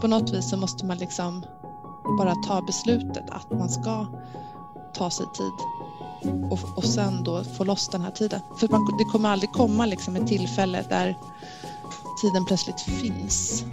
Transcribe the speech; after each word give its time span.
på 0.00 0.08
något 0.08 0.30
vis 0.30 0.50
så 0.50 0.56
måste 0.56 0.86
man 0.86 0.98
liksom 0.98 1.44
bara 2.18 2.34
ta 2.34 2.62
beslutet 2.62 3.30
att 3.30 3.50
man 3.50 3.68
ska 3.68 4.06
ta 4.94 5.10
sig 5.10 5.26
tid 5.34 5.52
och, 6.50 6.58
och 6.76 6.84
sen 6.84 7.24
då 7.24 7.44
få 7.44 7.64
loss 7.64 7.88
den 7.88 8.00
här 8.00 8.10
tiden. 8.10 8.40
För 8.58 8.68
man, 8.68 8.96
det 8.98 9.04
kommer 9.04 9.28
aldrig 9.28 9.52
komma 9.52 9.86
liksom 9.86 10.16
ett 10.16 10.26
tillfälle 10.26 10.84
där 10.88 11.16
tiden 12.22 12.44
plötsligt 12.44 12.80
finns. 12.80 13.64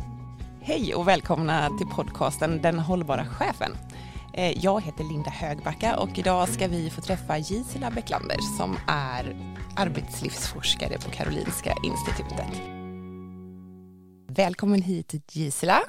Hej 0.61 0.95
och 0.95 1.07
välkomna 1.07 1.69
till 1.77 1.87
podcasten 1.87 2.61
Den 2.61 2.79
hållbara 2.79 3.25
chefen. 3.25 3.71
Eh, 4.33 4.63
jag 4.63 4.81
heter 4.81 5.03
Linda 5.03 5.29
Högbacka 5.29 5.97
och 5.97 6.19
idag 6.19 6.49
ska 6.49 6.67
vi 6.67 6.89
få 6.89 7.01
träffa 7.01 7.37
Gisela 7.37 7.91
Bäcklander 7.91 8.37
som 8.57 8.77
är 8.87 9.35
arbetslivsforskare 9.75 10.97
på 10.97 11.11
Karolinska 11.11 11.75
institutet. 11.83 12.61
Välkommen 14.27 14.81
hit 14.81 15.13
Gisela. 15.31 15.81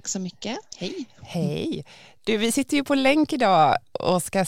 Tack 0.00 0.08
så 0.08 0.18
mycket. 0.18 0.58
Hej. 0.76 1.06
Hej. 1.22 1.84
Du, 2.24 2.36
vi 2.36 2.52
sitter 2.52 2.76
ju 2.76 2.84
på 2.84 2.94
länk 2.94 3.32
idag 3.32 3.76
och 3.92 4.22
ska 4.22 4.44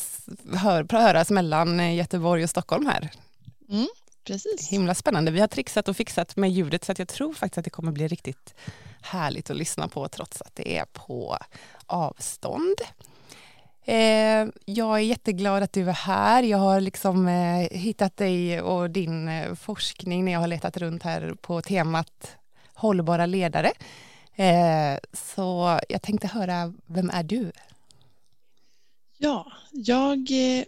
hör, 0.55 0.87
höras 0.93 1.31
mellan 1.31 1.97
Göteborg 1.97 2.45
och 2.45 2.51
Stockholm 2.51 2.87
här. 2.87 3.11
Mm, 3.71 3.89
precis. 4.25 4.69
Himla 4.69 4.95
spännande. 4.95 5.31
Vi 5.31 5.41
har 5.41 5.47
trixat 5.47 5.89
och 5.89 5.97
fixat 5.97 6.37
med 6.37 6.51
ljudet 6.51 6.85
så 6.85 6.93
att 6.93 6.99
jag 6.99 7.09
tror 7.09 7.35
faktiskt 7.35 7.59
att 7.59 7.65
det 7.65 7.71
kommer 7.71 7.93
bli 7.93 8.09
riktigt 8.09 8.55
härligt 9.03 9.51
att 9.51 9.57
lyssna 9.57 9.89
på 9.89 10.09
trots 10.09 10.43
att 10.43 10.57
det 10.57 10.77
är 10.79 10.85
på 10.85 11.39
avstånd. 11.87 12.77
Eh, 13.85 14.47
jag 14.65 14.97
är 14.97 15.03
jätteglad 15.03 15.63
att 15.63 15.73
du 15.73 15.89
är 15.89 15.93
här. 15.93 16.43
Jag 16.43 16.59
har 16.59 16.81
liksom 16.81 17.29
eh, 17.29 17.79
hittat 17.79 18.17
dig 18.17 18.63
och 18.63 18.91
din 18.91 19.29
eh, 19.29 19.55
forskning 19.55 20.25
när 20.25 20.33
jag 20.33 20.41
har 20.41 20.49
letat 20.49 20.77
runt 20.77 21.03
här 21.03 21.35
på 21.41 21.63
temat 21.63 22.37
hållbara 22.75 23.27
ledare. 23.27 23.73
Eh, 24.37 24.99
så 25.13 25.79
jag 25.89 26.03
tänkte 26.03 26.27
höra, 26.27 26.75
vem 26.87 27.11
är 27.11 27.23
du? 27.23 27.53
Ja, 29.19 29.53
jag 29.73 30.19
eh, 30.19 30.65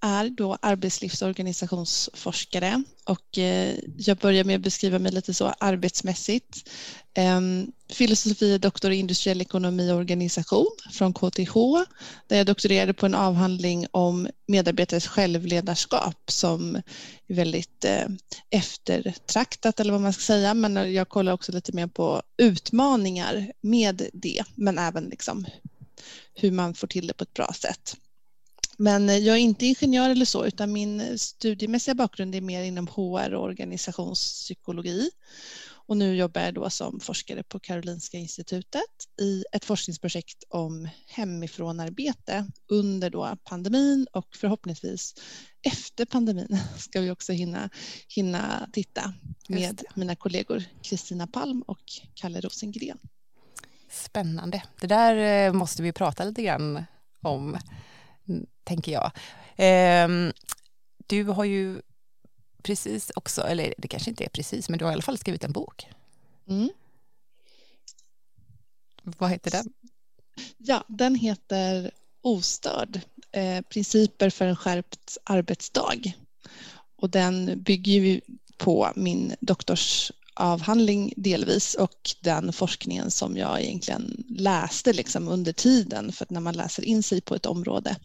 är 0.00 0.28
då 0.28 0.58
arbetslivsorganisationsforskare 0.62 2.82
och 3.04 3.38
eh, 3.38 3.78
jag 3.96 4.16
börjar 4.16 4.44
med 4.44 4.56
att 4.56 4.62
beskriva 4.62 4.98
mig 4.98 5.12
lite 5.12 5.34
så 5.34 5.46
arbetsmässigt. 5.46 6.70
Ehm, 7.18 7.72
Filosofie 7.88 8.58
doktor 8.58 8.92
i 8.92 8.96
industriell 8.96 9.40
ekonomi 9.40 9.92
och 9.92 9.96
organisation 9.96 10.76
från 10.92 11.12
KTH 11.14 11.54
där 12.26 12.36
jag 12.36 12.46
doktorerade 12.46 12.94
på 12.94 13.06
en 13.06 13.14
avhandling 13.14 13.86
om 13.90 14.28
medarbetares 14.46 15.06
självledarskap 15.06 16.30
som 16.30 16.76
är 17.26 17.34
väldigt 17.34 17.84
eh, 17.84 18.06
eftertraktat 18.50 19.80
eller 19.80 19.92
vad 19.92 20.00
man 20.00 20.12
ska 20.12 20.22
säga 20.22 20.54
men 20.54 20.94
jag 20.94 21.08
kollar 21.08 21.32
också 21.32 21.52
lite 21.52 21.72
mer 21.72 21.86
på 21.86 22.22
utmaningar 22.36 23.52
med 23.60 24.08
det 24.12 24.44
men 24.54 24.78
även 24.78 25.04
liksom 25.04 25.46
hur 26.34 26.50
man 26.50 26.74
får 26.74 26.86
till 26.86 27.06
det 27.06 27.14
på 27.14 27.24
ett 27.24 27.34
bra 27.34 27.52
sätt. 27.60 27.96
Men 28.76 29.08
eh, 29.08 29.18
jag 29.18 29.36
är 29.36 29.40
inte 29.40 29.66
ingenjör 29.66 30.10
eller 30.10 30.24
så, 30.24 30.44
utan 30.44 30.72
min 30.72 31.18
studiemässiga 31.18 31.94
bakgrund 31.94 32.34
är 32.34 32.40
mer 32.40 32.62
inom 32.62 32.88
HR 32.88 33.34
och 33.34 33.44
organisationspsykologi. 33.44 35.10
Och 35.88 35.96
nu 35.96 36.16
jobbar 36.16 36.40
jag 36.40 36.54
då 36.54 36.70
som 36.70 37.00
forskare 37.00 37.42
på 37.42 37.58
Karolinska 37.58 38.18
institutet 38.18 38.82
i 39.20 39.44
ett 39.52 39.64
forskningsprojekt 39.64 40.44
om 40.48 40.88
hemifrånarbete 41.06 42.46
under 42.68 43.10
då 43.10 43.36
pandemin 43.44 44.06
och 44.12 44.36
förhoppningsvis 44.36 45.14
efter 45.62 46.04
pandemin 46.04 46.58
ska 46.78 47.00
vi 47.00 47.10
också 47.10 47.32
hinna, 47.32 47.70
hinna 48.08 48.68
titta 48.72 49.14
med 49.48 49.82
mina 49.94 50.16
kollegor 50.16 50.64
Kristina 50.82 51.26
Palm 51.26 51.62
och 51.62 51.84
Kalle 52.14 52.40
Rosengren. 52.40 52.98
Spännande. 53.90 54.62
Det 54.80 54.86
där 54.86 55.46
eh, 55.46 55.52
måste 55.52 55.82
vi 55.82 55.92
prata 55.92 56.24
lite 56.24 56.42
grann 56.42 56.84
om 57.22 57.58
tänker 58.64 58.92
jag. 58.92 59.12
Eh, 59.56 60.08
du 61.06 61.24
har 61.24 61.44
ju 61.44 61.82
precis 62.66 63.12
också, 63.14 63.42
eller 63.42 63.74
det 63.78 63.88
kanske 63.88 64.10
inte 64.10 64.24
är 64.24 64.28
precis, 64.28 64.68
men 64.68 64.78
du 64.78 64.84
har 64.84 64.92
i 64.92 64.94
alla 64.94 65.02
fall 65.02 65.18
skrivit 65.18 65.44
en 65.44 65.52
bok. 65.52 65.86
Mm. 66.48 66.70
Vad 69.02 69.30
heter 69.30 69.50
den? 69.50 69.72
Ja, 70.56 70.84
den 70.88 71.14
heter 71.14 71.90
Ostörd, 72.22 73.00
eh, 73.32 73.62
principer 73.62 74.30
för 74.30 74.46
en 74.46 74.56
skärpt 74.56 75.18
arbetsdag. 75.24 76.12
Och 76.96 77.10
den 77.10 77.62
bygger 77.62 77.92
ju 77.92 78.20
på 78.58 78.92
min 78.96 79.34
doktors 79.40 80.12
avhandling 80.34 81.12
delvis 81.16 81.74
och 81.74 82.10
den 82.20 82.52
forskningen 82.52 83.10
som 83.10 83.36
jag 83.36 83.62
egentligen 83.62 84.24
läste 84.28 84.92
liksom 84.92 85.28
under 85.28 85.52
tiden 85.52 86.12
för 86.12 86.24
att 86.24 86.30
när 86.30 86.40
man 86.40 86.56
läser 86.56 86.84
in 86.84 87.02
sig 87.02 87.20
på 87.20 87.34
ett 87.34 87.46
område. 87.46 87.96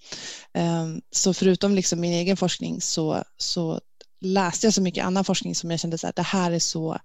Ehm, 0.54 1.02
så 1.12 1.34
förutom 1.34 1.76
liksom 1.76 2.00
min 2.00 2.14
egen 2.14 2.38
forskning 2.38 2.82
så, 2.82 3.24
så 3.38 3.82
läste 4.22 4.68
jag 4.68 4.74
så 4.74 4.82
mycket 4.82 5.06
annan 5.06 5.26
forskning 5.26 5.56
som 5.56 5.72
jag 5.72 5.80
kände 5.80 5.98
att 6.04 6.16
det 6.16 6.22
här 6.22 6.52
är 6.52 6.60
så 6.60 7.00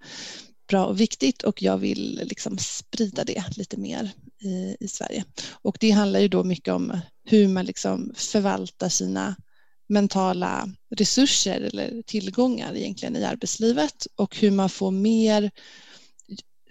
bra 0.68 0.86
och 0.86 1.00
viktigt 1.00 1.42
och 1.42 1.62
jag 1.62 1.78
vill 1.78 2.20
liksom 2.24 2.58
sprida 2.58 3.24
det 3.24 3.44
lite 3.56 3.76
mer 3.76 4.12
i, 4.40 4.76
i 4.80 4.88
Sverige. 4.88 5.24
Och 5.50 5.76
det 5.80 5.90
handlar 5.90 6.20
ju 6.20 6.28
då 6.28 6.44
mycket 6.44 6.74
om 6.74 7.00
hur 7.24 7.48
man 7.48 7.64
liksom 7.64 8.12
förvaltar 8.14 8.88
sina 8.88 9.36
mentala 9.88 10.68
resurser 10.96 11.60
eller 11.60 12.02
tillgångar 12.02 12.76
egentligen 12.76 13.16
i 13.16 13.24
arbetslivet 13.24 14.06
och 14.16 14.36
hur 14.36 14.50
man 14.50 14.70
får 14.70 14.90
mer 14.90 15.50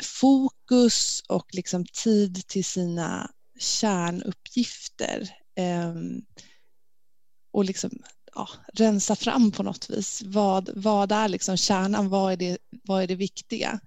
fokus 0.03 1.23
och 1.27 1.45
liksom 1.53 1.85
tid 1.85 2.47
till 2.47 2.65
sina 2.65 3.31
kärnuppgifter 3.59 5.29
eh, 5.57 5.93
och 7.53 7.65
liksom 7.65 7.91
ja, 8.35 8.49
rensa 8.73 9.15
fram 9.15 9.51
på 9.51 9.63
något 9.63 9.89
vis. 9.89 10.21
Vad, 10.25 10.69
vad 10.75 11.11
är 11.11 11.27
liksom 11.27 11.57
kärnan? 11.57 12.09
Vad 12.09 12.33
är 12.33 12.37
det, 12.37 12.57
vad 12.83 13.03
är 13.03 13.07
det 13.07 13.15
viktiga? 13.15 13.79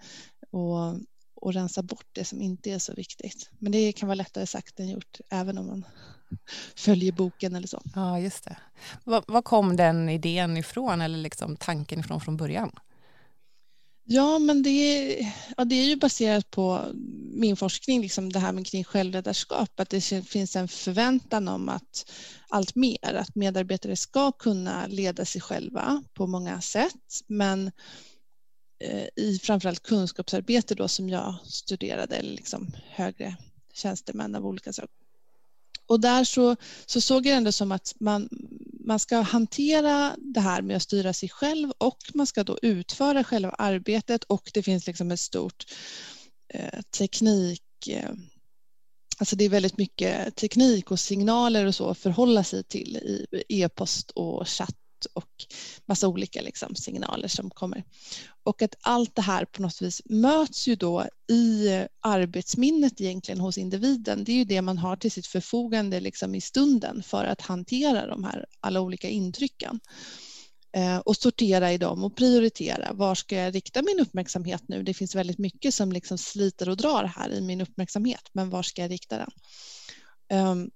Och, 0.51 0.95
och 1.35 1.55
rensa 1.55 1.83
bort 1.83 2.07
det 2.13 2.25
som 2.25 2.43
inte 2.43 2.71
är 2.71 2.79
så 2.79 2.95
viktigt. 2.95 3.51
Men 3.59 3.73
det 3.73 3.93
kan 3.93 4.09
vara 4.09 4.15
lättare 4.15 4.47
sagt 4.47 4.81
än 4.81 4.89
gjort, 4.89 5.21
även 5.31 5.59
om 5.59 5.67
man 5.67 5.85
följer 6.77 7.13
boken 7.13 7.55
eller 7.55 7.69
så. 7.69 7.83
Ja, 7.95 8.21
just 8.21 8.45
det. 8.45 8.57
Var, 9.05 9.25
var 9.27 9.43
kom 9.43 9.77
den 9.77 10.09
idén 10.09 10.57
ifrån 10.57 11.01
eller 11.01 11.19
liksom 11.19 11.57
tanken 11.57 12.01
ifrån 12.01 12.21
från 12.21 12.37
början? 12.37 12.71
Ja, 14.11 14.39
men 14.39 14.63
det 14.63 14.71
är, 14.71 15.33
ja, 15.57 15.65
det 15.65 15.75
är 15.75 15.85
ju 15.85 15.97
baserat 15.97 16.51
på 16.51 16.85
min 17.33 17.57
forskning, 17.57 18.01
liksom 18.03 18.33
det 18.33 18.39
här 18.39 18.53
med 18.53 18.67
kring 18.67 18.85
självledarskap, 18.85 19.81
att 19.81 19.91
det 19.91 20.01
finns 20.01 20.57
en 20.57 20.69
förväntan 20.69 21.49
om 21.49 21.69
att 21.69 22.11
allt 22.49 22.75
mer, 22.75 23.15
att 23.15 23.35
medarbetare 23.35 23.97
ska 23.97 24.33
kunna 24.33 24.87
leda 24.87 25.25
sig 25.25 25.41
själva 25.41 26.03
på 26.15 26.27
många 26.27 26.61
sätt, 26.61 27.21
men 27.27 27.71
eh, 28.85 29.25
i 29.25 29.39
framförallt 29.43 29.83
kunskapsarbete 29.83 30.75
då 30.75 30.89
som 30.89 31.09
jag 31.09 31.35
studerade, 31.45 32.17
eller 32.17 32.31
liksom 32.31 32.71
högre 32.89 33.37
tjänstemän 33.75 34.35
av 34.35 34.47
olika 34.47 34.73
slag, 34.73 34.89
och 35.87 36.01
där 36.01 36.25
så, 36.25 36.57
så 36.87 37.01
såg 37.01 37.27
jag 37.27 37.37
ändå 37.37 37.53
som 37.53 37.73
att 37.73 37.95
man, 38.01 38.29
man 38.89 38.99
ska 38.99 39.21
hantera 39.21 40.17
det 40.19 40.41
här 40.41 40.63
med 40.63 40.77
att 40.77 40.83
styra 40.83 41.13
sig 41.13 41.29
själv 41.29 41.73
och 41.79 41.99
man 42.15 42.27
ska 42.27 42.45
då 42.45 42.59
utföra 42.63 43.25
själva 43.25 43.51
arbetet 43.51 44.25
och 44.25 44.51
det 44.55 44.63
finns 44.63 44.87
liksom 44.87 45.11
ett 45.11 45.21
stort 45.21 45.65
eh, 46.55 46.81
teknik 46.99 47.89
eh, 47.89 48.11
Alltså 49.21 49.37
det 49.37 49.45
är 49.45 49.49
väldigt 49.49 49.79
mycket 49.79 50.37
teknik 50.37 50.91
och 50.91 51.01
signaler 51.01 51.67
och 51.67 51.75
så 51.75 51.91
att 51.91 51.99
förhålla 51.99 52.45
sig 52.45 52.65
till 52.65 52.97
i 52.97 53.27
e-post 53.49 54.11
och 54.11 54.49
chatt 54.49 54.77
och 55.15 55.31
massa 55.87 56.09
olika 56.09 56.41
liksom 56.43 56.75
signaler 56.75 57.29
som 57.29 57.51
kommer. 57.51 57.85
Och 58.49 58.63
att 58.63 58.75
allt 58.81 59.15
det 59.15 59.23
här 59.23 59.45
på 59.45 59.63
något 59.63 59.83
vis 59.83 60.03
möts 60.05 60.69
ju 60.69 60.77
då 60.77 61.07
i 61.31 61.69
arbetsminnet 62.01 63.01
egentligen 63.01 63.41
hos 63.41 63.59
individen. 63.59 64.25
Det 64.25 64.33
är 64.33 64.37
ju 64.37 64.45
det 64.45 64.63
man 64.63 64.79
har 64.79 64.97
till 64.97 65.11
sitt 65.11 65.27
förfogande 65.27 66.01
liksom 66.01 66.35
i 66.35 66.41
stunden 66.41 67.03
för 67.03 67.25
att 67.25 67.41
hantera 67.41 68.07
de 68.07 68.25
här 68.25 68.47
alla 68.61 68.81
olika 68.81 69.09
intrycken 69.09 69.81
eh, 70.77 70.97
och 70.99 71.17
sortera 71.17 71.73
i 71.73 71.79
dem 71.79 72.05
och 72.05 72.17
prioritera. 72.17 72.93
Var 72.93 73.15
ska 73.15 73.37
jag 73.37 73.55
rikta 73.55 73.83
min 73.83 74.01
uppmärksamhet 74.01 74.63
nu? 74.69 74.83
Det 74.83 74.95
finns 74.95 75.15
väldigt 75.15 75.39
mycket 75.39 75.75
som 75.75 75.93
liksom 75.93 76.19
sliter 76.19 76.69
och 76.69 76.77
drar 76.77 77.05
här 77.05 77.31
i 77.31 77.41
min 77.41 77.61
uppmärksamhet, 77.61 78.29
men 78.33 78.51
var 78.51 78.63
ska 78.63 78.83
jag 78.83 78.91
rikta 78.91 79.17
den? 79.17 79.31
Ehm, 80.29 80.71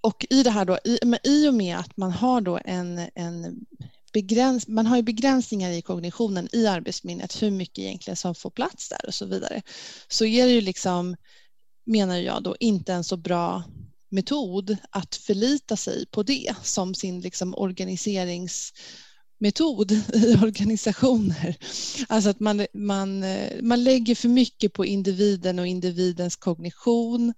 och 0.00 0.26
i 0.30 0.42
det 0.42 0.50
här 0.50 0.64
då, 0.64 0.78
i, 0.84 0.98
i 1.24 1.48
och 1.48 1.54
med 1.54 1.78
att 1.78 1.96
man 1.96 2.10
har 2.10 2.40
då 2.40 2.60
en, 2.64 3.08
en 3.14 3.66
begräns, 4.12 4.68
man 4.68 4.86
har 4.86 4.96
ju 4.96 5.02
begränsningar 5.02 5.70
i 5.70 5.82
kognitionen 5.82 6.48
i 6.52 6.66
arbetsminnet, 6.66 7.42
hur 7.42 7.50
mycket 7.50 7.78
egentligen 7.78 8.16
som 8.16 8.34
får 8.34 8.50
plats 8.50 8.88
där 8.88 9.06
och 9.06 9.14
så 9.14 9.26
vidare, 9.26 9.62
så 10.08 10.24
är 10.24 10.46
det 10.46 10.52
ju 10.52 10.60
liksom, 10.60 11.16
menar 11.86 12.16
jag 12.16 12.42
då, 12.42 12.56
inte 12.60 12.92
en 12.92 13.04
så 13.04 13.16
bra 13.16 13.62
metod 14.10 14.76
att 14.90 15.14
förlita 15.14 15.76
sig 15.76 16.06
på 16.06 16.22
det 16.22 16.54
som 16.62 16.94
sin 16.94 17.20
liksom 17.20 17.54
organiserings 17.54 18.72
metod 19.40 19.92
i 20.14 20.34
organisationer. 20.42 21.56
Alltså 22.08 22.30
att 22.30 22.40
man, 22.40 22.66
man, 22.74 23.22
eh, 23.22 23.62
man 23.62 23.84
lägger 23.84 24.14
för 24.14 24.28
mycket 24.28 24.72
på 24.72 24.84
individen 24.86 25.58
och 25.58 25.66
individens 25.66 26.36
kognition 26.36 27.34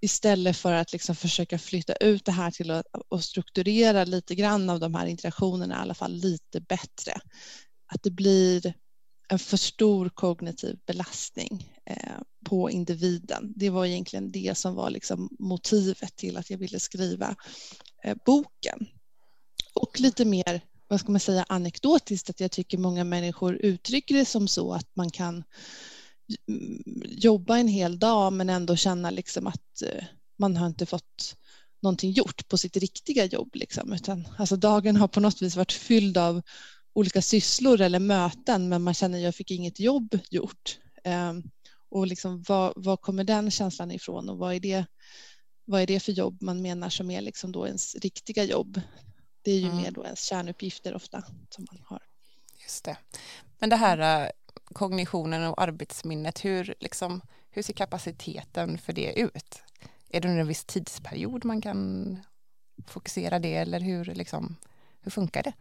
istället 0.00 0.56
för 0.56 0.72
att 0.72 0.92
liksom 0.92 1.16
försöka 1.16 1.58
flytta 1.58 1.92
ut 1.92 2.24
det 2.24 2.32
här 2.32 2.50
till 2.50 2.70
att 2.70 2.86
och 3.08 3.24
strukturera 3.24 4.04
lite 4.04 4.34
grann 4.34 4.70
av 4.70 4.80
de 4.80 4.94
här 4.94 5.06
interaktionerna 5.06 5.74
i 5.74 5.78
alla 5.78 5.94
fall 5.94 6.12
lite 6.12 6.60
bättre. 6.60 7.12
Att 7.92 8.02
det 8.02 8.10
blir 8.10 8.74
en 9.28 9.38
för 9.38 9.56
stor 9.56 10.08
kognitiv 10.08 10.78
belastning 10.86 11.74
eh, 11.86 12.20
på 12.44 12.70
individen. 12.70 13.52
Det 13.56 13.70
var 13.70 13.86
egentligen 13.86 14.30
det 14.30 14.58
som 14.58 14.74
var 14.74 14.90
liksom 14.90 15.28
motivet 15.38 16.16
till 16.16 16.36
att 16.36 16.50
jag 16.50 16.58
ville 16.58 16.80
skriva 16.80 17.36
eh, 18.04 18.16
boken. 18.26 18.86
Och 19.74 20.00
lite 20.00 20.24
mer, 20.24 20.60
vad 20.88 21.00
ska 21.00 21.12
man 21.12 21.20
säga, 21.20 21.44
anekdotiskt 21.48 22.30
att 22.30 22.40
jag 22.40 22.50
tycker 22.50 22.78
många 22.78 23.04
människor 23.04 23.54
uttrycker 23.54 24.14
det 24.14 24.24
som 24.24 24.48
så 24.48 24.72
att 24.72 24.96
man 24.96 25.10
kan 25.10 25.44
jobba 27.04 27.58
en 27.58 27.68
hel 27.68 27.98
dag 27.98 28.32
men 28.32 28.50
ändå 28.50 28.76
känna 28.76 29.10
liksom 29.10 29.46
att 29.46 29.82
eh, 29.82 30.04
man 30.38 30.56
har 30.56 30.66
inte 30.66 30.86
fått 30.86 31.36
någonting 31.82 32.10
gjort 32.10 32.48
på 32.48 32.56
sitt 32.58 32.76
riktiga 32.76 33.24
jobb. 33.24 33.50
Liksom. 33.54 33.92
Utan, 33.92 34.28
alltså 34.38 34.56
dagen 34.56 34.96
har 34.96 35.08
på 35.08 35.20
något 35.20 35.42
vis 35.42 35.56
varit 35.56 35.72
fylld 35.72 36.18
av 36.18 36.42
olika 36.92 37.22
sysslor 37.22 37.80
eller 37.80 37.98
möten 37.98 38.68
men 38.68 38.82
man 38.82 38.94
känner 38.94 39.18
att 39.18 39.24
jag 39.24 39.34
fick 39.34 39.50
inget 39.50 39.80
jobb 39.80 40.18
gjort. 40.30 40.78
Um, 41.04 41.50
och 41.90 42.06
liksom, 42.06 42.42
var, 42.42 42.72
var 42.76 42.96
kommer 42.96 43.24
den 43.24 43.50
känslan 43.50 43.90
ifrån 43.90 44.28
och 44.28 44.38
vad 44.38 44.54
är 44.54 44.60
det, 44.60 44.86
vad 45.64 45.82
är 45.82 45.86
det 45.86 46.00
för 46.00 46.12
jobb 46.12 46.42
man 46.42 46.62
menar 46.62 46.88
som 46.88 47.10
är 47.10 47.20
liksom 47.20 47.52
då 47.52 47.66
ens 47.66 47.94
riktiga 47.94 48.44
jobb? 48.44 48.80
Det 49.42 49.50
är 49.50 49.58
ju 49.58 49.66
mm. 49.66 49.76
mer 49.76 49.90
då 49.90 50.04
ens 50.04 50.24
kärnuppgifter 50.24 50.94
ofta 50.94 51.24
som 51.50 51.66
man 51.70 51.82
har. 51.84 52.02
Just 52.62 52.84
det. 52.84 52.96
Men 53.58 53.70
det 53.70 53.76
här 53.76 54.24
äh, 54.24 54.30
kognitionen 54.74 55.44
och 55.44 55.62
arbetsminnet, 55.62 56.44
hur, 56.44 56.74
liksom, 56.80 57.20
hur 57.50 57.62
ser 57.62 57.72
kapaciteten 57.72 58.78
för 58.78 58.92
det 58.92 59.20
ut? 59.20 59.62
Är 60.08 60.20
det 60.20 60.28
under 60.28 60.40
en 60.40 60.48
viss 60.48 60.64
tidsperiod 60.64 61.44
man 61.44 61.60
kan 61.60 62.16
fokusera 62.86 63.38
det 63.38 63.54
eller 63.54 63.80
hur, 63.80 64.04
liksom, 64.04 64.56
hur 65.00 65.10
funkar 65.10 65.42
det? 65.42 65.52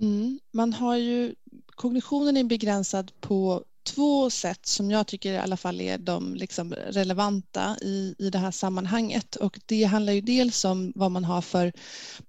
Mm. 0.00 0.40
Man 0.52 0.72
har 0.72 0.96
ju, 0.96 1.34
kognitionen 1.66 2.36
är 2.36 2.44
begränsad 2.44 3.12
på 3.20 3.64
två 3.94 4.30
sätt 4.30 4.66
som 4.66 4.90
jag 4.90 5.06
tycker 5.06 5.32
i 5.32 5.38
alla 5.38 5.56
fall 5.56 5.80
är 5.80 5.98
de 5.98 6.34
liksom 6.34 6.74
relevanta 6.74 7.76
i, 7.82 8.14
i 8.18 8.30
det 8.30 8.38
här 8.38 8.50
sammanhanget. 8.50 9.36
Och 9.36 9.60
det 9.66 9.84
handlar 9.84 10.12
ju 10.12 10.20
dels 10.20 10.64
om 10.64 10.92
vad 10.94 11.10
man 11.10 11.24
har 11.24 11.42
för 11.42 11.72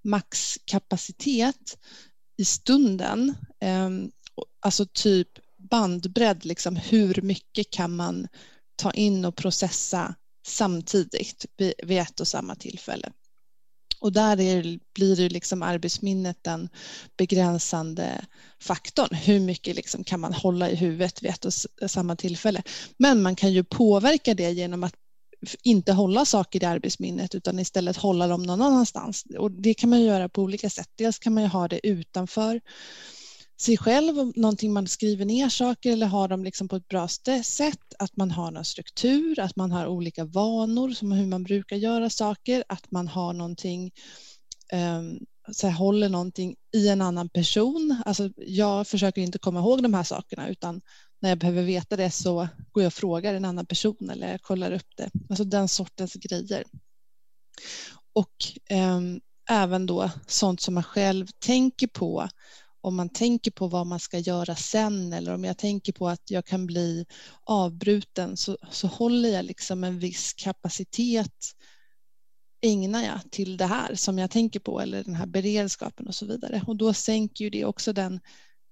maxkapacitet 0.02 1.78
i 2.38 2.46
stunden. 2.46 3.36
Ehm, 3.60 4.12
alltså 4.60 4.86
typ 4.94 5.30
bandbredd, 5.70 6.46
liksom 6.46 6.76
hur 6.76 7.22
mycket 7.22 7.70
kan 7.72 7.96
man 7.96 8.28
ta 8.76 8.92
in 8.92 9.26
och 9.26 9.36
processa 9.36 10.16
samtidigt 10.48 11.46
vid 11.58 12.00
ett 12.00 12.20
och 12.20 12.28
samma 12.28 12.56
tillfälle. 12.56 13.12
Och 14.00 14.12
där 14.12 14.40
är, 14.40 14.80
blir 14.96 15.16
det 15.16 15.30
liksom 15.30 15.64
arbetsminnet 15.64 16.38
den 16.42 16.70
begränsande 17.18 18.26
faktorn. 18.62 19.16
Hur 19.16 19.40
mycket 19.40 19.76
liksom 19.76 20.04
kan 20.04 20.20
man 20.20 20.34
hålla 20.34 20.70
i 20.70 20.76
huvudet 20.76 21.24
vid 21.24 21.32
ett 21.32 21.46
och 21.46 21.54
samma 21.90 22.16
tillfälle? 22.16 22.64
Men 22.98 23.22
man 23.22 23.36
kan 23.36 23.54
ju 23.54 23.64
påverka 23.64 24.34
det 24.34 24.52
genom 24.52 24.84
att 24.84 24.94
inte 25.64 25.94
hålla 25.94 26.26
saker 26.26 26.64
i 26.64 26.66
arbetsminnet 26.66 27.36
utan 27.36 27.60
istället 27.60 27.98
hålla 27.98 28.28
dem 28.28 28.44
någon 28.44 28.62
annanstans. 28.62 29.26
Och 29.38 29.52
det 29.52 29.74
kan 29.74 29.90
man 29.90 30.02
göra 30.02 30.30
på 30.30 30.42
olika 30.42 30.70
sätt. 30.70 30.90
Dels 30.96 31.20
kan 31.20 31.34
man 31.34 31.44
ju 31.44 31.50
ha 31.50 31.68
det 31.68 31.88
utanför 31.88 32.62
sig 33.62 33.78
själv, 33.78 34.16
någonting 34.36 34.74
man 34.74 34.88
skriver 34.88 35.26
ner 35.26 35.50
saker 35.50 35.92
eller 35.92 36.08
har 36.08 36.28
dem 36.28 36.44
liksom 36.44 36.68
på 36.68 36.76
ett 36.76 36.88
bra 36.88 37.08
sätt, 37.44 37.94
att 38.00 38.18
man 38.18 38.32
har 38.32 38.52
någon 38.52 38.66
struktur, 38.66 39.40
att 39.40 39.56
man 39.56 39.72
har 39.72 39.88
olika 39.88 40.26
vanor 40.26 40.90
som 40.90 41.12
hur 41.12 41.28
man 41.28 41.44
brukar 41.44 41.76
göra 41.76 42.10
saker, 42.10 42.64
att 42.68 42.92
man 42.92 43.08
har 43.08 43.34
någonting 43.34 43.92
um, 44.74 45.20
så 45.52 45.68
här, 45.68 45.74
håller 45.74 46.10
någonting 46.10 46.56
i 46.76 46.88
en 46.88 47.02
annan 47.02 47.30
person. 47.30 47.96
Alltså, 48.06 48.30
jag 48.36 48.88
försöker 48.88 49.22
inte 49.22 49.40
komma 49.40 49.60
ihåg 49.60 49.84
de 49.84 49.94
här 49.94 50.04
sakerna 50.04 50.50
utan 50.50 50.82
när 51.22 51.30
jag 51.30 51.38
behöver 51.38 51.64
veta 51.64 51.96
det 51.96 52.12
så 52.12 52.48
går 52.72 52.84
jag 52.84 52.88
och 52.88 52.94
frågar 52.94 53.34
en 53.34 53.46
annan 53.46 53.66
person 53.66 54.10
eller 54.10 54.32
jag 54.32 54.42
kollar 54.42 54.72
upp 54.72 54.88
det. 54.98 55.10
Alltså 55.30 55.44
den 55.44 55.68
sortens 55.68 56.14
grejer. 56.14 56.64
Och 58.14 58.36
eh, 58.70 59.00
även 59.50 59.86
då 59.86 60.12
sånt 60.28 60.62
som 60.62 60.74
man 60.74 60.84
själv 60.84 61.28
tänker 61.40 61.88
på 61.88 62.30
om 62.82 62.96
man 62.96 63.10
tänker 63.10 63.52
på 63.52 63.68
vad 63.68 63.88
man 63.88 64.00
ska 64.00 64.20
göra 64.20 64.56
sen 64.56 65.14
eller 65.14 65.34
om 65.34 65.44
jag 65.44 65.58
tänker 65.58 65.94
på 65.94 66.10
att 66.10 66.32
jag 66.32 66.46
kan 66.46 66.66
bli 66.66 67.06
avbruten 67.44 68.38
så, 68.38 68.58
så 68.72 68.88
håller 68.88 69.30
jag 69.30 69.46
liksom 69.46 69.84
en 69.84 70.00
viss 70.00 70.34
kapacitet 70.34 71.56
ägnar 72.62 73.04
jag 73.04 73.32
till 73.32 73.58
det 73.58 73.66
här 73.66 73.96
som 73.96 74.20
jag 74.20 74.32
tänker 74.32 74.60
på 74.60 74.82
eller 74.82 75.04
den 75.04 75.16
här 75.16 75.26
beredskapen 75.26 76.08
och 76.08 76.16
så 76.16 76.26
vidare. 76.26 76.64
Och 76.68 76.76
då 76.76 76.94
sänker 76.94 77.44
ju 77.44 77.50
det 77.50 77.66
också 77.66 77.94
den 77.94 78.20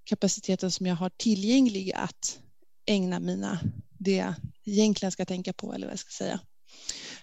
kapaciteten 0.04 0.72
som 0.72 0.86
jag 0.86 0.96
har 0.96 1.12
tillgänglig 1.18 1.94
att 1.94 2.40
ägna 2.86 3.20
mina, 3.20 3.60
det 4.00 4.16
jag 4.16 4.34
egentligen 4.66 5.12
ska 5.12 5.26
tänka 5.26 5.54
på 5.54 5.74
eller 5.74 5.88
vad 5.88 5.92
jag 5.92 6.00
ska 6.00 6.10
säga. 6.10 6.40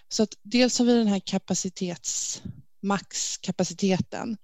Så 0.09 0.23
att 0.23 0.33
dels 0.43 0.79
har 0.79 0.85
vi 0.85 0.93
den 0.93 1.07
här 1.07 1.21
kapacitets 1.25 2.41
maxkapaciteten 2.85 4.37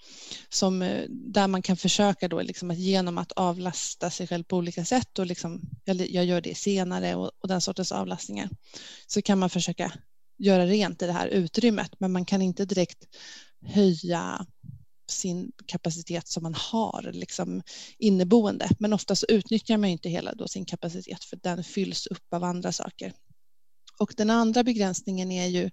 som, 0.49 0.81
eh, 0.81 1.05
där 1.09 1.47
man 1.47 1.61
kan 1.61 1.77
försöka 1.77 2.27
då 2.27 2.41
liksom 2.41 2.71
att 2.71 2.77
genom 2.77 3.17
att 3.17 3.31
avlasta 3.31 4.09
sig 4.09 4.27
själv 4.27 4.43
på 4.43 4.57
olika 4.57 4.85
sätt 4.85 5.19
och 5.19 5.25
liksom, 5.25 5.61
jag 5.85 6.25
gör 6.25 6.41
det 6.41 6.57
senare 6.57 7.15
och, 7.15 7.31
och 7.39 7.47
den 7.47 7.61
sortens 7.61 7.91
avlastningar 7.91 8.49
så 9.07 9.21
kan 9.21 9.39
man 9.39 9.49
försöka 9.49 9.91
göra 10.37 10.65
rent 10.65 11.01
i 11.01 11.05
det 11.05 11.13
här 11.13 11.27
utrymmet 11.27 11.91
men 11.99 12.11
man 12.11 12.25
kan 12.25 12.41
inte 12.41 12.65
direkt 12.65 13.05
höja 13.65 14.45
sin 15.11 15.51
kapacitet 15.65 16.27
som 16.27 16.43
man 16.43 16.53
har 16.53 17.11
liksom 17.13 17.61
inneboende. 17.97 18.69
Men 18.79 18.93
ofta 18.93 19.15
så 19.15 19.25
utnyttjar 19.29 19.77
man 19.77 19.89
inte 19.89 20.09
hela 20.09 20.33
då 20.33 20.47
sin 20.47 20.65
kapacitet 20.65 21.23
för 21.23 21.39
den 21.43 21.63
fylls 21.63 22.07
upp 22.07 22.33
av 22.33 22.43
andra 22.43 22.71
saker. 22.71 23.13
Och 23.99 24.13
den 24.17 24.29
andra 24.29 24.63
begränsningen 24.63 25.31
är 25.31 25.47
ju 25.47 25.69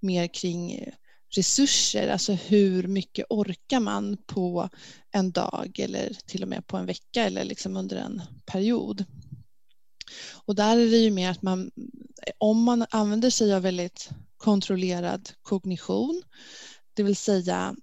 mer 0.00 0.26
kring 0.34 0.72
eh, 0.72 0.94
resurser, 1.30 2.08
alltså 2.08 2.32
hur 2.32 2.86
mycket 2.86 3.26
orkar 3.28 3.80
man 3.80 4.16
på 4.26 4.68
en 5.12 5.30
dag 5.30 5.78
eller 5.78 6.16
till 6.26 6.42
och 6.42 6.48
med 6.48 6.66
på 6.66 6.76
en 6.76 6.86
vecka 6.86 7.24
eller 7.24 7.44
liksom 7.44 7.76
under 7.76 7.96
en 7.96 8.22
period. 8.46 9.04
Och 10.46 10.54
där 10.54 10.78
är 10.78 10.90
det 10.90 10.96
ju 10.96 11.10
mer 11.10 11.30
att 11.30 11.42
man, 11.42 11.70
om 12.38 12.62
man 12.62 12.86
använder 12.90 13.30
sig 13.30 13.54
av 13.54 13.62
väldigt 13.62 14.10
kontrollerad 14.36 15.30
kognition, 15.42 16.22
det 16.94 17.02
vill 17.02 17.16
säga 17.16 17.74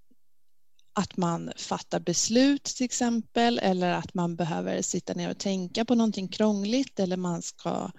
att 0.95 1.17
man 1.17 1.51
fattar 1.57 1.99
beslut 1.99 2.63
till 2.63 2.85
exempel 2.85 3.59
eller 3.59 3.91
att 3.91 4.13
man 4.13 4.35
behöver 4.35 4.81
sitta 4.81 5.13
ner 5.13 5.29
och 5.29 5.37
tänka 5.37 5.85
på 5.85 5.95
någonting 5.95 6.27
krångligt 6.27 6.99
eller 6.99 7.17
man 7.17 7.41
ska 7.41 7.91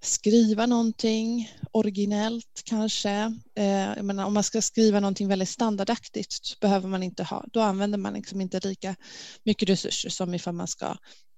skriva 0.00 0.66
någonting 0.66 1.50
originellt 1.72 2.62
kanske. 2.64 3.10
Eh, 3.54 4.02
menar, 4.02 4.24
om 4.24 4.34
man 4.34 4.44
ska 4.44 4.62
skriva 4.62 5.00
någonting 5.00 5.28
väldigt 5.28 5.48
standardaktigt 5.48 6.60
behöver 6.60 6.88
man 6.88 7.02
inte 7.02 7.22
ha, 7.22 7.44
då 7.52 7.60
använder 7.60 7.98
man 7.98 8.14
liksom 8.14 8.40
inte 8.40 8.60
lika 8.60 8.96
mycket 9.44 9.68
resurser 9.68 10.10
som 10.10 10.34
ifall 10.34 10.54
man 10.54 10.68
ska 10.68 10.96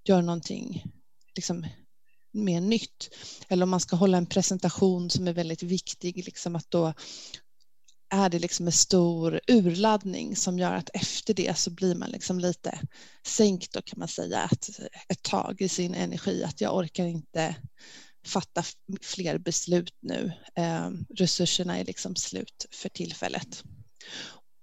göra 0.08 0.20
någonting 0.20 0.84
liksom, 1.36 1.66
mer 2.32 2.60
nytt. 2.60 3.08
Eller 3.48 3.62
om 3.62 3.70
man 3.70 3.80
ska 3.80 3.96
hålla 3.96 4.18
en 4.18 4.26
presentation 4.26 5.10
som 5.10 5.28
är 5.28 5.32
väldigt 5.32 5.62
viktig, 5.62 6.24
liksom 6.24 6.56
att 6.56 6.70
då 6.70 6.94
är 8.12 8.28
det 8.28 8.38
liksom 8.38 8.66
en 8.66 8.72
stor 8.72 9.40
urladdning 9.48 10.36
som 10.36 10.58
gör 10.58 10.72
att 10.72 10.90
efter 10.94 11.34
det 11.34 11.58
så 11.58 11.70
blir 11.70 11.94
man 11.94 12.10
liksom 12.10 12.38
lite 12.38 12.80
sänkt 13.26 13.72
då 13.72 13.82
kan 13.82 13.98
man 13.98 14.08
säga 14.08 14.48
ett, 14.52 14.68
ett 15.08 15.22
tag 15.22 15.60
i 15.60 15.68
sin 15.68 15.94
energi 15.94 16.44
att 16.44 16.60
jag 16.60 16.76
orkar 16.76 17.04
inte 17.04 17.56
fatta 18.26 18.64
fler 19.00 19.38
beslut 19.38 19.94
nu. 20.00 20.32
Eh, 20.56 20.90
resurserna 21.14 21.78
är 21.78 21.84
liksom 21.84 22.16
slut 22.16 22.66
för 22.70 22.88
tillfället. 22.88 23.62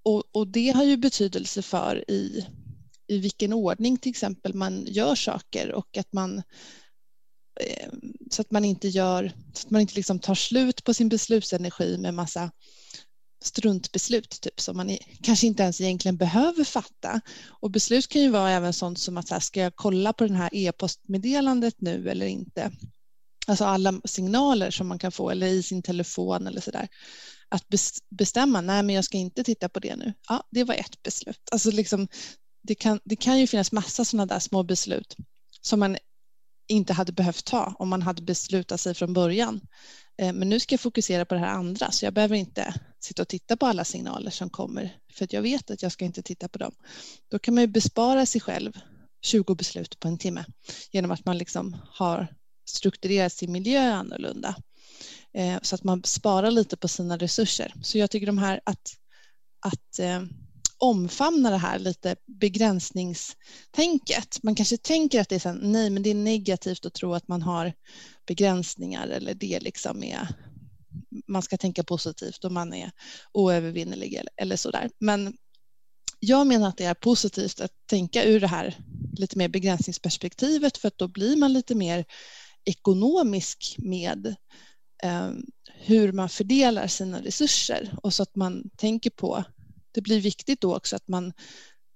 Och, 0.03 0.23
och, 0.31 0.47
det 0.47 0.69
har 0.69 0.83
ju 0.83 0.97
betydelse 0.97 1.61
för 1.61 2.11
i, 2.11 2.47
i 3.07 3.17
vilken 3.17 3.53
ordning 3.53 3.97
till 3.97 4.09
exempel 4.09 4.53
man 4.53 4.85
gör 4.85 5.15
saker 5.15 5.71
och 5.71 5.97
att 5.97 6.13
man 6.13 6.37
eh, 7.59 7.89
så 8.31 8.41
att 8.41 8.51
man 8.51 8.65
inte 8.65 8.87
gör 8.87 9.31
så 9.53 9.67
att 9.67 9.71
man 9.71 9.81
inte 9.81 9.95
liksom 9.95 10.19
tar 10.19 10.35
slut 10.35 10.83
på 10.83 10.93
sin 10.93 11.09
beslutsenergi 11.09 11.97
med 11.97 12.13
massa 12.13 12.51
struntbeslut 13.43 14.41
typ 14.41 14.59
som 14.59 14.77
man 14.77 14.97
kanske 15.23 15.47
inte 15.47 15.63
ens 15.63 15.81
egentligen 15.81 16.17
behöver 16.17 16.63
fatta. 16.63 17.21
Och 17.47 17.71
beslut 17.71 18.07
kan 18.07 18.21
ju 18.21 18.29
vara 18.29 18.51
även 18.51 18.73
sånt 18.73 18.99
som 18.99 19.17
att 19.17 19.27
så 19.27 19.33
här, 19.33 19.41
ska 19.41 19.61
jag 19.61 19.75
kolla 19.75 20.13
på 20.13 20.23
den 20.23 20.35
här 20.35 20.49
e-postmeddelandet 20.53 21.75
nu 21.81 22.09
eller 22.09 22.25
inte? 22.25 22.71
Alltså 23.47 23.65
alla 23.65 24.01
signaler 24.05 24.71
som 24.71 24.87
man 24.87 24.99
kan 24.99 25.11
få 25.11 25.29
eller 25.29 25.47
i 25.47 25.63
sin 25.63 25.81
telefon 25.81 26.47
eller 26.47 26.61
sådär. 26.61 26.87
Att 27.49 27.63
bestämma, 28.09 28.61
nej 28.61 28.83
men 28.83 28.95
jag 28.95 29.05
ska 29.05 29.17
inte 29.17 29.43
titta 29.43 29.69
på 29.69 29.79
det 29.79 29.95
nu. 29.95 30.13
Ja, 30.29 30.43
det 30.51 30.63
var 30.63 30.75
ett 30.75 31.03
beslut. 31.03 31.41
Alltså 31.51 31.71
liksom, 31.71 32.07
det 32.63 32.75
kan, 32.75 32.99
det 33.03 33.15
kan 33.15 33.39
ju 33.39 33.47
finnas 33.47 33.71
massa 33.71 34.05
sådana 34.05 34.25
där 34.25 34.39
små 34.39 34.63
beslut 34.63 35.15
som 35.61 35.79
man 35.79 35.97
inte 36.67 36.93
hade 36.93 37.11
behövt 37.11 37.45
ta 37.45 37.75
om 37.79 37.89
man 37.89 38.01
hade 38.01 38.21
beslutat 38.21 38.81
sig 38.81 38.93
från 38.93 39.13
början. 39.13 39.61
Eh, 40.17 40.33
men 40.33 40.49
nu 40.49 40.59
ska 40.59 40.73
jag 40.73 40.79
fokusera 40.79 41.25
på 41.25 41.33
det 41.33 41.39
här 41.39 41.47
andra 41.47 41.91
så 41.91 42.05
jag 42.05 42.13
behöver 42.13 42.35
inte 42.35 42.73
sitta 42.99 43.21
och 43.21 43.27
titta 43.27 43.57
på 43.57 43.65
alla 43.65 43.83
signaler 43.83 44.31
som 44.31 44.49
kommer 44.49 44.95
för 45.13 45.25
att 45.25 45.33
jag 45.33 45.41
vet 45.41 45.71
att 45.71 45.83
jag 45.83 45.91
ska 45.91 46.05
inte 46.05 46.21
titta 46.21 46.49
på 46.49 46.57
dem. 46.57 46.71
Då 47.31 47.39
kan 47.39 47.53
man 47.53 47.61
ju 47.63 47.67
bespara 47.67 48.25
sig 48.25 48.41
själv 48.41 48.73
20 49.21 49.55
beslut 49.55 49.99
på 49.99 50.07
en 50.07 50.17
timme 50.17 50.45
genom 50.91 51.11
att 51.11 51.25
man 51.25 51.37
liksom 51.37 51.77
har 51.91 52.36
strukturera 52.69 53.29
sin 53.29 53.51
miljö 53.51 53.93
annorlunda 53.93 54.55
eh, 55.33 55.57
så 55.61 55.75
att 55.75 55.83
man 55.83 56.03
sparar 56.03 56.51
lite 56.51 56.77
på 56.77 56.87
sina 56.87 57.17
resurser. 57.17 57.73
Så 57.83 57.97
jag 57.97 58.11
tycker 58.11 58.27
de 58.27 58.37
här 58.37 58.61
att, 58.63 58.95
att 59.65 59.99
eh, 59.99 60.23
omfamna 60.77 61.49
det 61.49 61.57
här 61.57 61.79
lite 61.79 62.15
begränsningstänket. 62.25 64.43
Man 64.43 64.55
kanske 64.55 64.77
tänker 64.77 65.21
att 65.21 65.29
det 65.29 65.35
är 65.35 65.39
så, 65.39 65.53
nej 65.53 65.89
men 65.89 66.03
det 66.03 66.09
är 66.09 66.15
negativt 66.15 66.85
att 66.85 66.93
tro 66.93 67.13
att 67.13 67.27
man 67.27 67.41
har 67.41 67.73
begränsningar 68.27 69.07
eller 69.07 69.33
det 69.33 69.59
liksom 69.59 70.03
är 70.03 70.27
man 71.27 71.41
ska 71.41 71.57
tänka 71.57 71.83
positivt 71.83 72.45
och 72.45 72.51
man 72.51 72.73
är 72.73 72.91
oövervinnelig 73.33 74.13
eller, 74.13 74.33
eller 74.37 74.55
sådär. 74.55 74.89
Men 74.99 75.37
jag 76.19 76.47
menar 76.47 76.67
att 76.67 76.77
det 76.77 76.85
är 76.85 76.93
positivt 76.93 77.61
att 77.61 77.71
tänka 77.89 78.23
ur 78.23 78.39
det 78.39 78.47
här 78.47 78.77
lite 79.13 79.37
mer 79.37 79.47
begränsningsperspektivet 79.47 80.77
för 80.77 80.87
att 80.87 80.97
då 80.97 81.07
blir 81.07 81.35
man 81.35 81.53
lite 81.53 81.75
mer 81.75 82.05
ekonomisk 82.67 83.75
med 83.77 84.35
eh, 85.03 85.31
hur 85.73 86.11
man 86.11 86.29
fördelar 86.29 86.87
sina 86.87 87.21
resurser 87.21 87.97
och 88.03 88.13
så 88.13 88.23
att 88.23 88.35
man 88.35 88.69
tänker 88.77 89.09
på 89.09 89.43
det 89.97 90.01
blir 90.01 90.21
viktigt 90.21 90.61
då 90.61 90.75
också 90.75 90.95
att 90.95 91.07
man 91.07 91.33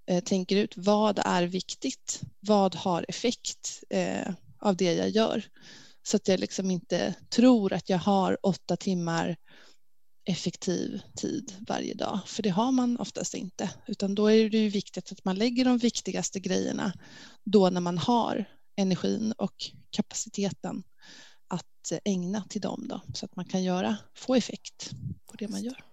eh, 0.09 0.23
tänker 0.23 0.55
ut 0.55 0.73
vad 0.77 1.19
är 1.25 1.43
viktigt? 1.43 2.21
Vad 2.39 2.75
har 2.75 3.05
effekt 3.07 3.83
eh, 3.89 4.33
av 4.59 4.75
det 4.75 4.93
jag 4.93 5.09
gör? 5.09 5.43
Så 6.03 6.17
att 6.17 6.27
jag 6.27 6.39
liksom 6.39 6.71
inte 6.71 7.15
tror 7.29 7.73
att 7.73 7.89
jag 7.89 7.97
har 7.97 8.37
åtta 8.43 8.77
timmar 8.77 9.35
effektiv 10.25 11.01
tid 11.15 11.53
varje 11.67 11.93
dag, 11.93 12.19
för 12.25 12.43
det 12.43 12.49
har 12.49 12.71
man 12.71 12.97
oftast 12.97 13.33
inte, 13.33 13.69
utan 13.87 14.15
då 14.15 14.31
är 14.31 14.49
det 14.49 14.57
ju 14.57 14.69
viktigt 14.69 15.11
att 15.11 15.25
man 15.25 15.35
lägger 15.35 15.65
de 15.65 15.77
viktigaste 15.77 16.39
grejerna 16.39 16.93
då 17.45 17.69
när 17.69 17.81
man 17.81 17.97
har 17.97 18.45
energin 18.81 19.33
och 19.37 19.55
kapaciteten 19.89 20.83
att 21.47 21.91
ägna 22.05 22.43
till 22.49 22.61
dem 22.61 22.87
då, 22.87 23.01
så 23.13 23.25
att 23.25 23.35
man 23.35 23.45
kan 23.45 23.63
göra, 23.63 23.97
få 24.15 24.35
effekt 24.35 24.91
på 25.25 25.37
det 25.37 25.47
man 25.47 25.61
gör. 25.61 25.83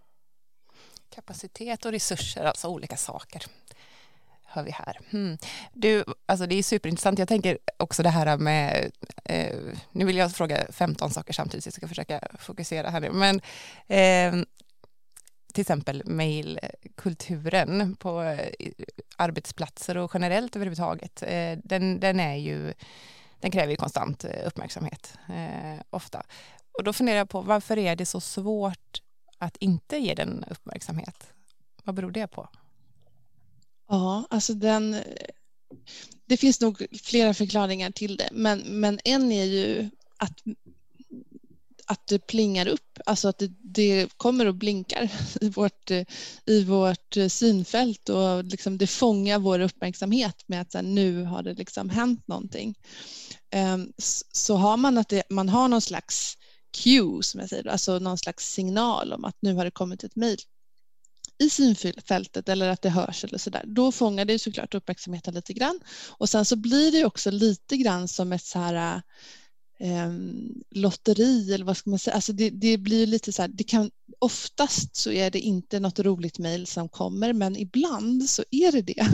Kapacitet 1.11 1.85
och 1.85 1.93
resurser, 1.93 2.45
alltså 2.45 2.69
olika 2.69 2.97
saker 2.97 3.43
hör 4.49 4.63
vi 4.63 4.71
här. 4.71 5.01
Hmm. 5.11 5.39
Du, 5.73 6.05
alltså 6.27 6.47
det 6.47 6.55
är 6.55 6.63
superintressant. 6.63 7.19
Jag 7.19 7.29
tänker 7.29 7.59
också 7.77 8.03
det 8.03 8.09
här 8.09 8.37
med, 8.37 8.91
eh, 9.25 9.57
nu 9.93 10.05
vill 10.05 10.17
jag 10.17 10.33
fråga 10.33 10.67
15 10.73 11.11
saker 11.11 11.33
samtidigt, 11.33 11.65
så 11.65 11.69
jag 11.69 11.75
ska 11.75 11.89
försöka 11.89 12.21
fokusera 12.39 12.91
här 12.91 13.01
nu. 13.01 13.11
Men 13.13 13.41
eh, 13.87 14.45
till 15.59 15.63
exempel 15.63 16.03
mejlkulturen 16.05 17.97
på 17.97 18.23
eh, 18.23 18.53
arbetsplatser 19.17 19.97
och 19.97 20.11
generellt 20.15 20.57
överhuvudtaget, 20.57 21.23
eh, 21.23 21.59
den, 21.65 22.01
den 22.01 22.21
är 22.21 22.37
ju, 22.37 22.75
den 23.41 23.51
kräver 23.51 23.71
ju 23.71 23.77
konstant 23.77 24.25
eh, 24.25 24.47
uppmärksamhet 24.47 25.15
eh, 25.29 25.81
ofta. 25.91 26.23
Och 26.79 26.85
då 26.85 26.93
funderar 26.93 27.19
jag 27.19 27.29
på 27.29 27.41
varför 27.41 27.79
är 27.79 27.97
det 27.97 28.07
så 28.07 28.21
svårt 28.21 29.03
att 29.39 29.57
inte 29.57 29.97
ge 29.97 30.15
den 30.15 30.45
uppmärksamhet? 30.51 31.33
Vad 31.85 31.95
beror 31.95 32.11
det 32.11 32.27
på? 32.27 32.49
Ja, 33.89 34.27
alltså 34.31 34.55
den... 34.55 34.97
Det 36.27 36.37
finns 36.37 36.61
nog 36.61 36.87
flera 37.03 37.35
förklaringar 37.35 37.91
till 37.91 38.17
det, 38.17 38.29
men, 38.33 38.59
men 38.59 39.01
en 39.05 39.33
är 39.33 39.45
ju 39.45 39.91
att, 40.17 40.39
att 41.87 42.07
det 42.07 42.27
plingar 42.27 42.67
upp, 42.69 42.88
alltså 43.09 43.29
att 43.29 43.39
det, 43.39 43.51
det 43.61 44.09
kommer 44.17 44.47
och 44.47 44.55
blinkar 44.55 45.11
i 45.41 45.49
vårt, 45.49 45.91
eh, 45.91 46.05
i 46.47 46.65
vårt 46.65 47.17
eh, 47.17 47.29
synfält 47.29 48.09
och 48.09 48.45
liksom 48.45 48.79
det 48.79 48.87
fångar 48.87 49.39
vår 49.39 49.61
uppmärksamhet 49.61 50.45
med 50.47 50.61
att 50.61 50.75
här, 50.75 50.83
nu 50.83 51.25
har 51.25 51.43
det 51.43 51.55
liksom 51.55 51.91
hänt 51.91 52.29
någonting. 52.29 52.75
Ehm, 53.51 53.93
så 54.33 54.57
har 54.57 54.77
man 54.77 54.99
att 54.99 55.09
det, 55.09 55.23
man 55.31 55.49
har 55.49 55.69
någon 55.69 55.81
slags 55.81 56.37
cue, 56.83 57.23
som 57.23 57.41
jag 57.41 57.49
säger, 57.49 57.69
alltså 57.69 57.99
någon 57.99 58.19
slags 58.19 58.53
signal 58.53 59.13
om 59.13 59.25
att 59.25 59.37
nu 59.41 59.55
har 59.55 59.65
det 59.65 59.71
kommit 59.71 60.05
ett 60.05 60.17
mejl 60.17 60.39
i 61.39 61.51
synfältet 61.51 62.49
eller 62.49 62.69
att 62.69 62.83
det 62.83 62.91
hörs 62.91 63.25
eller 63.25 63.39
sådär, 63.39 63.65
då 63.67 63.93
fångar 63.93 64.25
det 64.25 64.39
såklart 64.39 64.75
uppmärksamheten 64.75 65.35
lite 65.35 65.53
grann. 65.53 65.81
Och 66.09 66.29
sen 66.29 66.45
så 66.45 66.57
blir 66.57 66.93
det 66.93 67.05
också 67.05 67.31
lite 67.31 67.77
grann 67.77 68.09
som 68.09 68.33
ett 68.33 68.45
så 68.45 68.59
här 68.59 69.03
eh, 69.81 70.13
lotteri 70.71 71.55
eller 71.55 71.65
vad 71.65 71.77
ska 71.77 71.91
man 71.91 71.99
säga, 71.99 72.15
alltså 72.15 72.33
det, 72.33 72.51
det 72.51 72.79
blir 72.79 73.07
lite 73.07 73.33
så 73.33 73.43
här, 73.43 73.49
det 73.49 73.65
kan, 73.65 73.91
oftast 74.19 74.97
så 74.97 75.13
är 75.13 75.31
det 75.31 75.41
inte 75.41 75.81
något 75.81 75.99
roligt 75.99 76.39
mejl 76.39 76.67
som 76.67 76.89
kommer 76.89 77.33
men 77.33 77.57
ibland 77.57 78.31
så 78.31 78.45
är 78.51 78.73
det 78.73 78.83
det. 78.83 79.03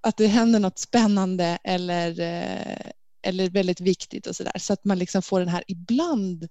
att 0.00 0.16
det 0.16 0.26
händer 0.26 0.58
något 0.58 0.78
spännande 0.78 1.58
eller, 1.64 2.20
eh, 2.20 2.90
eller 3.22 3.50
väldigt 3.50 3.80
viktigt 3.80 4.26
och 4.26 4.36
sådär 4.36 4.58
så 4.58 4.72
att 4.72 4.84
man 4.84 4.98
liksom 4.98 5.22
får 5.22 5.40
den 5.40 5.48
här 5.48 5.64
ibland 5.68 6.48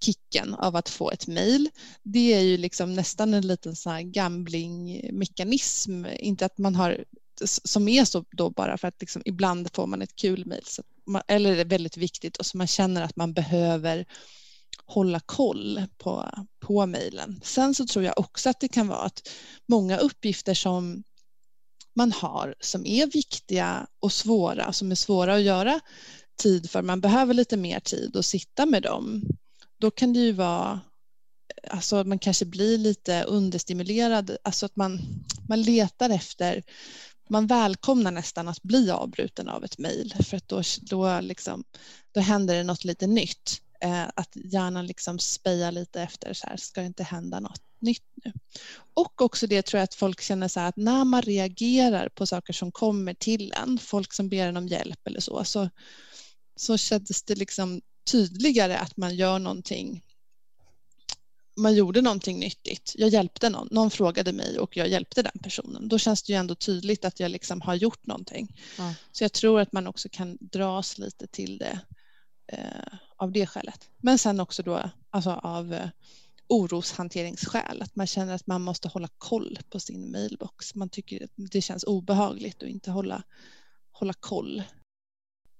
kicken 0.00 0.54
av 0.54 0.76
att 0.76 0.88
få 0.88 1.10
ett 1.10 1.26
mejl. 1.26 1.68
Det 2.02 2.34
är 2.34 2.40
ju 2.40 2.56
liksom 2.56 2.94
nästan 2.94 3.34
en 3.34 3.46
liten 3.46 3.76
sån 3.76 3.92
här 3.92 4.02
gamblingmekanism, 4.02 6.04
inte 6.18 6.46
att 6.46 6.58
man 6.58 6.74
har 6.74 7.04
som 7.44 7.88
är 7.88 8.04
så 8.04 8.24
då 8.30 8.50
bara 8.50 8.78
för 8.78 8.88
att 8.88 9.00
liksom 9.00 9.22
ibland 9.24 9.68
får 9.74 9.86
man 9.86 10.02
ett 10.02 10.16
kul 10.16 10.46
mejl 10.46 10.64
eller 11.28 11.54
det 11.54 11.60
är 11.60 11.64
väldigt 11.64 11.96
viktigt 11.96 12.36
och 12.36 12.46
så 12.46 12.56
man 12.56 12.66
känner 12.66 13.02
att 13.02 13.16
man 13.16 13.32
behöver 13.32 14.06
hålla 14.86 15.20
koll 15.20 15.82
på, 15.98 16.30
på 16.60 16.86
mejlen. 16.86 17.40
Sen 17.44 17.74
så 17.74 17.86
tror 17.86 18.04
jag 18.04 18.18
också 18.18 18.50
att 18.50 18.60
det 18.60 18.68
kan 18.68 18.88
vara 18.88 19.02
att 19.02 19.28
många 19.68 19.98
uppgifter 19.98 20.54
som 20.54 21.02
man 21.96 22.12
har 22.12 22.54
som 22.60 22.86
är 22.86 23.06
viktiga 23.06 23.86
och 24.00 24.12
svåra, 24.12 24.72
som 24.72 24.90
är 24.90 24.94
svåra 24.94 25.34
att 25.34 25.42
göra 25.42 25.80
tid 26.42 26.70
för, 26.70 26.82
man 26.82 27.00
behöver 27.00 27.34
lite 27.34 27.56
mer 27.56 27.80
tid 27.80 28.16
att 28.16 28.26
sitta 28.26 28.66
med 28.66 28.82
dem 28.82 29.22
då 29.80 29.90
kan 29.90 30.12
det 30.12 30.20
ju 30.20 30.32
vara 30.32 30.80
alltså 31.70 32.04
man 32.04 32.18
kanske 32.18 32.44
blir 32.44 32.78
lite 32.78 33.22
understimulerad, 33.22 34.36
alltså 34.44 34.66
att 34.66 34.76
man, 34.76 35.00
man 35.48 35.62
letar 35.62 36.10
efter, 36.10 36.62
man 37.28 37.46
välkomnar 37.46 38.10
nästan 38.10 38.48
att 38.48 38.62
bli 38.62 38.90
avbruten 38.90 39.48
av 39.48 39.64
ett 39.64 39.78
mejl 39.78 40.14
för 40.24 40.36
att 40.36 40.48
då, 40.48 40.62
då, 40.80 41.20
liksom, 41.20 41.64
då 42.12 42.20
händer 42.20 42.54
det 42.54 42.62
något 42.62 42.84
lite 42.84 43.06
nytt. 43.06 43.60
Eh, 43.80 44.04
att 44.14 44.30
hjärnan 44.34 44.86
liksom 44.86 45.18
spejar 45.18 45.72
lite 45.72 46.02
efter, 46.02 46.32
så 46.32 46.46
här, 46.46 46.56
ska 46.56 46.80
det 46.80 46.86
inte 46.86 47.02
hända 47.02 47.40
något 47.40 47.62
nytt 47.80 48.02
nu? 48.24 48.32
Och 48.94 49.22
också 49.22 49.46
det 49.46 49.62
tror 49.62 49.78
jag 49.78 49.84
att 49.84 49.94
folk 49.94 50.20
känner 50.20 50.48
så 50.48 50.60
här 50.60 50.68
att 50.68 50.76
när 50.76 51.04
man 51.04 51.22
reagerar 51.22 52.08
på 52.08 52.26
saker 52.26 52.52
som 52.52 52.72
kommer 52.72 53.14
till 53.14 53.52
en, 53.52 53.78
folk 53.78 54.12
som 54.12 54.28
ber 54.28 54.46
en 54.46 54.56
om 54.56 54.68
hjälp 54.68 55.06
eller 55.06 55.20
så, 55.20 55.44
så, 55.44 55.70
så 56.56 56.76
kändes 56.76 57.22
det 57.22 57.34
liksom 57.34 57.80
tydligare 58.10 58.76
att 58.76 58.96
man 58.96 59.14
gör 59.14 59.38
någonting 59.38 60.02
man 61.56 61.74
gjorde 61.74 62.00
någonting 62.00 62.38
nyttigt. 62.38 62.92
Jag 62.94 63.08
hjälpte 63.08 63.50
någon. 63.50 63.68
Någon 63.70 63.90
frågade 63.90 64.32
mig 64.32 64.58
och 64.58 64.76
jag 64.76 64.88
hjälpte 64.88 65.22
den 65.22 65.38
personen. 65.42 65.88
Då 65.88 65.98
känns 65.98 66.22
det 66.22 66.32
ju 66.32 66.38
ändå 66.38 66.54
tydligt 66.54 67.04
att 67.04 67.20
jag 67.20 67.30
liksom 67.30 67.60
har 67.60 67.74
gjort 67.74 68.06
någonting. 68.06 68.56
Mm. 68.78 68.92
Så 69.12 69.24
jag 69.24 69.32
tror 69.32 69.60
att 69.60 69.72
man 69.72 69.86
också 69.86 70.08
kan 70.12 70.38
dras 70.40 70.98
lite 70.98 71.26
till 71.26 71.58
det 71.58 71.80
eh, 72.52 72.98
av 73.16 73.32
det 73.32 73.46
skälet. 73.46 73.88
Men 73.96 74.18
sen 74.18 74.40
också 74.40 74.62
då 74.62 74.90
alltså 75.10 75.30
av 75.30 75.74
eh, 75.74 75.88
oroshanteringsskäl. 76.48 77.82
Att 77.82 77.96
man 77.96 78.06
känner 78.06 78.34
att 78.34 78.46
man 78.46 78.62
måste 78.62 78.88
hålla 78.88 79.08
koll 79.18 79.58
på 79.70 79.80
sin 79.80 80.10
mailbox. 80.10 80.74
Man 80.74 80.88
tycker 80.88 81.24
att 81.24 81.30
det 81.36 81.60
känns 81.60 81.84
obehagligt 81.84 82.62
att 82.62 82.68
inte 82.68 82.90
hålla, 82.90 83.22
hålla 83.92 84.12
koll. 84.12 84.62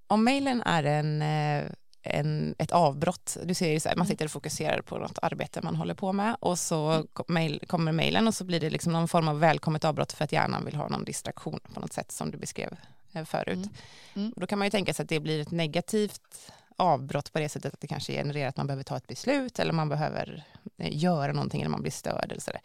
Om 0.06 0.24
mailen 0.24 0.62
är 0.62 0.84
en 0.84 1.22
eh 1.22 1.72
en, 2.04 2.54
ett 2.58 2.70
avbrott. 2.70 3.36
Du 3.44 3.54
ser 3.54 3.72
ju 3.72 3.80
så 3.80 3.88
här, 3.88 3.96
man 3.96 4.06
mm. 4.06 4.08
sitter 4.08 4.24
och 4.24 4.30
fokuserar 4.30 4.80
på 4.80 4.98
något 4.98 5.18
arbete 5.22 5.60
man 5.62 5.76
håller 5.76 5.94
på 5.94 6.12
med 6.12 6.36
och 6.40 6.58
så 6.58 6.90
mm. 6.90 7.06
mail, 7.28 7.64
kommer 7.66 7.92
mejlen 7.92 8.28
och 8.28 8.34
så 8.34 8.44
blir 8.44 8.60
det 8.60 8.70
liksom 8.70 8.92
någon 8.92 9.08
form 9.08 9.28
av 9.28 9.40
välkommet 9.40 9.84
avbrott 9.84 10.12
för 10.12 10.24
att 10.24 10.32
hjärnan 10.32 10.64
vill 10.64 10.74
ha 10.74 10.88
någon 10.88 11.04
distraktion 11.04 11.60
på 11.74 11.80
något 11.80 11.92
sätt 11.92 12.12
som 12.12 12.30
du 12.30 12.38
beskrev 12.38 12.76
eh, 13.12 13.24
förut. 13.24 13.54
Mm. 13.54 13.70
Mm. 14.14 14.32
Då 14.36 14.46
kan 14.46 14.58
man 14.58 14.66
ju 14.66 14.70
tänka 14.70 14.94
sig 14.94 15.02
att 15.02 15.08
det 15.08 15.20
blir 15.20 15.40
ett 15.40 15.50
negativt 15.50 16.52
avbrott 16.76 17.32
på 17.32 17.38
det 17.38 17.48
sättet 17.48 17.74
att 17.74 17.80
det 17.80 17.86
kanske 17.86 18.12
genererar 18.12 18.48
att 18.48 18.56
man 18.56 18.66
behöver 18.66 18.84
ta 18.84 18.96
ett 18.96 19.06
beslut 19.06 19.58
eller 19.58 19.72
man 19.72 19.88
behöver 19.88 20.44
eh, 20.78 20.96
göra 20.96 21.32
någonting 21.32 21.60
eller 21.60 21.70
man 21.70 21.82
blir 21.82 21.92
störd 21.92 22.32
eller. 22.32 22.60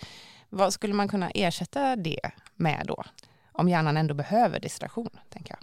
Vad 0.49 0.73
skulle 0.73 0.93
man 0.93 1.07
kunna 1.07 1.29
ersätta 1.29 1.95
det 1.95 2.31
med 2.55 2.85
då? 2.87 3.03
Om 3.51 3.69
hjärnan 3.69 3.97
ändå 3.97 4.13
behöver 4.13 4.59
distraktion, 4.59 5.09
tänker 5.29 5.53
jag. 5.53 5.59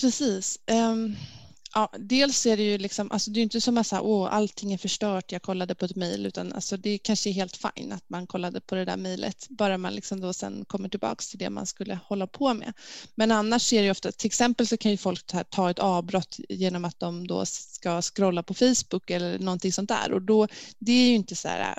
Precis. 0.00 0.58
Um 0.66 1.16
ja, 1.76 1.90
dels 1.98 2.46
är 2.46 2.56
det 2.56 2.62
ju 2.62 2.78
liksom, 2.78 3.12
alltså 3.12 3.30
det 3.30 3.40
är 3.40 3.42
inte 3.42 3.60
som 3.60 3.78
att 3.78 3.92
åh, 3.92 4.34
allting 4.34 4.72
är 4.72 4.78
förstört, 4.78 5.32
jag 5.32 5.42
kollade 5.42 5.74
på 5.74 5.84
ett 5.84 5.96
mejl, 5.96 6.26
utan 6.26 6.52
alltså 6.52 6.76
det 6.76 6.98
kanske 6.98 7.30
är 7.30 7.32
helt 7.32 7.56
fint 7.56 7.92
att 7.92 8.08
man 8.08 8.26
kollade 8.26 8.60
på 8.60 8.74
det 8.74 8.84
där 8.84 8.96
mejlet, 8.96 9.46
bara 9.48 9.78
man 9.78 9.94
liksom 9.94 10.20
då 10.20 10.32
sen 10.32 10.64
kommer 10.64 10.88
tillbaks 10.88 11.28
till 11.28 11.38
det 11.38 11.50
man 11.50 11.66
skulle 11.66 11.98
hålla 12.04 12.26
på 12.26 12.54
med. 12.54 12.72
Men 13.14 13.32
annars 13.32 13.72
är 13.72 13.78
det 13.78 13.84
ju 13.84 13.90
ofta, 13.90 14.12
till 14.12 14.26
exempel 14.26 14.66
så 14.66 14.76
kan 14.76 14.90
ju 14.90 14.96
folk 14.96 15.26
ta, 15.26 15.44
ta 15.44 15.70
ett 15.70 15.78
avbrott 15.78 16.36
genom 16.48 16.84
att 16.84 17.00
de 17.00 17.26
då 17.26 17.46
ska 17.46 18.02
scrolla 18.02 18.42
på 18.42 18.54
Facebook 18.54 19.10
eller 19.10 19.38
någonting 19.38 19.72
sånt 19.72 19.88
där 19.88 20.12
och 20.12 20.22
då, 20.22 20.48
det 20.78 20.92
är 20.92 21.08
ju 21.08 21.14
inte 21.14 21.36
så 21.36 21.48
här, 21.48 21.78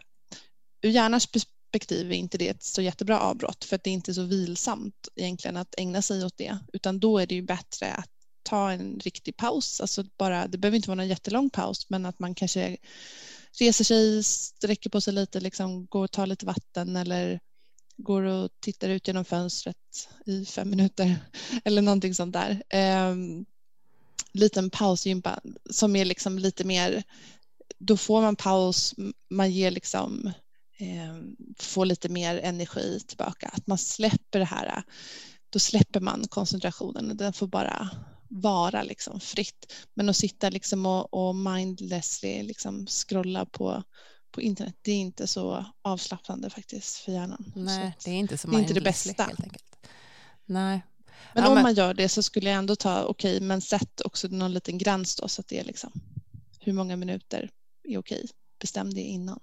ur 0.82 0.90
hjärnans 0.90 1.28
perspektiv 1.28 2.12
är 2.12 2.16
inte 2.16 2.38
det 2.38 2.48
ett 2.48 2.64
så 2.64 2.82
jättebra 2.82 3.20
avbrott 3.20 3.66
för 3.66 3.76
att 3.76 3.84
det 3.84 3.90
är 3.90 3.94
inte 3.94 4.14
så 4.14 4.24
vilsamt 4.24 5.08
egentligen 5.16 5.58
att 5.58 5.76
ägna 5.78 6.02
sig 6.02 6.26
åt 6.26 6.38
det, 6.38 6.58
utan 6.74 7.00
då 7.00 7.20
är 7.20 7.28
det 7.28 7.36
ju 7.36 7.42
bättre 7.42 7.94
att 7.94 8.17
ta 8.48 8.72
en 8.72 9.00
riktig 9.00 9.38
paus. 9.38 9.82
Alltså 9.82 10.04
bara, 10.18 10.48
det 10.48 10.58
behöver 10.58 10.76
inte 10.76 10.90
vara 10.90 10.96
någon 10.96 11.08
jättelång 11.08 11.50
paus 11.50 11.90
men 11.90 12.06
att 12.06 12.20
man 12.20 12.36
kanske 12.36 12.78
reser 13.60 13.84
sig, 13.84 14.24
sträcker 14.24 14.90
på 14.90 15.02
sig 15.02 15.14
lite, 15.14 15.40
liksom, 15.40 15.86
går 15.86 16.04
och 16.04 16.12
tar 16.12 16.28
lite 16.28 16.46
vatten 16.46 16.96
eller 16.96 17.40
går 17.98 18.22
och 18.22 18.50
tittar 18.60 18.90
ut 18.90 19.08
genom 19.08 19.26
fönstret 19.26 19.78
i 20.26 20.46
fem 20.46 20.70
minuter 20.70 21.16
eller 21.64 21.82
någonting 21.82 22.16
sånt 22.16 22.34
där. 22.34 22.64
Eh, 22.70 23.16
liten 24.34 24.70
pausgympa 24.70 25.40
som 25.70 25.96
är 25.96 26.06
liksom 26.06 26.40
lite 26.40 26.64
mer, 26.64 27.04
då 27.78 27.98
får 27.98 28.22
man 28.22 28.36
paus, 28.36 28.96
man 29.30 29.52
ger 29.52 29.72
liksom 29.72 30.32
eh, 30.78 31.18
får 31.60 31.86
lite 31.86 32.10
mer 32.10 32.40
energi 32.40 33.00
tillbaka, 33.08 33.48
att 33.54 33.68
man 33.68 33.78
släpper 33.78 34.40
det 34.40 34.46
här, 34.46 34.84
då 35.50 35.60
släpper 35.60 36.00
man 36.00 36.28
koncentrationen, 36.30 37.18
den 37.18 37.34
får 37.34 37.48
bara 37.48 37.90
vara 38.30 38.84
liksom 38.84 39.20
fritt. 39.20 39.74
Men 39.94 40.10
att 40.10 40.16
sitta 40.16 40.50
liksom 40.50 40.86
och, 40.86 41.14
och 41.14 41.36
mindlessly 41.36 42.44
liksom 42.44 42.88
scrolla 42.88 43.46
på, 43.46 43.84
på 44.32 44.42
internet, 44.42 44.76
det 44.82 44.92
är 44.92 45.00
inte 45.00 45.28
så 45.28 45.66
avslappnande 45.82 46.50
faktiskt 46.50 46.98
för 46.98 47.12
hjärnan. 47.12 47.52
Nej, 47.56 47.96
så 48.00 48.10
det 48.10 48.16
är 48.16 48.20
inte 48.20 48.38
så 48.38 48.48
det 48.48 48.58
är 48.58 48.60
inte 48.60 48.74
det 48.74 48.82
bästa. 48.82 49.24
Helt 49.24 49.44
enkelt. 49.44 49.76
Nej. 50.46 50.82
Men 51.34 51.44
ja, 51.44 51.50
om 51.50 51.56
men... 51.56 51.64
man 51.64 51.74
gör 51.74 51.94
det 51.94 52.10
så 52.10 52.24
skulle 52.24 52.50
jag 52.50 52.58
ändå 52.58 52.76
ta, 52.76 53.04
okej, 53.04 53.36
okay, 53.36 53.48
men 53.48 53.62
sätt 53.62 54.02
också 54.06 54.28
någon 54.28 54.54
liten 54.54 54.78
gräns 54.78 55.16
då 55.16 55.28
så 55.28 55.42
att 55.42 55.48
det 55.48 55.60
är 55.60 55.64
liksom 55.64 55.92
hur 56.60 56.74
många 56.74 56.96
minuter 56.96 57.50
är 57.84 57.98
okej. 57.98 58.18
Okay. 58.18 58.28
Bestäm 58.60 58.94
det 58.94 59.02
innan. 59.02 59.40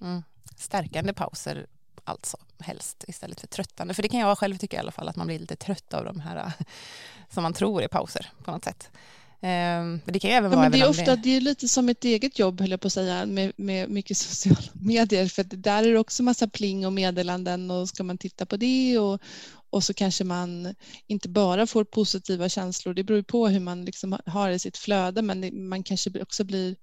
Mm. 0.00 0.22
Stärkande 0.56 1.12
pauser 1.12 1.66
alltså 2.06 2.36
helst 2.58 3.04
istället 3.08 3.40
för 3.40 3.46
tröttande. 3.46 3.94
För 3.94 4.02
det 4.02 4.08
kan 4.08 4.20
jag 4.20 4.38
själv 4.38 4.56
tycka 4.56 4.76
i 4.76 4.80
alla 4.80 4.92
fall 4.92 5.08
att 5.08 5.16
man 5.16 5.26
blir 5.26 5.38
lite 5.38 5.56
trött 5.56 5.94
av 5.94 6.04
de 6.04 6.20
här 6.20 6.52
som 7.30 7.42
man 7.42 7.52
tror 7.52 7.82
är 7.82 7.88
pauser 7.88 8.30
på 8.44 8.50
något 8.50 8.64
sätt. 8.64 8.90
Men 9.40 10.00
det 10.04 10.18
kan 10.18 10.30
även 10.30 10.50
ja, 10.50 10.56
vara 10.56 10.68
men 10.68 10.72
det 10.72 10.86
är 10.86 10.88
ofta 10.88 11.16
det 11.16 11.36
är 11.36 11.40
lite 11.40 11.68
som 11.68 11.88
ett 11.88 12.04
eget 12.04 12.38
jobb 12.38 12.60
höll 12.60 12.70
jag 12.70 12.80
på 12.80 12.86
att 12.86 12.92
säga 12.92 13.26
med, 13.26 13.52
med 13.56 13.90
mycket 13.90 14.16
sociala 14.16 14.60
medier 14.72 15.26
för 15.28 15.42
där 15.44 15.84
är 15.84 15.92
det 15.92 15.98
också 15.98 16.22
massa 16.22 16.48
pling 16.48 16.86
och 16.86 16.92
meddelanden 16.92 17.70
och 17.70 17.88
ska 17.88 18.02
man 18.02 18.18
titta 18.18 18.46
på 18.46 18.56
det 18.56 18.98
och, 18.98 19.20
och 19.70 19.84
så 19.84 19.94
kanske 19.94 20.24
man 20.24 20.74
inte 21.06 21.28
bara 21.28 21.66
får 21.66 21.84
positiva 21.84 22.48
känslor. 22.48 22.94
Det 22.94 23.04
beror 23.04 23.22
på 23.22 23.48
hur 23.48 23.60
man 23.60 23.84
liksom 23.84 24.18
har 24.26 24.50
i 24.50 24.58
sitt 24.58 24.76
flöde 24.76 25.22
men 25.22 25.68
man 25.68 25.82
kanske 25.82 26.22
också 26.22 26.44
blir 26.44 26.76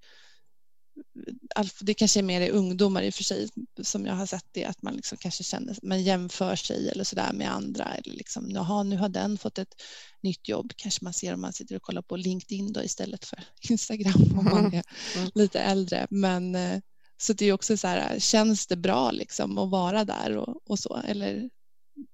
det 1.80 1.94
kanske 1.94 2.20
är 2.20 2.24
mer 2.24 2.42
i 2.42 2.50
ungdomar 2.50 3.02
i 3.02 3.10
och 3.10 3.14
för 3.14 3.24
sig 3.24 3.50
som 3.82 4.06
jag 4.06 4.14
har 4.14 4.26
sett 4.26 4.46
det 4.52 4.66
att 4.66 4.82
man 4.82 4.96
liksom 4.96 5.18
kanske 5.18 5.44
känner 5.44 5.78
man 5.84 6.04
jämför 6.04 6.56
sig 6.56 6.90
eller 6.90 7.04
sådär 7.04 7.34
med 7.34 7.52
andra 7.52 7.96
eller 7.96 8.14
liksom 8.14 8.52
jaha 8.52 8.84
nu 8.84 8.98
har 8.98 9.10
den 9.10 9.38
fått 9.38 9.58
ett 9.58 9.82
nytt 10.22 10.50
jobb. 10.50 10.74
Kanske 10.76 11.04
man 11.04 11.14
ser 11.14 11.34
om 11.34 11.42
man 11.42 11.54
sitter 11.54 11.76
och 11.76 11.82
kollar 11.82 12.02
på 12.02 12.16
LinkedIn 12.16 12.74
då 12.74 12.84
istället 12.84 13.26
för 13.26 13.44
Instagram 13.70 14.38
om 14.40 14.46
man 14.46 14.74
är 14.74 14.84
mm. 15.16 15.32
lite 15.36 15.60
äldre. 15.60 16.08
Men 16.10 16.56
eh, 16.56 16.80
så 17.18 17.34
det 17.34 17.46
är 17.46 17.54
också 17.54 17.78
så 17.78 17.88
här 17.88 18.20
känns 18.20 18.68
det 18.68 18.76
bra 18.76 19.12
liksom 19.12 19.58
att 19.58 19.70
vara 19.70 20.06
där 20.06 20.38
och, 20.38 20.62
och 20.66 20.80
så? 20.80 21.02
Eller 21.08 21.50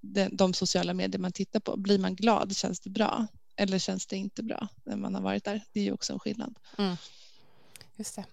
de, 0.02 0.30
de 0.32 0.54
sociala 0.54 0.94
medier 0.94 1.20
man 1.20 1.32
tittar 1.32 1.60
på 1.60 1.78
blir 1.78 2.00
man 2.00 2.16
glad? 2.16 2.56
Känns 2.56 2.80
det 2.80 2.90
bra? 2.90 3.28
Eller 3.56 3.80
känns 3.80 4.08
det 4.08 4.18
inte 4.18 4.44
bra 4.44 4.68
när 4.86 4.96
man 4.96 5.16
har 5.16 5.22
varit 5.22 5.44
där? 5.44 5.64
Det 5.74 5.80
är 5.80 5.84
ju 5.84 5.92
också 5.92 6.14
en 6.14 6.20
skillnad. 6.20 6.56
Mm. 6.78 6.96
Just 8.00 8.16
det. 8.16 8.26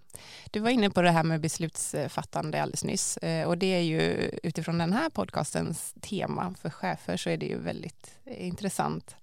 Du 0.50 0.60
var 0.60 0.70
inne 0.70 0.90
på 0.90 1.02
det 1.02 1.10
här 1.10 1.22
med 1.22 1.40
beslutsfattande 1.40 2.62
alldeles 2.62 2.84
nyss 2.84 3.16
eh, 3.16 3.48
och 3.48 3.58
det 3.58 3.66
är 3.66 3.80
ju 3.80 4.30
utifrån 4.42 4.78
den 4.78 4.92
här 4.92 5.10
podcastens 5.10 5.94
tema 6.00 6.54
för 6.54 6.70
chefer 6.70 7.16
så 7.16 7.30
är 7.30 7.36
det 7.36 7.46
ju 7.46 7.58
väldigt 7.58 8.18
eh, 8.24 8.46
intressant. 8.46 9.16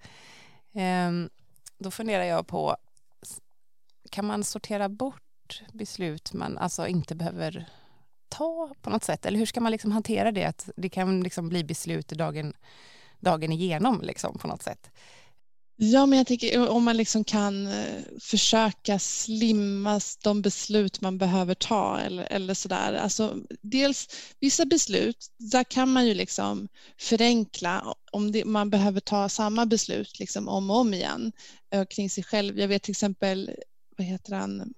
Ehm, 0.74 1.30
då 1.78 1.92
funderar 1.92 2.24
jag 2.24 2.48
på, 2.48 2.78
kan 4.10 4.26
man 4.26 4.44
sortera 4.44 4.90
bort 4.90 5.64
beslut 5.74 6.34
man 6.34 6.58
alltså 6.58 6.88
inte 6.88 7.16
behöver 7.16 7.70
ta 8.30 8.74
på 8.82 8.90
något 8.90 9.04
sätt? 9.04 9.26
Eller 9.26 9.40
hur 9.40 9.46
ska 9.46 9.62
man 9.62 9.72
liksom 9.72 9.92
hantera 9.92 10.32
det? 10.32 10.46
Att 10.46 10.70
det 10.76 10.90
kan 10.90 11.22
liksom 11.22 11.50
bli 11.50 11.64
beslut 11.64 12.08
dagen, 12.08 12.54
dagen 13.20 13.52
igenom 13.52 14.02
liksom 14.02 14.38
på 14.38 14.48
något 14.48 14.64
sätt. 14.64 14.92
Ja, 15.76 16.06
men 16.06 16.18
jag 16.18 16.28
tänker 16.28 16.56
eh, 16.58 16.64
om 16.66 16.84
man 16.84 16.98
liksom 16.98 17.24
kan 17.24 17.68
eh, 17.68 18.02
försöka 18.20 19.00
slimma 19.00 20.00
de 20.24 20.42
beslut 20.42 21.02
man 21.02 21.18
behöver 21.18 21.54
ta 21.56 22.00
eller, 22.00 22.24
eller 22.24 22.54
sådär. 22.54 22.94
Alltså, 22.94 23.38
dels 23.62 24.08
vissa 24.40 24.66
beslut, 24.66 25.28
där 25.38 25.64
kan 25.64 25.90
man 25.94 26.08
ju 26.08 26.14
liksom 26.14 26.68
förenkla 27.00 27.96
om 28.12 28.32
det, 28.32 28.46
man 28.46 28.70
behöver 28.70 29.00
ta 29.00 29.30
samma 29.30 29.66
beslut 29.66 30.20
liksom 30.20 30.48
om 30.48 30.70
och 30.70 30.78
om 30.78 30.94
igen 30.94 31.32
eh, 31.74 31.86
kring 31.86 32.10
sig 32.10 32.24
själv. 32.24 32.60
Jag 32.60 32.68
vet 32.68 32.84
till 32.84 32.92
exempel, 32.92 33.52
vad 33.98 34.08
heter 34.08 34.36
han, 34.36 34.74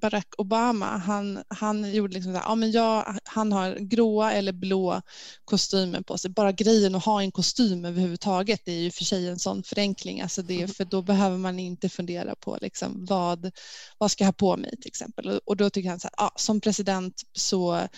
Barack 0.00 0.34
Obama, 0.38 0.96
han, 0.96 1.42
han 1.48 1.94
gjorde 1.94 2.14
liksom 2.14 2.32
så 2.32 2.38
här, 2.38 2.46
ja 2.46 2.54
men 2.54 2.70
jag, 2.70 3.18
han 3.24 3.52
har 3.52 3.74
gråa 3.74 4.32
eller 4.32 4.52
blå 4.52 5.02
kostymer 5.44 6.00
på 6.00 6.18
sig. 6.18 6.30
Bara 6.30 6.52
grejen 6.52 6.94
att 6.94 7.04
ha 7.04 7.22
en 7.22 7.32
kostym 7.32 7.84
överhuvudtaget 7.84 8.68
är 8.68 8.72
ju 8.72 8.90
för 8.90 9.04
sig 9.04 9.28
en 9.28 9.38
sån 9.38 9.62
förenkling. 9.62 10.20
Alltså 10.20 10.42
det, 10.42 10.76
för 10.76 10.84
då 10.84 11.02
behöver 11.02 11.36
man 11.36 11.58
inte 11.58 11.88
fundera 11.88 12.34
på 12.34 12.58
liksom 12.60 13.04
vad, 13.04 13.50
vad 13.98 14.10
ska 14.10 14.24
jag 14.24 14.28
ha 14.28 14.32
på 14.32 14.56
mig 14.56 14.70
till 14.70 14.88
exempel. 14.88 15.40
Och 15.44 15.56
då 15.56 15.70
tycker 15.70 15.90
han 15.90 16.00
så 16.00 16.08
här, 16.08 16.24
ja, 16.24 16.32
som 16.36 16.60
president 16.60 17.22
så 17.32 17.88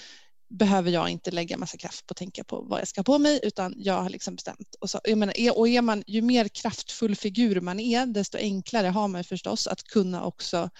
behöver 0.59 0.91
jag 0.91 1.09
inte 1.09 1.31
lägga 1.31 1.57
massa 1.57 1.77
kraft 1.79 2.07
på 2.07 2.13
att 2.13 2.17
tänka 2.17 2.45
på 2.45 2.63
vad 2.63 2.81
jag 2.81 2.89
ska 2.89 2.99
ha 2.99 3.05
på 3.05 3.19
mig 3.19 3.41
utan 3.43 3.75
jag 3.77 4.03
har 4.03 4.11
liksom 4.11 4.35
bestämt. 4.35 4.75
Och, 4.81 4.91
så, 4.91 5.01
jag 5.05 5.19
menar, 5.19 5.59
och 5.59 5.69
är 5.69 5.83
man, 5.83 6.03
ju 6.07 6.23
mer 6.23 6.49
kraftfull 6.49 7.17
figur 7.17 7.61
man 7.61 7.81
är 7.81 8.07
desto 8.07 8.39
enklare 8.39 8.87
har 8.87 9.09
man 9.09 9.25
förstås 9.25 9.67
att 9.67 9.83
kunna 9.85 10.25
också 10.25 10.71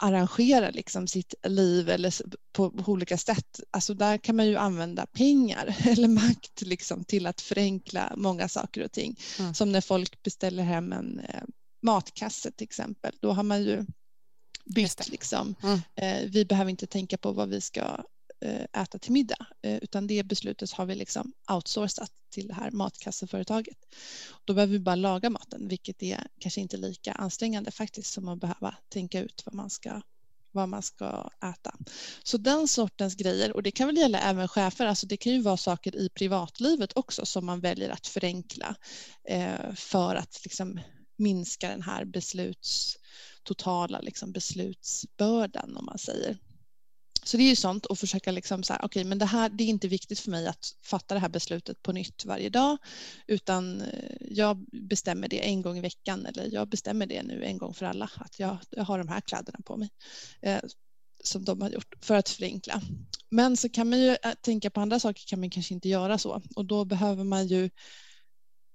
arrangera 0.00 0.70
liksom 0.70 1.06
sitt 1.06 1.34
liv 1.42 1.88
eller 1.88 2.14
på, 2.52 2.70
på, 2.70 2.92
olika 2.92 3.18
sätt. 3.18 3.60
Alltså 3.70 3.94
där 3.94 4.18
kan 4.18 4.36
man 4.36 4.46
ju 4.46 4.56
använda 4.56 5.06
pengar 5.06 5.76
eller 5.84 6.08
makt 6.08 6.62
liksom 6.62 7.04
till 7.04 7.26
att 7.26 7.40
förenkla 7.40 8.12
många 8.16 8.48
saker 8.48 8.84
och 8.84 8.92
ting. 8.92 9.16
Mm. 9.38 9.54
Som 9.54 9.72
när 9.72 9.80
folk 9.80 10.22
beställer 10.22 10.62
hem 10.62 10.92
en 10.92 11.20
eh, 11.20 11.42
matkasse 11.82 12.50
till 12.50 12.64
exempel. 12.64 13.14
Då 13.20 13.32
har 13.32 13.42
man 13.42 13.62
ju 13.62 13.86
bytt 14.64 15.08
liksom. 15.08 15.54
Mm. 15.62 15.80
Eh, 15.96 16.30
vi 16.30 16.44
behöver 16.44 16.70
inte 16.70 16.86
tänka 16.86 17.18
på 17.18 17.32
vad 17.32 17.48
vi 17.48 17.60
ska 17.60 18.04
Eh, 18.40 18.82
äta 18.82 18.98
till 18.98 19.12
middag 19.12 19.46
eh, 19.62 19.76
utan 19.76 20.06
det 20.06 20.22
beslutet 20.22 20.72
har 20.72 20.86
vi 20.86 20.94
liksom 20.94 21.32
outsourcat 21.52 22.12
till 22.30 22.48
det 22.48 22.54
här 22.54 22.70
matkasseföretaget. 22.70 23.78
Då 24.44 24.54
behöver 24.54 24.72
vi 24.72 24.78
bara 24.78 24.94
laga 24.94 25.30
maten 25.30 25.68
vilket 25.68 26.02
är 26.02 26.26
kanske 26.38 26.60
inte 26.60 26.76
lika 26.76 27.12
ansträngande 27.12 27.70
faktiskt 27.70 28.12
som 28.12 28.28
att 28.28 28.40
behöva 28.40 28.76
tänka 28.88 29.20
ut 29.20 29.42
vad 29.46 29.54
man 29.54 29.70
ska 29.70 30.02
vad 30.52 30.68
man 30.68 30.82
ska 30.82 31.30
äta. 31.44 31.74
Så 32.22 32.36
den 32.36 32.68
sortens 32.68 33.14
grejer, 33.14 33.56
och 33.56 33.62
det 33.62 33.70
kan 33.70 33.86
väl 33.86 33.96
gälla 33.96 34.20
även 34.20 34.48
chefer, 34.48 34.86
alltså 34.86 35.06
det 35.06 35.16
kan 35.16 35.32
ju 35.32 35.40
vara 35.40 35.56
saker 35.56 35.96
i 35.96 36.08
privatlivet 36.08 36.92
också 36.94 37.26
som 37.26 37.46
man 37.46 37.60
väljer 37.60 37.90
att 37.90 38.06
förenkla 38.06 38.74
eh, 39.24 39.74
för 39.74 40.14
att 40.14 40.40
liksom 40.44 40.80
minska 41.16 41.68
den 41.68 41.82
här 41.82 42.04
besluts, 42.04 42.96
totala 43.42 44.00
liksom 44.00 44.32
beslutsbördan 44.32 45.76
om 45.76 45.84
man 45.84 45.98
säger. 45.98 46.38
Så 47.22 47.36
det 47.36 47.42
är 47.42 47.48
ju 47.48 47.56
sånt 47.56 47.86
att 47.86 47.98
försöka 48.00 48.30
liksom 48.32 48.62
så 48.62 48.72
här, 48.72 48.80
okej, 48.80 49.00
okay, 49.00 49.08
men 49.08 49.18
det 49.18 49.26
här, 49.26 49.48
det 49.48 49.64
är 49.64 49.68
inte 49.68 49.88
viktigt 49.88 50.20
för 50.20 50.30
mig 50.30 50.46
att 50.46 50.64
fatta 50.84 51.14
det 51.14 51.20
här 51.20 51.28
beslutet 51.28 51.82
på 51.82 51.92
nytt 51.92 52.24
varje 52.24 52.48
dag, 52.48 52.78
utan 53.26 53.80
eh, 53.80 54.16
jag 54.20 54.64
bestämmer 54.72 55.28
det 55.28 55.48
en 55.48 55.62
gång 55.62 55.78
i 55.78 55.80
veckan 55.80 56.26
eller 56.26 56.48
jag 56.52 56.68
bestämmer 56.68 57.06
det 57.06 57.22
nu 57.22 57.44
en 57.44 57.58
gång 57.58 57.74
för 57.74 57.86
alla, 57.86 58.10
att 58.14 58.38
jag, 58.38 58.58
jag 58.70 58.84
har 58.84 58.98
de 58.98 59.08
här 59.08 59.20
kläderna 59.20 59.58
på 59.64 59.76
mig. 59.76 59.90
Eh, 60.42 60.60
som 61.24 61.44
de 61.44 61.60
har 61.60 61.70
gjort 61.70 61.94
för 62.00 62.14
att 62.14 62.28
förenkla. 62.28 62.82
Men 63.30 63.56
så 63.56 63.68
kan 63.68 63.90
man 63.90 64.00
ju 64.00 64.08
eh, 64.08 64.32
tänka 64.42 64.70
på 64.70 64.80
andra 64.80 65.00
saker 65.00 65.22
kan 65.26 65.40
man 65.40 65.50
kanske 65.50 65.74
inte 65.74 65.88
göra 65.88 66.18
så 66.18 66.42
och 66.56 66.64
då 66.64 66.84
behöver 66.84 67.24
man 67.24 67.46
ju 67.46 67.70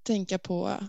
tänka 0.04 0.40
på 0.40 0.80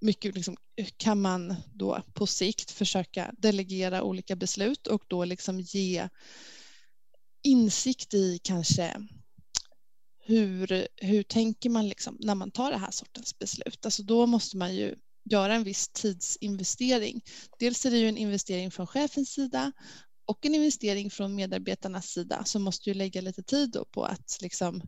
mycket 0.00 0.34
liksom, 0.34 0.56
kan 0.96 1.20
man 1.20 1.54
då 1.74 2.02
på 2.14 2.26
sikt 2.26 2.70
försöka 2.70 3.34
delegera 3.38 4.02
olika 4.02 4.36
beslut 4.36 4.86
och 4.86 5.02
då 5.08 5.24
liksom 5.24 5.60
ge 5.60 6.08
insikt 7.44 8.14
i 8.14 8.38
kanske 8.42 8.94
hur, 10.26 10.88
hur 10.96 11.22
tänker 11.22 11.70
man 11.70 11.88
liksom 11.88 12.16
när 12.20 12.34
man 12.34 12.50
tar 12.50 12.70
det 12.70 12.78
här 12.78 12.90
sortens 12.90 13.38
beslut? 13.38 13.84
Alltså 13.84 14.02
då 14.02 14.26
måste 14.26 14.56
man 14.56 14.74
ju 14.74 14.94
göra 15.30 15.54
en 15.54 15.64
viss 15.64 15.88
tidsinvestering. 15.88 17.20
Dels 17.58 17.86
är 17.86 17.90
det 17.90 17.98
ju 17.98 18.08
en 18.08 18.16
investering 18.16 18.70
från 18.70 18.86
chefens 18.86 19.32
sida 19.32 19.72
och 20.26 20.46
en 20.46 20.54
investering 20.54 21.10
från 21.10 21.34
medarbetarnas 21.34 22.06
sida 22.06 22.44
som 22.44 22.62
måste 22.62 22.90
ju 22.90 22.94
lägga 22.94 23.20
lite 23.20 23.42
tid 23.42 23.76
på 23.90 24.04
att 24.04 24.38
liksom 24.40 24.82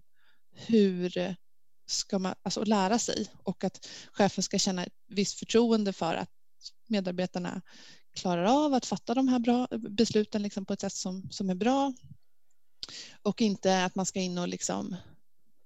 hur 0.52 1.36
ska 1.86 2.18
man 2.18 2.34
alltså 2.42 2.64
lära 2.64 2.98
sig 2.98 3.30
och 3.42 3.64
att 3.64 3.88
chefen 4.12 4.42
ska 4.42 4.58
känna 4.58 4.84
ett 4.84 4.92
visst 5.08 5.38
förtroende 5.38 5.92
för 5.92 6.14
att 6.14 6.30
medarbetarna 6.88 7.62
klarar 8.14 8.44
av 8.44 8.74
att 8.74 8.86
fatta 8.86 9.14
de 9.14 9.28
här 9.28 9.38
bra 9.38 9.68
besluten 9.90 10.42
liksom 10.42 10.66
på 10.66 10.72
ett 10.72 10.80
sätt 10.80 10.92
som, 10.92 11.30
som 11.30 11.50
är 11.50 11.54
bra 11.54 11.92
och 13.22 13.42
inte 13.42 13.84
att 13.84 13.94
man 13.94 14.06
ska 14.06 14.20
in 14.20 14.38
och 14.38 14.48
liksom 14.48 14.96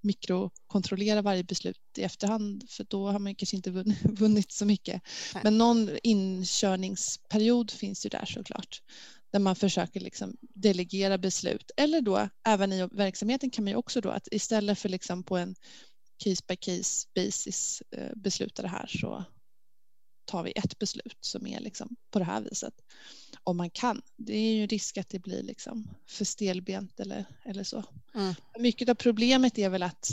mikrokontrollera 0.03 1.23
varje 1.23 1.45
beslut 1.45 1.81
i 1.99 2.03
efterhand 2.03 2.65
för 2.69 2.85
då 2.85 3.11
har 3.11 3.19
man 3.19 3.35
kanske 3.35 3.57
inte 3.57 3.71
vunnit 4.05 4.53
så 4.53 4.67
mycket. 4.67 5.03
Nej. 5.35 5.43
Men 5.45 5.59
någon 5.59 5.91
inkörningsperiod 6.03 7.71
finns 7.71 8.07
ju 8.07 8.11
där 8.11 8.25
såklart 8.25 8.83
där 9.33 9.41
man 9.41 9.57
försöker 9.57 10.01
liksom 10.01 10.37
delegera 10.41 11.19
beslut 11.19 11.71
eller 11.77 12.01
då 12.01 12.29
även 12.47 12.73
i 12.73 12.87
verksamheten 12.93 13.51
kan 13.51 13.65
man 13.65 13.71
ju 13.71 13.77
också 13.77 14.01
då 14.01 14.11
att 14.11 14.29
istället 14.31 14.79
för 14.79 14.89
liksom 14.89 15.23
på 15.23 15.37
en 15.37 15.55
case 16.25 16.43
by 16.49 16.57
case 16.57 17.09
basis 17.15 17.83
eh, 17.91 18.13
besluta 18.17 18.63
det 18.63 18.69
här 18.69 18.87
så 18.87 19.25
tar 20.31 20.43
vi 20.43 20.53
ett 20.57 20.79
beslut 20.79 21.19
som 21.21 21.47
är 21.47 21.61
liksom 21.61 21.97
på 22.11 22.19
det 22.19 22.25
här 22.25 22.41
viset. 22.41 22.75
Om 23.45 23.57
man 23.57 23.71
kan. 23.71 24.03
Det 24.17 24.37
är 24.37 24.55
ju 24.55 24.67
risk 24.67 24.99
att 24.99 25.09
det 25.09 25.19
blir 25.19 25.43
liksom 25.43 25.95
för 26.09 26.25
stelbent 26.25 27.01
eller, 27.01 27.25
eller 27.45 27.65
så. 27.65 27.85
Mm. 28.15 28.35
Mycket 28.59 28.89
av 28.89 28.95
problemet 28.95 29.59
är 29.59 29.69
väl 29.69 29.83
att 29.83 30.09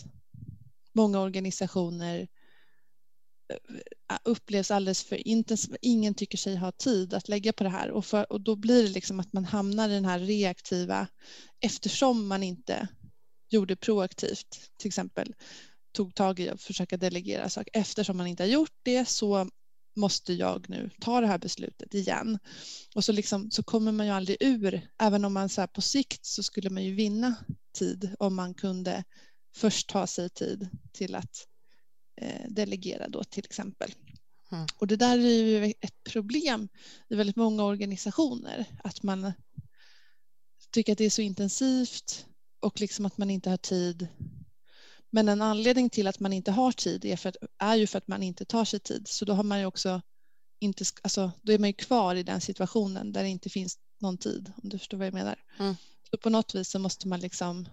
många 0.94 1.20
organisationer 1.20 2.28
eh, 3.54 4.18
upplevs 4.24 4.72
alldeles 4.72 5.04
för 5.04 5.28
intensivt. 5.28 5.76
Ingen 5.82 6.14
tycker 6.14 6.38
sig 6.38 6.56
ha 6.56 6.72
tid 6.72 7.14
att 7.14 7.28
lägga 7.28 7.54
på 7.54 7.64
det 7.64 7.70
här 7.70 7.92
och, 7.92 8.06
för, 8.06 8.32
och 8.32 8.42
då 8.42 8.56
blir 8.56 8.84
det 8.84 8.90
liksom 8.90 9.20
att 9.20 9.34
man 9.34 9.46
hamnar 9.46 9.90
i 9.90 9.94
den 9.94 10.06
här 10.06 10.20
reaktiva 10.20 11.08
eftersom 11.60 12.28
man 12.28 12.44
inte 12.44 12.88
gjorde 13.50 13.76
proaktivt 13.76 14.70
till 14.78 14.88
exempel 14.88 15.36
tog 15.92 16.16
tag 16.16 16.40
i 16.40 16.50
att 16.50 16.62
försöka 16.62 16.98
delegera 16.98 17.50
saker. 17.50 17.72
Eftersom 17.74 18.18
man 18.18 18.28
inte 18.28 18.44
har 18.44 18.48
gjort 18.48 18.80
det 18.84 19.10
så 19.10 19.50
måste 19.98 20.34
jag 20.34 20.70
nu 20.70 20.90
ta 21.00 21.22
det 21.22 21.28
här 21.28 21.38
beslutet 21.38 21.94
igen? 21.94 22.40
Och 22.96 23.06
så, 23.06 23.12
liksom, 23.12 23.52
så 23.52 23.64
kommer 23.64 23.92
man 23.92 24.06
ju 24.06 24.12
aldrig 24.12 24.38
ur, 24.40 24.82
även 25.00 25.26
om 25.26 25.34
man 25.34 25.50
så 25.50 25.62
här, 25.62 25.68
på 25.68 25.82
sikt 25.82 26.26
så 26.26 26.44
skulle 26.44 26.70
man 26.70 26.84
ju 26.84 26.96
vinna 26.96 27.36
tid 27.78 28.16
om 28.20 28.36
man 28.36 28.54
kunde 28.54 29.04
först 29.56 29.90
ta 29.90 30.08
sig 30.08 30.30
tid 30.30 30.70
till 30.92 31.16
att 31.16 31.48
eh, 32.22 32.50
delegera 32.50 33.08
då 33.10 33.24
till 33.24 33.46
exempel. 33.46 33.94
Mm. 34.52 34.68
Och 34.78 34.88
det 34.88 34.96
där 34.96 35.18
är 35.18 35.44
ju 35.44 35.74
ett 35.80 36.04
problem 36.04 36.70
i 37.10 37.16
väldigt 37.16 37.36
många 37.36 37.64
organisationer, 37.64 38.66
att 38.84 39.04
man 39.04 39.34
tycker 40.72 40.92
att 40.92 40.98
det 40.98 41.06
är 41.06 41.10
så 41.10 41.22
intensivt 41.22 42.26
och 42.60 42.82
liksom 42.82 43.06
att 43.06 43.18
man 43.18 43.30
inte 43.30 43.50
har 43.50 43.58
tid 43.58 44.08
men 45.10 45.30
en 45.30 45.42
anledning 45.42 45.90
till 45.90 46.08
att 46.08 46.20
man 46.20 46.34
inte 46.34 46.52
har 46.52 46.72
tid 46.72 47.06
är, 47.06 47.16
för 47.16 47.30
att, 47.30 47.36
är 47.58 47.76
ju 47.76 47.88
för 47.88 47.98
att 47.98 48.08
man 48.08 48.24
inte 48.24 48.46
tar 48.46 48.66
sig 48.66 48.80
tid. 48.80 49.08
Så 49.08 49.26
då 49.26 49.34
har 49.34 49.44
man 49.44 49.60
ju 49.60 49.66
också 49.66 50.02
inte, 50.60 50.86
alltså, 51.02 51.32
då 51.42 51.54
är 51.54 51.60
man 51.60 51.70
ju 51.70 51.74
kvar 51.74 52.16
i 52.16 52.24
den 52.24 52.42
situationen 52.42 53.14
där 53.14 53.24
det 53.24 53.30
inte 53.30 53.50
finns 53.50 53.78
någon 54.00 54.18
tid, 54.18 54.52
om 54.64 54.70
du 54.70 54.78
förstår 54.78 54.98
vad 54.98 55.08
jag 55.08 55.14
menar. 55.14 55.44
Mm. 55.60 55.76
Så 56.12 56.18
på 56.18 56.30
något 56.30 56.56
vis 56.56 56.70
så 56.70 56.80
måste 56.80 57.08
man 57.08 57.20
liksom 57.20 57.70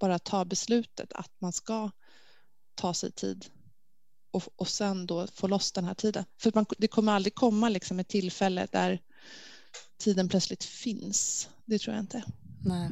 bara 0.00 0.18
ta 0.18 0.44
beslutet 0.44 1.12
att 1.12 1.32
man 1.40 1.52
ska 1.52 1.90
ta 2.74 2.94
sig 2.94 3.12
tid 3.12 3.46
och, 4.30 4.42
och 4.56 4.68
sen 4.68 5.06
då 5.06 5.26
få 5.26 5.46
loss 5.46 5.72
den 5.72 5.84
här 5.84 5.94
tiden. 5.94 6.24
För 6.40 6.52
man, 6.54 6.66
det 6.78 6.88
kommer 6.88 7.12
aldrig 7.12 7.34
komma 7.34 7.68
liksom 7.68 8.00
ett 8.00 8.08
tillfälle 8.08 8.68
där 8.72 9.00
tiden 9.98 10.28
plötsligt 10.28 10.64
finns. 10.64 11.48
Det 11.64 11.78
tror 11.78 11.94
jag 11.94 12.02
inte. 12.02 12.24
Nej. 12.64 12.90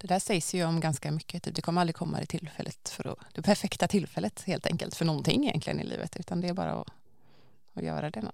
Det 0.00 0.06
där 0.06 0.18
sägs 0.18 0.54
ju 0.54 0.64
om 0.64 0.80
ganska 0.80 1.10
mycket. 1.10 1.42
Typ, 1.42 1.54
det 1.54 1.62
kommer 1.62 1.80
aldrig 1.80 1.96
komma 1.96 2.20
det 2.20 2.26
tillfället 2.26 2.88
för 2.88 3.08
att, 3.08 3.18
det 3.34 3.42
perfekta 3.42 3.88
tillfället 3.88 4.42
helt 4.42 4.66
enkelt 4.66 4.94
för 4.94 5.04
någonting 5.04 5.44
egentligen 5.44 5.80
i 5.80 5.84
livet 5.84 6.16
utan 6.16 6.40
det 6.40 6.48
är 6.48 6.54
bara 6.54 6.72
att, 6.72 6.88
att 7.74 7.84
göra 7.84 8.10
det. 8.10 8.30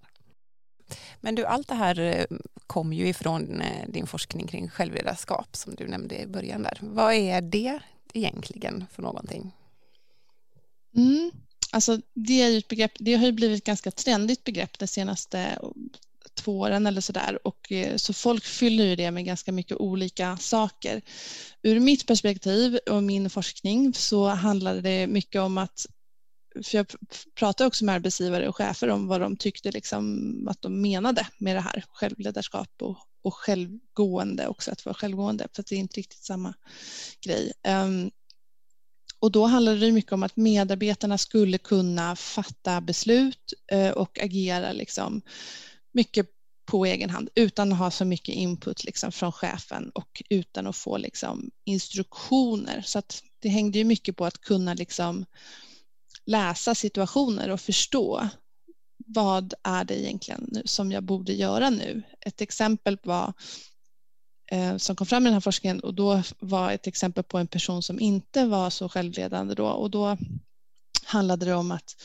Men 1.21 1.35
du, 1.35 1.45
allt 1.45 1.69
det 1.69 1.75
här 1.75 2.01
eh, 2.01 2.25
kom 2.67 2.93
ju 2.93 3.09
ifrån 3.09 3.61
eh, 3.61 3.89
din 3.89 4.07
forskning 4.07 4.47
kring 4.47 4.69
självledarskap 4.69 5.57
som 5.57 5.75
du 5.75 5.89
nämnde 5.89 6.23
i 6.23 6.27
början 6.27 6.63
där. 6.63 6.79
Vad 6.81 7.15
är 7.15 7.41
det 7.41 7.81
egentligen 8.13 8.87
för 8.93 9.03
någonting? 9.03 9.57
Mm. 10.97 11.31
Alltså 11.73 12.01
det, 12.15 12.43
är 12.43 12.59
ett 12.59 12.69
begrepp, 12.69 12.93
det 12.99 13.15
har 13.15 13.27
ju 13.27 13.33
blivit 13.33 13.59
ett 13.59 13.67
ganska 13.67 13.91
trendigt 13.91 14.45
begrepp 14.45 14.79
de 14.79 14.87
senaste 14.87 15.59
två 16.37 16.59
åren 16.59 16.87
eller 16.87 17.01
sådär 17.01 17.39
och 17.45 17.73
eh, 17.73 17.97
så 17.97 18.13
folk 18.13 18.45
fyller 18.45 18.85
ju 18.85 18.97
det 18.97 19.11
med 19.11 19.25
ganska 19.25 19.53
mycket 19.53 19.77
olika 19.77 20.37
saker. 20.37 21.03
Ur 21.63 21.81
mitt 21.81 22.07
perspektiv 22.07 22.79
och 22.91 23.03
min 23.03 23.31
forskning 23.31 23.95
så 23.95 24.29
handlade 24.29 24.81
det 24.81 25.07
mycket 25.07 25.41
om 25.41 25.59
att 25.59 25.87
för 26.65 26.77
jag 26.77 26.87
pratade 27.35 27.69
också 27.69 27.85
med 27.85 27.95
arbetsgivare 27.95 28.49
och 28.49 28.57
chefer 28.57 28.89
om 28.89 29.07
vad 29.07 29.21
de 29.21 29.37
tyckte 29.37 29.73
liksom 29.73 30.49
att 30.51 30.63
de 30.63 30.81
menade 30.83 31.27
med 31.39 31.57
det 31.57 31.61
här 31.61 31.85
självledarskap 31.89 32.71
och, 32.83 32.99
och 33.23 33.35
självgående 33.35 34.49
också, 34.49 34.71
att 34.71 34.85
vara 34.85 34.95
självgående, 34.95 35.49
för 35.55 35.63
att 35.63 35.67
det 35.67 35.75
är 35.75 35.79
inte 35.79 35.99
riktigt 35.99 36.25
samma 36.25 36.55
grej. 37.21 37.53
Um, 37.69 38.11
och 39.19 39.33
då 39.33 39.47
handlade 39.47 39.79
det 39.79 39.93
mycket 39.93 40.13
om 40.13 40.23
att 40.23 40.37
medarbetarna 40.37 41.19
skulle 41.19 41.59
kunna 41.59 42.17
fatta 42.17 42.81
beslut 42.81 43.53
uh, 43.73 43.91
och 43.91 44.19
agera 44.23 44.73
liksom 44.73 45.23
mycket 45.97 46.27
på 46.67 46.85
egen 46.87 47.11
hand 47.11 47.29
utan 47.35 47.73
att 47.73 47.79
ha 47.79 47.91
så 47.91 48.05
mycket 48.05 48.35
input 48.35 48.85
liksom 48.85 49.13
från 49.13 49.33
chefen 49.33 49.91
och 49.95 50.23
utan 50.31 50.67
att 50.67 50.77
få 50.77 50.97
liksom 50.97 51.51
instruktioner. 51.65 52.83
Så 52.87 52.99
att 52.99 53.23
det 53.39 53.49
hängde 53.49 53.79
ju 53.79 53.85
mycket 53.85 54.17
på 54.17 54.25
att 54.25 54.41
kunna 54.41 54.75
liksom 54.75 55.25
läsa 56.27 56.75
situationer 56.75 57.51
och 57.51 57.61
förstå 57.61 58.29
vad 59.07 59.55
är 59.63 59.85
det 59.85 60.01
egentligen 60.01 60.49
nu 60.53 60.63
som 60.65 60.93
jag 60.93 61.03
borde 61.03 61.33
göra 61.33 61.71
nu. 61.71 62.03
Ett 62.21 62.41
exempel 62.41 62.99
var 63.03 63.33
eh, 64.53 64.77
som 64.77 64.97
kom 64.97 65.07
fram 65.07 65.23
i 65.23 65.27
den 65.27 65.35
här 65.35 65.41
forskningen 65.41 65.81
och 65.81 65.95
då 65.95 66.23
var 66.39 66.73
ett 66.73 66.87
exempel 66.87 67.25
på 67.25 67.39
en 67.39 67.47
person 67.47 67.83
som 67.83 68.01
inte 68.01 68.47
var 68.47 68.71
så 68.71 68.89
självledande 68.89 69.55
då 69.55 69.67
och 69.67 69.91
då 69.91 70.17
handlade 71.05 71.47
det 71.47 71.55
om 71.55 71.71
att 71.71 71.97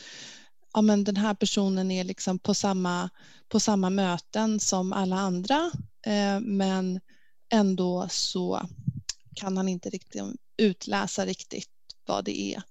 ja, 0.72 0.82
men 0.82 1.04
den 1.04 1.16
här 1.16 1.34
personen 1.34 1.90
är 1.90 2.04
liksom 2.04 2.38
på 2.38 2.54
samma, 2.54 3.10
på 3.48 3.60
samma 3.60 3.90
möten 3.90 4.60
som 4.60 4.92
alla 4.92 5.16
andra 5.16 5.70
eh, 6.06 6.40
men 6.40 7.00
ändå 7.52 8.06
så 8.10 8.68
kan 9.34 9.56
han 9.56 9.68
inte 9.68 9.90
riktigt 9.90 10.22
utläsa 10.56 11.26
riktigt 11.26 11.68
vad 12.06 12.24
det 12.24 12.54
är 12.54 12.62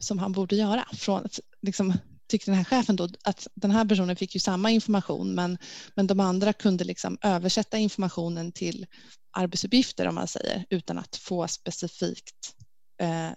som 0.00 0.18
han 0.18 0.32
borde 0.32 0.56
göra. 0.56 0.84
Från, 0.92 1.28
liksom, 1.62 1.94
tyckte 2.28 2.50
den 2.50 2.58
här 2.58 2.64
chefen 2.64 2.96
då 2.96 3.08
att 3.24 3.46
den 3.54 3.70
här 3.70 3.84
personen 3.84 4.16
fick 4.16 4.34
ju 4.34 4.40
samma 4.40 4.70
information 4.70 5.34
men, 5.34 5.58
men 5.96 6.06
de 6.06 6.20
andra 6.20 6.52
kunde 6.52 6.84
liksom 6.84 7.18
översätta 7.22 7.78
informationen 7.78 8.52
till 8.52 8.86
arbetsuppgifter 9.32 10.08
om 10.08 10.14
man 10.14 10.28
säger 10.28 10.64
utan 10.70 10.98
att 10.98 11.16
få 11.16 11.48
specifikt 11.48 12.54
eh, 13.00 13.30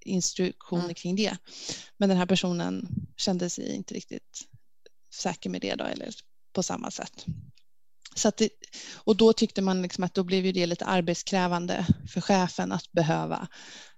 instruktioner 0.00 0.84
mm. 0.84 0.94
kring 0.94 1.16
det. 1.16 1.36
Men 1.96 2.08
den 2.08 2.18
här 2.18 2.26
personen 2.26 2.88
kände 3.16 3.50
sig 3.50 3.74
inte 3.74 3.94
riktigt 3.94 4.40
säker 5.14 5.50
med 5.50 5.60
det 5.60 5.74
då, 5.74 5.84
eller 5.84 6.10
på 6.52 6.62
samma 6.62 6.90
sätt. 6.90 7.26
Så 8.14 8.32
det, 8.36 8.48
och 8.94 9.16
då 9.16 9.32
tyckte 9.32 9.62
man 9.62 9.82
liksom 9.82 10.04
att 10.04 10.14
då 10.14 10.24
blev 10.24 10.54
det 10.54 10.66
lite 10.66 10.84
arbetskrävande 10.84 11.86
för 12.12 12.20
chefen 12.20 12.72
att 12.72 12.92
behöva 12.92 13.48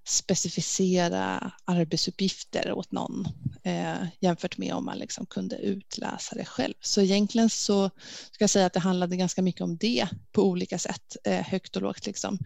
specificera 0.08 1.52
arbetsuppgifter 1.64 2.72
åt 2.72 2.92
någon 2.92 3.26
eh, 3.64 4.06
jämfört 4.20 4.58
med 4.58 4.74
om 4.74 4.84
man 4.84 4.98
liksom 4.98 5.26
kunde 5.26 5.56
utläsa 5.56 6.34
det 6.34 6.44
själv. 6.44 6.74
Så 6.80 7.00
egentligen 7.00 7.50
så 7.50 7.90
ska 8.32 8.42
jag 8.42 8.50
säga 8.50 8.66
att 8.66 8.72
det 8.72 8.80
handlade 8.80 9.16
ganska 9.16 9.42
mycket 9.42 9.60
om 9.60 9.76
det 9.76 10.08
på 10.32 10.42
olika 10.42 10.78
sätt, 10.78 11.16
eh, 11.24 11.46
högt 11.46 11.76
och 11.76 11.82
lågt. 11.82 12.06
Liksom 12.06 12.38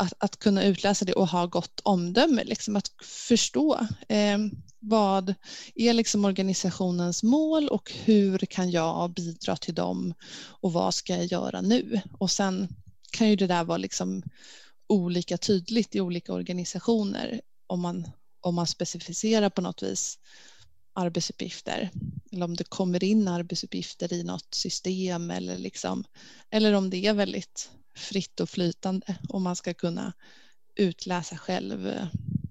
att, 0.00 0.12
att, 0.18 0.38
kunna 0.38 0.64
utläsa 0.64 1.04
det 1.04 1.12
och 1.12 1.28
ha 1.28 1.46
gott 1.46 1.80
omdöme, 1.82 2.44
liksom 2.44 2.76
att 2.76 2.90
förstå 3.02 3.78
eh, 4.08 4.38
vad 4.78 5.34
är 5.74 5.92
liksom 5.92 6.24
organisationens 6.24 7.22
mål 7.22 7.68
och 7.68 7.92
hur 8.04 8.38
kan 8.38 8.70
jag 8.70 9.10
bidra 9.10 9.56
till 9.56 9.74
dem 9.74 10.14
och 10.60 10.72
vad 10.72 10.94
ska 10.94 11.16
jag 11.16 11.24
göra 11.24 11.60
nu? 11.60 12.00
Och 12.18 12.30
sen 12.30 12.68
kan 13.10 13.28
ju 13.28 13.36
det 13.36 13.46
där 13.46 13.64
vara 13.64 13.78
liksom 13.78 14.22
olika 14.88 15.38
tydligt 15.38 15.94
i 15.94 16.00
olika 16.00 16.32
organisationer 16.32 17.40
om 17.66 17.80
man, 17.80 18.10
om 18.40 18.54
man 18.54 18.66
specificerar 18.66 19.50
på 19.50 19.60
något 19.60 19.82
vis 19.82 20.18
arbetsuppgifter 20.92 21.90
eller 22.32 22.44
om 22.44 22.56
det 22.56 22.64
kommer 22.64 23.04
in 23.04 23.28
arbetsuppgifter 23.28 24.12
i 24.12 24.22
något 24.22 24.54
system 24.54 25.30
eller, 25.30 25.58
liksom, 25.58 26.04
eller 26.50 26.72
om 26.72 26.90
det 26.90 27.06
är 27.06 27.14
väldigt 27.14 27.70
fritt 27.96 28.40
och 28.40 28.50
flytande 28.50 29.16
och 29.28 29.40
man 29.40 29.56
ska 29.56 29.74
kunna 29.74 30.12
utläsa 30.76 31.36
själv 31.36 31.88
eh, 31.88 32.06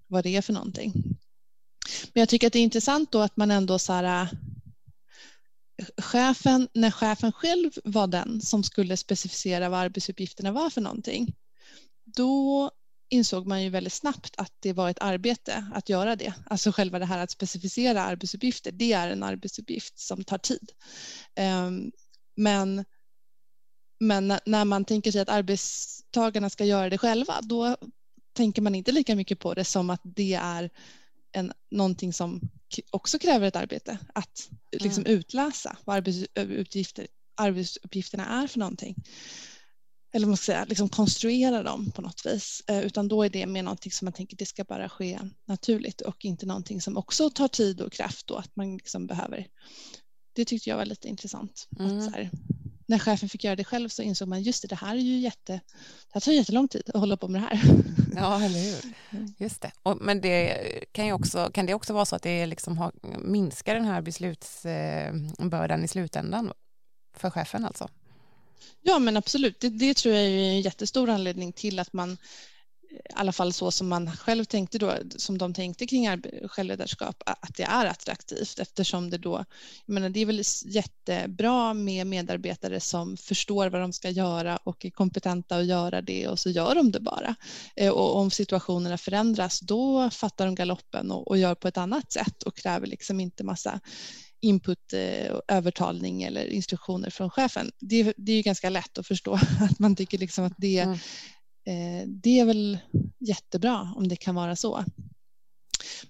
vad 0.07 0.23
det 0.23 0.35
är 0.35 0.41
för 0.41 0.53
någonting. 0.53 0.93
Men 2.13 2.21
jag 2.21 2.29
tycker 2.29 2.47
att 2.47 2.53
det 2.53 2.59
är 2.59 2.63
intressant 2.63 3.11
då 3.11 3.19
att 3.19 3.37
man 3.37 3.51
ändå 3.51 3.79
så 3.79 3.93
här, 3.93 4.23
eh, 4.23 5.87
chefen, 5.97 6.67
när 6.73 6.91
chefen 6.91 7.31
själv 7.31 7.71
var 7.83 8.07
den 8.07 8.41
som 8.41 8.63
skulle 8.63 8.97
specificera 8.97 9.69
vad 9.69 9.79
arbetsuppgifterna 9.79 10.51
var 10.51 10.69
för 10.69 10.81
någonting, 10.81 11.35
då 12.05 12.71
insåg 13.09 13.47
man 13.47 13.63
ju 13.63 13.69
väldigt 13.69 13.93
snabbt 13.93 14.33
att 14.37 14.53
det 14.59 14.73
var 14.73 14.89
ett 14.89 15.01
arbete 15.01 15.65
att 15.73 15.89
göra 15.89 16.15
det. 16.15 16.33
Alltså 16.45 16.71
själva 16.71 16.99
det 16.99 17.05
här 17.05 17.19
att 17.19 17.31
specificera 17.31 18.03
arbetsuppgifter, 18.03 18.71
det 18.71 18.93
är 18.93 19.09
en 19.09 19.23
arbetsuppgift 19.23 19.99
som 19.99 20.23
tar 20.23 20.37
tid. 20.37 20.71
Ehm, 21.35 21.91
men, 22.35 22.85
men 23.99 24.33
när 24.45 24.65
man 24.65 24.85
tänker 24.85 25.11
sig 25.11 25.21
att 25.21 25.29
arbetstagarna 25.29 26.49
ska 26.49 26.65
göra 26.65 26.89
det 26.89 26.97
själva, 26.97 27.41
då 27.41 27.77
tänker 28.33 28.61
man 28.61 28.75
inte 28.75 28.91
lika 28.91 29.15
mycket 29.15 29.39
på 29.39 29.53
det 29.53 29.65
som 29.65 29.89
att 29.89 30.01
det 30.03 30.33
är 30.33 30.69
en, 31.31 31.53
någonting 31.71 32.13
som 32.13 32.41
också 32.91 33.19
kräver 33.19 33.47
ett 33.47 33.55
arbete. 33.55 33.97
Att 34.13 34.49
liksom 34.71 35.05
mm. 35.05 35.17
utläsa 35.17 35.77
vad 35.85 35.95
arbetsuppgifter, 35.95 37.07
arbetsuppgifterna 37.35 38.25
är 38.25 38.47
för 38.47 38.59
någonting 38.59 38.95
eller 40.11 40.27
man 40.27 40.37
ska 40.37 40.45
säga, 40.45 40.65
liksom 40.65 40.89
konstruera 40.89 41.63
dem 41.63 41.91
på 41.91 42.01
något 42.01 42.25
vis. 42.25 42.63
Eh, 42.67 42.79
utan 42.79 43.07
då 43.07 43.23
är 43.23 43.29
det 43.29 43.45
mer 43.45 43.63
någonting 43.63 43.91
som 43.91 44.05
man 44.05 44.13
tänker 44.13 44.37
det 44.37 44.45
ska 44.45 44.63
bara 44.63 44.89
ske 44.89 45.19
naturligt 45.45 46.01
och 46.01 46.25
inte 46.25 46.45
någonting 46.45 46.81
som 46.81 46.97
också 46.97 47.29
tar 47.29 47.47
tid 47.47 47.81
och 47.81 47.93
kraft 47.93 48.31
och 48.31 48.39
att 48.39 48.55
man 48.55 48.77
liksom 48.77 49.07
behöver. 49.07 49.47
Det 50.33 50.45
tyckte 50.45 50.69
jag 50.69 50.77
var 50.77 50.85
lite 50.85 51.07
intressant. 51.07 51.67
Mm. 51.79 51.97
Att 51.97 52.03
så 52.03 52.11
här, 52.11 52.29
när 52.89 52.99
chefen 52.99 53.29
fick 53.29 53.43
göra 53.43 53.55
det 53.55 53.63
själv 53.63 53.89
så 53.89 54.01
insåg 54.01 54.27
man 54.27 54.41
just 54.41 54.61
det, 54.61 54.67
det 54.67 54.75
här 54.75 54.95
är 54.95 54.99
ju 54.99 55.17
jätte, 55.17 55.53
det 55.53 56.13
här 56.13 56.21
tar 56.21 56.31
jättelång 56.31 56.67
tid 56.67 56.89
att 56.93 56.99
hålla 56.99 57.17
på 57.17 57.27
med 57.27 57.41
det 57.41 57.45
här. 57.45 57.61
Ja, 58.15 58.43
eller 58.43 58.59
hur. 58.59 58.93
Just 59.37 59.61
det. 59.61 59.71
Och, 59.83 59.97
men 60.01 60.21
det 60.21 60.63
kan, 60.91 61.05
ju 61.05 61.13
också, 61.13 61.51
kan 61.53 61.65
det 61.65 61.73
också 61.73 61.93
vara 61.93 62.05
så 62.05 62.15
att 62.15 62.21
det 62.21 62.45
liksom 62.45 62.77
har, 62.77 62.91
minskar 63.19 63.75
den 63.75 63.85
här 63.85 64.01
beslutsbördan 64.01 65.83
i 65.83 65.87
slutändan 65.87 66.53
för 67.17 67.29
chefen 67.29 67.65
alltså? 67.65 67.89
Ja 68.81 68.99
men 68.99 69.17
absolut, 69.17 69.59
det, 69.59 69.69
det, 69.69 69.97
tror 69.97 70.15
jag 70.15 70.23
är 70.23 70.29
en 70.29 70.61
jättestor 70.61 71.09
anledning 71.09 71.53
till 71.53 71.79
att 71.79 71.93
man 71.93 72.17
i 72.91 73.13
alla 73.13 73.31
fall 73.31 73.53
så 73.53 73.71
som 73.71 73.87
man 73.87 74.11
själv 74.11 74.45
tänkte 74.45 74.77
då, 74.77 74.93
som 75.17 75.37
de 75.37 75.53
tänkte 75.53 75.87
kring 75.87 76.21
självledarskap, 76.47 77.23
att 77.25 77.55
det 77.57 77.63
är 77.63 77.85
attraktivt 77.85 78.59
eftersom 78.59 79.09
det 79.09 79.17
då, 79.17 79.45
jag 79.85 79.93
menar 79.93 80.09
det 80.09 80.19
är 80.19 80.25
väl 80.25 80.41
jättebra 80.65 81.73
med 81.73 82.07
medarbetare 82.07 82.79
som 82.79 83.17
förstår 83.17 83.69
vad 83.69 83.81
de 83.81 83.93
ska 83.93 84.09
göra 84.09 84.57
och 84.57 84.85
är 84.85 84.89
kompetenta 84.89 85.55
att 85.55 85.65
göra 85.65 86.01
det 86.01 86.27
och 86.27 86.39
så 86.39 86.49
gör 86.49 86.75
de 86.75 86.91
det 86.91 86.99
bara. 86.99 87.35
Eh, 87.75 87.91
och 87.91 88.15
om 88.15 88.31
situationerna 88.31 88.97
förändras 88.97 89.59
då 89.59 90.09
fattar 90.09 90.45
de 90.45 90.55
galoppen 90.55 91.11
och, 91.11 91.27
och 91.27 91.37
gör 91.37 91.55
på 91.55 91.67
ett 91.67 91.77
annat 91.77 92.11
sätt 92.11 92.43
och 92.43 92.55
kräver 92.55 92.87
liksom 92.87 93.19
inte 93.19 93.43
massa 93.43 93.79
input, 94.41 94.93
eh, 94.93 95.35
övertalning 95.47 96.23
eller 96.23 96.45
instruktioner 96.45 97.09
från 97.09 97.29
chefen. 97.29 97.71
Det, 97.79 98.13
det 98.17 98.31
är 98.31 98.35
ju 98.35 98.41
ganska 98.41 98.69
lätt 98.69 98.97
att 98.97 99.07
förstå 99.07 99.33
att 99.59 99.79
man 99.79 99.95
tycker 99.95 100.17
liksom 100.17 100.45
att 100.45 100.53
det, 100.57 100.79
mm. 100.79 100.97
Eh, 101.69 102.07
det 102.07 102.39
är 102.39 102.45
väl 102.45 102.77
jättebra 103.19 103.93
om 103.95 104.07
det 104.07 104.15
kan 104.15 104.35
vara 104.35 104.55
så. 104.55 104.85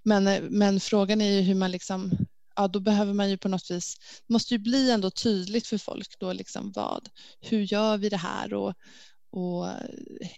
Men, 0.03 0.27
eh, 0.27 0.41
men 0.41 0.79
frågan 0.79 1.21
är 1.21 1.31
ju 1.31 1.41
hur 1.41 1.55
man 1.55 1.71
liksom 1.71 2.11
ja, 2.55 2.67
då 2.67 2.79
behöver 2.79 3.13
man 3.13 3.29
ju 3.29 3.37
på 3.37 3.49
något 3.49 3.71
vis, 3.71 3.95
det 4.27 4.33
måste 4.33 4.53
ju 4.53 4.57
bli 4.57 4.91
ändå 4.91 5.11
tydligt 5.11 5.67
för 5.67 5.77
folk 5.77 6.19
då 6.19 6.33
liksom 6.33 6.71
vad, 6.75 7.09
hur 7.39 7.61
gör 7.61 7.97
vi 7.97 8.09
det 8.09 8.17
här 8.17 8.53
och, 8.53 8.73
och 9.31 9.67
eh, 9.67 9.89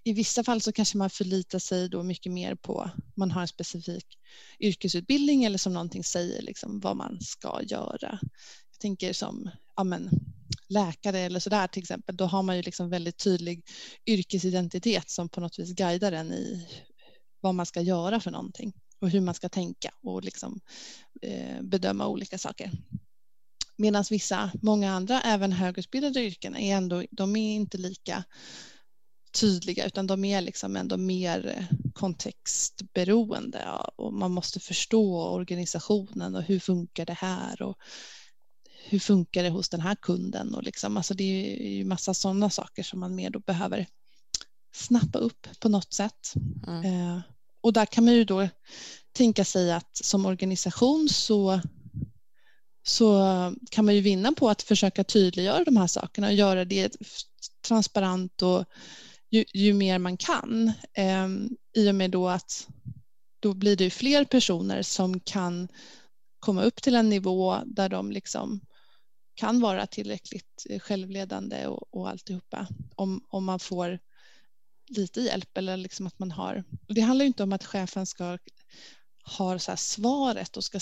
i 0.03 0.13
vissa 0.13 0.43
fall 0.43 0.61
så 0.61 0.71
kanske 0.71 0.97
man 0.97 1.09
förlitar 1.09 1.59
sig 1.59 1.89
då 1.89 2.03
mycket 2.03 2.31
mer 2.31 2.55
på 2.55 2.89
man 3.15 3.31
har 3.31 3.41
en 3.41 3.47
specifik 3.47 4.05
yrkesutbildning 4.59 5.43
eller 5.43 5.57
som 5.57 5.73
någonting 5.73 6.03
säger 6.03 6.41
liksom 6.41 6.79
vad 6.79 6.97
man 6.97 7.21
ska 7.21 7.61
göra. 7.63 8.19
Jag 8.81 8.83
tänker 8.83 9.13
som 9.13 9.49
ja 9.75 9.83
men, 9.83 10.09
läkare 10.69 11.19
eller 11.19 11.39
sådär 11.39 11.67
till 11.67 11.81
exempel, 11.81 12.17
då 12.17 12.25
har 12.25 12.43
man 12.43 12.55
ju 12.55 12.61
liksom 12.61 12.89
väldigt 12.89 13.17
tydlig 13.17 13.63
yrkesidentitet 14.05 15.09
som 15.09 15.29
på 15.29 15.41
något 15.41 15.59
vis 15.59 15.73
guidar 15.75 16.11
en 16.11 16.31
i 16.33 16.67
vad 17.41 17.55
man 17.55 17.65
ska 17.65 17.81
göra 17.81 18.19
för 18.19 18.31
någonting 18.31 18.73
och 18.99 19.09
hur 19.09 19.21
man 19.21 19.33
ska 19.33 19.49
tänka 19.49 19.91
och 20.03 20.23
liksom, 20.23 20.59
eh, 21.21 21.61
bedöma 21.61 22.07
olika 22.07 22.37
saker. 22.37 22.71
Medan 23.77 24.03
vissa, 24.09 24.51
många 24.61 24.93
andra, 24.93 25.21
även 25.21 25.51
högutbildade 25.51 26.23
yrken, 26.23 26.55
är 26.55 26.77
ändå, 26.77 27.03
de 27.11 27.35
är 27.35 27.55
inte 27.55 27.77
lika 27.77 28.23
tydliga 29.33 29.85
utan 29.85 30.07
de 30.07 30.25
är 30.25 30.41
liksom 30.41 30.75
ändå 30.75 30.97
mer 30.97 31.47
eh, 31.57 31.77
kontextberoende 31.93 33.67
och 33.95 34.13
man 34.13 34.31
måste 34.31 34.59
förstå 34.59 35.29
organisationen 35.29 36.35
och 36.35 36.43
hur 36.43 36.59
funkar 36.59 37.05
det 37.05 37.13
här 37.13 37.61
och 37.61 37.77
hur 38.89 38.99
funkar 38.99 39.43
det 39.43 39.49
hos 39.49 39.69
den 39.69 39.81
här 39.81 39.95
kunden 39.95 40.55
och 40.55 40.63
liksom, 40.63 40.97
alltså 40.97 41.13
det 41.13 41.23
är 41.23 41.69
ju 41.69 41.85
massa 41.85 42.13
sådana 42.13 42.49
saker 42.49 42.83
som 42.83 42.99
man 42.99 43.15
mer 43.15 43.29
då 43.29 43.39
behöver 43.39 43.87
snappa 44.73 45.19
upp 45.19 45.47
på 45.59 45.69
något 45.69 45.93
sätt. 45.93 46.33
Mm. 46.67 46.85
Eh, 46.85 47.21
och 47.61 47.73
där 47.73 47.85
kan 47.85 48.05
man 48.05 48.13
ju 48.13 48.23
då 48.23 48.47
tänka 49.11 49.45
sig 49.45 49.71
att 49.71 49.95
som 49.95 50.25
organisation 50.25 51.09
så 51.09 51.61
så 52.83 53.21
kan 53.71 53.85
man 53.85 53.95
ju 53.95 54.01
vinna 54.01 54.31
på 54.31 54.49
att 54.49 54.61
försöka 54.61 55.03
tydliggöra 55.03 55.63
de 55.63 55.77
här 55.77 55.87
sakerna 55.87 56.27
och 56.27 56.33
göra 56.33 56.65
det 56.65 56.97
transparent 57.67 58.41
och 58.41 58.65
ju, 59.29 59.45
ju 59.53 59.73
mer 59.73 59.99
man 59.99 60.17
kan. 60.17 60.71
Eh, 60.93 61.27
I 61.73 61.89
och 61.89 61.95
med 61.95 62.11
då 62.11 62.29
att 62.29 62.67
då 63.39 63.53
blir 63.53 63.75
det 63.75 63.89
fler 63.89 64.25
personer 64.25 64.81
som 64.81 65.19
kan 65.19 65.67
komma 66.39 66.63
upp 66.63 66.81
till 66.81 66.95
en 66.95 67.09
nivå 67.09 67.57
där 67.65 67.89
de 67.89 68.11
liksom 68.11 68.61
kan 69.41 69.59
vara 69.59 69.87
tillräckligt 69.87 70.65
eh, 70.69 70.79
självledande 70.79 71.67
och, 71.67 71.93
och 71.93 72.09
alltihopa. 72.09 72.67
Om, 72.95 73.25
om 73.27 73.45
man 73.45 73.59
får 73.59 73.99
lite 74.87 75.21
hjälp 75.21 75.57
eller 75.57 75.77
liksom 75.77 76.07
att 76.07 76.19
man 76.19 76.31
har. 76.31 76.63
Det 76.87 77.01
handlar 77.01 77.25
inte 77.25 77.43
om 77.43 77.53
att 77.53 77.65
chefen 77.65 78.05
ska 78.05 78.37
ha 79.37 79.59
så 79.59 79.77
svaret 79.77 80.57
och 80.57 80.63
ska 80.63 80.79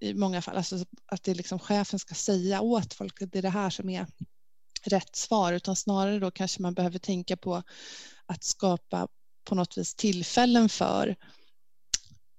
i 0.00 0.14
många 0.14 0.42
fall, 0.42 0.56
alltså 0.56 0.84
att 1.06 1.22
det 1.22 1.34
liksom 1.34 1.58
chefen 1.58 1.98
ska 1.98 2.14
säga 2.14 2.60
åt 2.60 2.94
folk 2.94 3.22
att 3.22 3.32
det 3.32 3.38
är 3.38 3.42
det 3.42 3.48
här 3.48 3.70
som 3.70 3.90
är 3.90 4.06
rätt 4.82 5.16
svar 5.16 5.52
utan 5.52 5.76
snarare 5.76 6.18
då 6.18 6.30
kanske 6.30 6.62
man 6.62 6.74
behöver 6.74 6.98
tänka 6.98 7.36
på 7.36 7.62
att 8.26 8.44
skapa 8.44 9.08
på 9.44 9.54
något 9.54 9.78
vis 9.78 9.94
tillfällen 9.94 10.68
för 10.68 11.16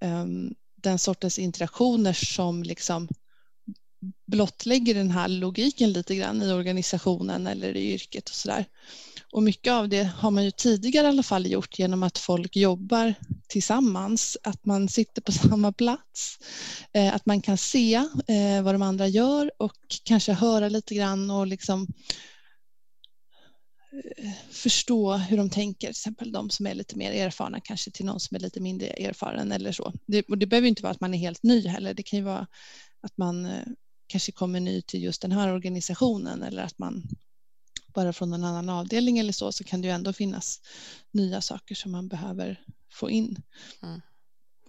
um, 0.03 0.55
den 0.75 0.99
sortens 0.99 1.39
interaktioner 1.39 2.13
som 2.13 2.63
liksom 2.63 3.07
blottlägger 4.27 4.95
den 4.95 5.11
här 5.11 5.27
logiken 5.27 5.93
lite 5.93 6.15
grann 6.15 6.41
i 6.41 6.53
organisationen 6.53 7.47
eller 7.47 7.77
i 7.77 7.93
yrket 7.93 8.29
och 8.29 8.35
sådär. 8.35 8.65
Och 9.31 9.43
mycket 9.43 9.73
av 9.73 9.89
det 9.89 10.03
har 10.03 10.31
man 10.31 10.43
ju 10.43 10.51
tidigare 10.51 11.07
i 11.07 11.09
alla 11.09 11.23
fall 11.23 11.51
gjort 11.51 11.79
genom 11.79 12.03
att 12.03 12.17
folk 12.17 12.55
jobbar 12.55 13.13
tillsammans, 13.47 14.37
att 14.43 14.65
man 14.65 14.89
sitter 14.89 15.21
på 15.21 15.31
samma 15.49 15.71
plats, 15.71 16.37
eh, 16.93 17.15
att 17.15 17.25
man 17.25 17.41
kan 17.41 17.57
se 17.57 17.93
eh, 18.27 18.61
vad 18.63 18.75
de 18.75 18.81
andra 18.81 19.07
gör 19.07 19.51
och 19.57 19.77
kanske 20.03 20.33
höra 20.33 20.69
lite 20.69 20.95
grann 20.95 21.31
och 21.31 21.47
liksom 21.47 21.87
eh, 24.17 24.31
förstå 24.51 25.13
hur 25.13 25.37
de 25.37 25.49
tänker, 25.49 25.87
till 25.87 25.89
exempel 25.89 26.31
de 26.31 26.49
som 26.49 26.67
är 26.67 26.73
lite 26.73 26.97
mer 26.97 27.11
erfarna 27.11 27.59
kanske 27.59 27.91
till 27.91 28.05
någon 28.05 28.19
som 28.19 28.35
är 28.35 28.39
lite 28.39 28.59
mindre 28.59 28.87
erfaren 28.87 29.51
eller 29.51 29.71
så. 29.71 29.93
Det, 30.07 30.23
och 30.29 30.37
det 30.37 30.45
behöver 30.45 30.67
inte 30.67 30.83
vara 30.83 30.91
att 30.91 31.01
man 31.01 31.13
är 31.13 31.17
helt 31.17 31.43
ny 31.43 31.67
heller, 31.67 31.93
det 31.93 32.03
kan 32.03 32.19
ju 32.19 32.25
vara 32.25 32.47
att 33.03 33.17
man 33.17 33.47
kanske 34.11 34.31
kommer 34.31 34.59
ny 34.59 34.81
till 34.81 35.03
just 35.03 35.21
den 35.21 35.31
här 35.31 35.53
organisationen 35.53 36.43
eller 36.43 36.63
att 36.63 36.79
man 36.79 37.03
bara 37.93 38.13
från 38.13 38.33
en 38.33 38.43
annan 38.43 38.69
avdelning 38.69 39.19
eller 39.19 39.33
så, 39.33 39.51
så 39.51 39.63
kan 39.63 39.81
det 39.81 39.87
ju 39.87 39.93
ändå 39.93 40.13
finnas 40.13 40.61
nya 41.11 41.41
saker 41.41 41.75
som 41.75 41.91
man 41.91 42.07
behöver 42.07 42.65
få 42.91 43.09
in. 43.09 43.41
Mm. 43.81 44.01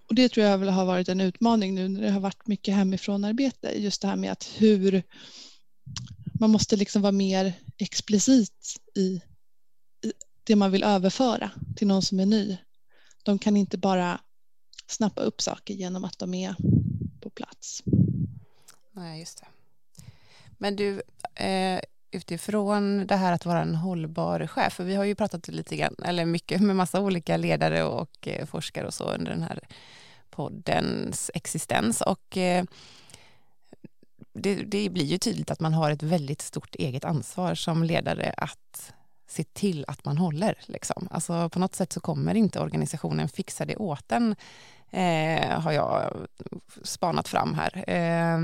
Och 0.09 0.15
det 0.15 0.29
tror 0.29 0.47
jag 0.47 0.59
väl 0.59 0.69
har 0.69 0.85
varit 0.85 1.09
en 1.09 1.21
utmaning 1.21 1.75
nu 1.75 1.89
när 1.89 2.01
det 2.01 2.11
har 2.11 2.21
varit 2.21 2.47
mycket 2.47 2.75
hemifrån 2.75 3.25
arbete, 3.25 3.73
just 3.77 4.03
det 4.03 4.09
här 4.09 4.17
med 4.17 4.33
att 4.33 4.51
hur 4.57 5.03
man 6.41 6.51
måste 6.51 6.77
liksom 6.77 7.03
vara 7.03 7.13
mer 7.13 7.53
explicit 7.79 8.77
i 8.95 9.21
det 10.45 10.57
man 10.57 10.71
vill 10.71 10.83
överföra 10.83 11.51
till 11.77 11.87
någon 11.87 12.03
som 12.03 12.21
är 12.21 12.27
ny. 12.27 12.57
De 13.23 13.39
kan 13.39 13.57
inte 13.57 13.79
bara 13.79 14.21
snappa 14.87 15.21
upp 15.21 15.41
saker 15.41 15.75
genom 15.75 16.05
att 16.05 16.19
de 16.19 16.35
är 16.35 16.55
på 17.21 17.31
plats. 17.31 17.83
Nej, 18.93 19.21
just 19.21 19.41
det. 19.41 19.47
Men 20.59 20.77
du, 20.77 21.03
eh, 21.35 21.81
utifrån 22.11 23.07
det 23.07 23.17
här 23.17 23.33
att 23.33 23.47
vara 23.47 23.63
en 23.63 23.75
hållbar 23.75 24.47
chef, 24.47 24.73
för 24.73 24.85
vi 24.85 24.95
har 24.95 25.05
ju 25.05 25.15
pratat 25.15 25.49
lite 25.49 25.77
grann, 25.77 25.95
eller 26.05 26.25
mycket 26.25 26.61
med 26.61 26.77
massa 26.77 27.01
olika 27.01 27.37
ledare 27.37 27.85
och 27.85 28.29
eh, 28.29 28.47
forskare 28.47 28.87
och 28.87 28.95
så 28.95 29.05
under 29.05 29.33
den 29.33 29.43
här 29.43 29.61
poddens 30.31 31.31
existens 31.35 32.01
och 32.01 32.37
eh, 32.37 32.65
det, 34.33 34.55
det, 34.55 34.89
blir 34.89 35.05
ju 35.05 35.19
tydligt 35.19 35.51
att 35.51 35.61
man 35.61 35.75
har 35.75 35.91
ett 35.91 36.03
väldigt 36.03 36.43
stort 36.43 36.75
eget 36.75 37.05
ansvar 37.05 37.55
som 37.55 37.85
ledare 37.85 38.35
att 38.37 38.93
se 39.27 39.45
till 39.45 39.85
att 39.89 40.05
man 40.05 40.19
håller. 40.19 40.59
Liksom. 40.67 41.09
Alltså, 41.11 41.49
på 41.49 41.59
något 41.59 41.75
sätt 41.75 41.93
så 41.93 42.01
kommer 42.01 42.35
inte 42.35 42.61
organisationen 42.61 43.29
fixa 43.29 43.65
det 43.65 43.77
åt 43.77 44.13
en, 44.13 44.37
eh, 44.91 45.61
har 45.61 45.73
jag 45.73 46.27
spanat 46.83 47.29
fram 47.29 47.55
här. 47.55 47.91
Eh, 47.91 48.39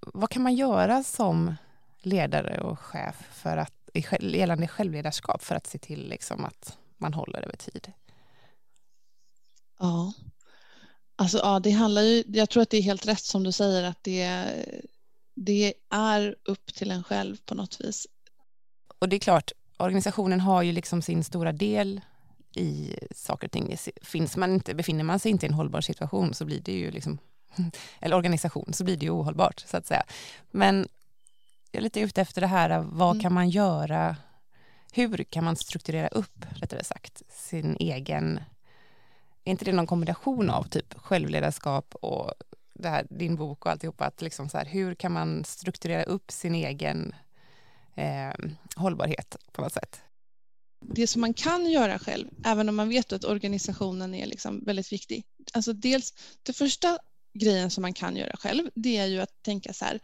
vad 0.00 0.30
kan 0.30 0.42
man 0.42 0.54
göra 0.54 1.02
som 1.02 1.54
ledare 2.02 2.60
och 2.60 2.80
chef 2.80 3.16
för 3.32 3.56
att, 3.56 3.74
gällande 4.20 4.68
självledarskap 4.68 5.42
för 5.42 5.54
att 5.54 5.66
se 5.66 5.78
till 5.78 6.08
liksom 6.08 6.44
att 6.44 6.78
man 6.96 7.14
håller 7.14 7.42
över 7.42 7.56
tid? 7.56 7.92
Ja, 9.78 10.12
alltså, 11.16 11.38
ja 11.38 11.60
det 11.60 11.70
handlar 11.70 12.02
ju, 12.02 12.24
jag 12.26 12.50
tror 12.50 12.62
att 12.62 12.70
det 12.70 12.76
är 12.76 12.82
helt 12.82 13.06
rätt 13.06 13.24
som 13.24 13.44
du 13.44 13.52
säger 13.52 13.82
att 13.82 14.04
det, 14.04 14.48
det 15.34 15.74
är 15.90 16.36
upp 16.44 16.74
till 16.74 16.90
en 16.90 17.04
själv 17.04 17.36
på 17.46 17.54
något 17.54 17.80
vis. 17.80 18.06
Och 18.98 19.08
det 19.08 19.16
är 19.16 19.20
klart, 19.20 19.52
organisationen 19.76 20.40
har 20.40 20.62
ju 20.62 20.72
liksom 20.72 21.02
sin 21.02 21.24
stora 21.24 21.52
del 21.52 22.00
i 22.54 22.94
saker 23.10 23.46
och 23.46 23.52
ting. 23.52 23.76
Finns 24.02 24.36
man 24.36 24.52
inte, 24.52 24.74
befinner 24.74 25.04
man 25.04 25.18
sig 25.18 25.30
inte 25.30 25.46
i 25.46 25.48
en 25.48 25.54
hållbar 25.54 25.80
situation 25.80 26.34
så 26.34 26.44
blir 26.44 26.60
det 26.60 26.72
ju 26.72 26.90
liksom, 26.90 27.18
eller 28.00 28.16
organisation, 28.16 28.72
så 28.72 28.84
blir 28.84 28.96
det 28.96 29.04
ju 29.04 29.10
ohållbart 29.10 29.60
så 29.60 29.76
att 29.76 29.86
säga. 29.86 30.02
Men 30.50 30.88
jag 31.70 31.80
är 31.80 31.82
lite 31.82 32.00
ute 32.00 32.20
efter 32.20 32.40
det 32.40 32.46
här, 32.46 32.78
vad 32.80 33.10
mm. 33.10 33.22
kan 33.22 33.32
man 33.32 33.50
göra, 33.50 34.16
hur 34.92 35.24
kan 35.24 35.44
man 35.44 35.56
strukturera 35.56 36.08
upp, 36.08 36.44
rättare 36.50 36.84
sagt, 36.84 37.22
sin 37.28 37.76
egen, 37.80 38.40
är 39.44 39.50
inte 39.50 39.64
det 39.64 39.72
någon 39.72 39.86
kombination 39.86 40.50
av 40.50 40.62
typ 40.62 40.94
självledarskap 40.98 41.94
och 41.94 42.32
här, 42.84 43.06
din 43.10 43.36
bok 43.36 43.66
och 43.66 43.72
alltihopa, 43.72 44.04
att 44.04 44.22
liksom 44.22 44.48
så 44.48 44.58
här, 44.58 44.64
hur 44.64 44.94
kan 44.94 45.12
man 45.12 45.44
strukturera 45.44 46.02
upp 46.02 46.30
sin 46.30 46.54
egen 46.54 47.14
eh, 47.98 48.32
hållbarhet 48.76 49.36
på 49.52 49.62
något 49.62 49.72
sätt? 49.72 50.00
det 50.80 51.06
som 51.06 51.20
man 51.20 51.34
kan 51.34 51.70
göra 51.70 51.98
själv, 51.98 52.28
även 52.44 52.68
om 52.68 52.76
man 52.76 52.88
vet 52.88 53.12
att 53.12 53.24
organisationen 53.24 54.14
är 54.14 54.26
liksom 54.26 54.64
väldigt 54.64 54.92
viktig. 54.92 55.24
Alltså 55.52 55.72
dels, 55.72 56.14
det 56.42 56.52
första 56.52 56.98
grejen 57.38 57.70
som 57.70 57.82
man 57.82 57.92
kan 57.92 58.16
göra 58.16 58.36
själv, 58.36 58.70
det 58.74 58.96
är 58.96 59.06
ju 59.06 59.20
att 59.20 59.42
tänka 59.42 59.72
så 59.72 59.84
här, 59.84 60.00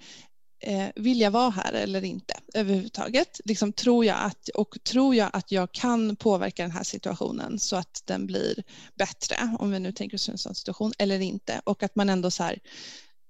eh, 0.61 0.89
vill 0.97 1.21
jag 1.21 1.31
vara 1.31 1.51
här 1.51 1.73
eller 1.73 2.05
inte 2.05 2.35
överhuvudtaget? 2.55 3.41
Liksom, 3.45 3.73
tror 3.73 4.05
jag 4.05 4.17
att, 4.21 4.49
och 4.49 4.77
tror 4.85 5.15
jag 5.15 5.31
att 5.33 5.53
jag 5.53 5.73
kan 5.73 6.17
påverka 6.17 6.63
den 6.63 6.71
här 6.71 6.85
situationen 6.85 7.59
så 7.59 7.77
att 7.77 8.03
den 8.05 8.27
blir 8.27 8.63
bättre, 8.95 9.57
om 9.59 9.71
vi 9.71 9.79
nu 9.79 9.93
tänker 9.93 10.17
oss 10.17 10.29
en 10.29 10.39
sån 10.39 10.55
situation, 10.55 10.93
eller 10.99 11.21
inte? 11.21 11.61
Och 11.65 11.83
att 11.83 11.97
man 11.97 12.09
ändå 12.09 12.31
så 12.31 12.43
här, 12.43 12.59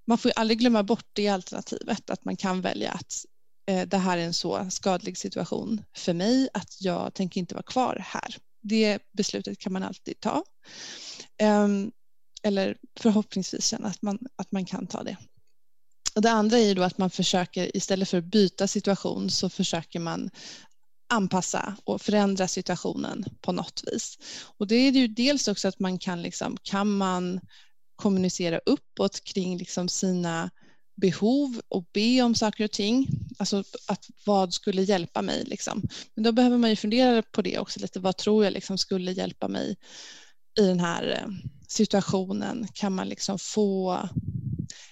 man 0.07 0.17
får 0.17 0.29
ju 0.29 0.33
aldrig 0.35 0.59
glömma 0.59 0.83
bort 0.83 1.07
det 1.13 1.27
alternativet, 1.27 2.09
att 2.09 2.25
man 2.25 2.37
kan 2.37 2.61
välja 2.61 2.91
att 2.91 3.25
Eh, 3.67 3.87
det 3.87 3.97
här 3.97 4.17
är 4.17 4.25
en 4.25 4.33
så 4.33 4.67
skadlig 4.69 5.17
situation 5.17 5.83
för 5.97 6.13
mig 6.13 6.49
att 6.53 6.81
jag 6.81 7.13
tänker 7.13 7.39
inte 7.39 7.55
vara 7.55 7.63
kvar 7.63 8.03
här. 8.05 8.37
Det 8.61 8.99
beslutet 9.13 9.59
kan 9.59 9.73
man 9.73 9.83
alltid 9.83 10.19
ta. 10.19 10.43
Ehm, 11.37 11.91
eller 12.43 12.77
förhoppningsvis 12.99 13.65
känna 13.65 13.87
att 13.87 14.01
man, 14.01 14.19
att 14.35 14.51
man 14.51 14.65
kan 14.65 14.87
ta 14.87 15.03
det. 15.03 15.17
Och 16.15 16.21
det 16.21 16.31
andra 16.31 16.57
är 16.57 16.75
då 16.75 16.83
att 16.83 16.97
man 16.97 17.09
försöker 17.09 17.77
istället 17.77 18.09
för 18.09 18.17
att 18.17 18.23
byta 18.23 18.67
situation 18.67 19.29
så 19.29 19.49
försöker 19.49 19.99
man 19.99 20.29
anpassa 21.09 21.75
och 21.83 22.01
förändra 22.01 22.47
situationen 22.47 23.25
på 23.41 23.51
något 23.51 23.83
vis. 23.85 24.17
Och 24.57 24.67
det 24.67 24.75
är 24.75 24.91
ju 24.91 25.07
dels 25.07 25.47
också 25.47 25.67
att 25.67 25.79
man 25.79 25.99
kan, 25.99 26.21
liksom, 26.21 26.57
kan 26.63 26.97
man 26.97 27.39
kommunicera 27.95 28.59
uppåt 28.65 29.23
kring 29.23 29.57
liksom 29.57 29.89
sina 29.89 30.49
behov 30.95 31.61
och 31.67 31.85
be 31.93 32.21
om 32.21 32.35
saker 32.35 32.63
och 32.63 32.71
ting. 32.71 33.07
Alltså 33.37 33.63
att 33.87 34.05
vad 34.25 34.53
skulle 34.53 34.81
hjälpa 34.81 35.21
mig 35.21 35.43
liksom. 35.43 35.81
Men 36.15 36.23
då 36.23 36.31
behöver 36.31 36.57
man 36.57 36.69
ju 36.69 36.75
fundera 36.75 37.21
på 37.21 37.41
det 37.41 37.59
också 37.59 37.79
lite. 37.79 37.99
Vad 37.99 38.17
tror 38.17 38.43
jag 38.43 38.53
liksom 38.53 38.77
skulle 38.77 39.11
hjälpa 39.11 39.47
mig 39.47 39.75
i 40.59 40.65
den 40.65 40.79
här 40.79 41.21
eh, 41.21 41.49
situationen? 41.67 42.67
Kan 42.73 42.93
man 42.95 43.09
liksom 43.09 43.39
få 43.39 43.99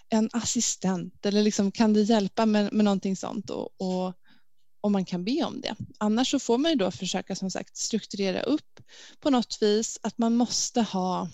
en 0.10 0.30
assistent 0.34 1.26
eller 1.26 1.44
liksom 1.44 1.72
kan 1.72 1.94
det 1.94 2.02
hjälpa 2.02 2.46
med, 2.46 2.74
med 2.74 2.86
någonting 2.86 3.16
sånt 3.16 3.50
och, 3.50 3.82
och 3.82 4.13
om 4.82 4.92
man 4.92 5.06
kan 5.06 5.24
be 5.24 5.44
om 5.44 5.62
det. 5.62 5.76
Annars 5.98 6.32
så 6.32 6.39
får 6.39 6.58
man 6.58 6.72
ju 6.72 6.78
då 6.78 6.92
försöka 6.92 7.36
som 7.36 7.52
sagt 7.52 7.78
strukturera 7.78 8.42
upp 8.42 8.80
på 9.20 9.30
något 9.30 9.58
vis 9.62 10.00
att 10.04 10.18
man 10.18 10.36
måste 10.36 10.82
ha 10.82 11.30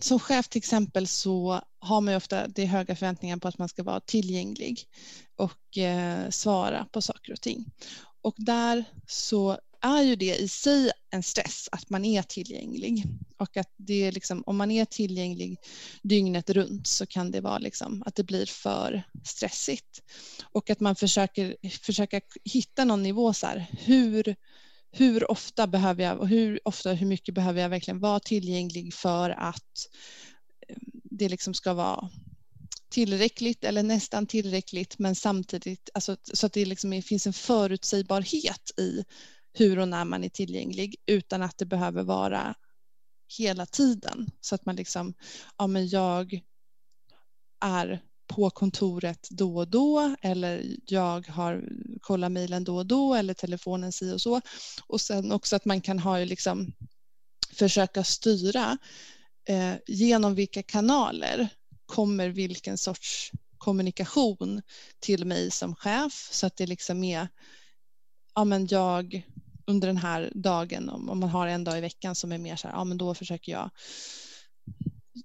som 0.00 0.20
chef 0.20 0.48
till 0.48 0.58
exempel 0.58 1.06
så 1.06 1.60
har 1.84 2.00
man 2.00 2.12
ju 2.12 2.16
ofta 2.16 2.48
det 2.48 2.64
höga 2.64 2.96
förväntningar 2.96 3.36
på 3.36 3.48
att 3.48 3.58
man 3.58 3.68
ska 3.68 3.82
vara 3.82 4.00
tillgänglig 4.00 4.84
och 5.36 5.78
eh, 5.78 6.30
svara 6.30 6.86
på 6.92 7.02
saker 7.02 7.32
och 7.32 7.40
ting. 7.40 7.64
Och 8.22 8.34
där 8.36 8.84
så 9.06 9.58
är 9.80 10.02
ju 10.02 10.16
det 10.16 10.36
i 10.36 10.48
sig 10.48 10.90
en 11.10 11.22
stress 11.22 11.68
att 11.72 11.90
man 11.90 12.04
är 12.04 12.22
tillgänglig 12.22 13.04
och 13.38 13.56
att 13.56 13.72
det 13.76 14.04
är 14.04 14.12
liksom, 14.12 14.42
om 14.46 14.56
man 14.56 14.70
är 14.70 14.84
tillgänglig 14.84 15.58
dygnet 16.02 16.50
runt 16.50 16.86
så 16.86 17.06
kan 17.06 17.30
det 17.30 17.40
vara 17.40 17.58
liksom 17.58 18.02
att 18.06 18.14
det 18.14 18.24
blir 18.24 18.46
för 18.46 19.02
stressigt 19.24 20.02
och 20.52 20.70
att 20.70 20.80
man 20.80 20.96
försöker 20.96 21.56
försöka 21.82 22.20
hitta 22.44 22.84
någon 22.84 23.02
nivå 23.02 23.32
så 23.32 23.46
här, 23.46 23.66
hur 23.70 24.36
hur 24.96 25.30
ofta 25.30 25.66
behöver 25.66 26.04
jag 26.04 26.20
och 26.20 26.28
hur 26.28 26.60
ofta 26.64 26.92
hur 26.92 27.06
mycket 27.06 27.34
behöver 27.34 27.62
jag 27.62 27.68
verkligen 27.68 28.00
vara 28.00 28.20
tillgänglig 28.20 28.94
för 28.94 29.30
att 29.30 29.88
det 31.18 31.28
liksom 31.28 31.54
ska 31.54 31.74
vara 31.74 32.10
tillräckligt 32.90 33.64
eller 33.64 33.82
nästan 33.82 34.26
tillräckligt 34.26 34.98
men 34.98 35.14
samtidigt 35.14 35.90
alltså, 35.94 36.16
så 36.34 36.46
att 36.46 36.52
det 36.52 36.64
liksom 36.64 37.02
finns 37.02 37.26
en 37.26 37.32
förutsägbarhet 37.32 38.70
i 38.78 39.04
hur 39.52 39.78
och 39.78 39.88
när 39.88 40.04
man 40.04 40.24
är 40.24 40.28
tillgänglig 40.28 40.96
utan 41.06 41.42
att 41.42 41.58
det 41.58 41.66
behöver 41.66 42.02
vara 42.02 42.54
hela 43.38 43.66
tiden 43.66 44.30
så 44.40 44.54
att 44.54 44.66
man 44.66 44.76
liksom, 44.76 45.14
ja 45.58 45.66
men 45.66 45.88
jag 45.88 46.40
är 47.60 48.02
på 48.26 48.50
kontoret 48.50 49.28
då 49.30 49.56
och 49.56 49.68
då 49.68 50.16
eller 50.22 50.76
jag 50.86 51.28
har 51.28 51.68
kollat 52.00 52.32
mejlen 52.32 52.64
då 52.64 52.76
och 52.76 52.86
då 52.86 53.14
eller 53.14 53.34
telefonen 53.34 53.92
si 53.92 54.12
och 54.12 54.20
så. 54.20 54.40
Och 54.86 55.00
sen 55.00 55.32
också 55.32 55.56
att 55.56 55.64
man 55.64 55.80
kan 55.80 55.98
ha 55.98 56.18
liksom 56.18 56.72
försöka 57.52 58.04
styra 58.04 58.78
eh, 59.48 59.74
genom 59.86 60.34
vilka 60.34 60.62
kanaler 60.62 61.48
kommer 61.86 62.28
vilken 62.28 62.78
sorts 62.78 63.30
kommunikation 63.58 64.62
till 65.00 65.24
mig 65.24 65.50
som 65.50 65.74
chef 65.74 66.28
så 66.32 66.46
att 66.46 66.56
det 66.56 66.66
liksom 66.66 67.04
är 67.04 67.28
ja 68.34 68.44
men 68.44 68.66
jag 68.66 69.26
under 69.66 69.88
den 69.88 69.96
här 69.96 70.32
dagen 70.34 70.88
om, 70.88 71.10
om 71.10 71.20
man 71.20 71.28
har 71.28 71.46
en 71.46 71.64
dag 71.64 71.78
i 71.78 71.80
veckan 71.80 72.14
som 72.14 72.32
är 72.32 72.38
mer 72.38 72.56
så 72.56 72.68
här 72.68 72.74
ja 72.74 72.84
men 72.84 72.98
då 72.98 73.14
försöker 73.14 73.52
jag 73.52 73.70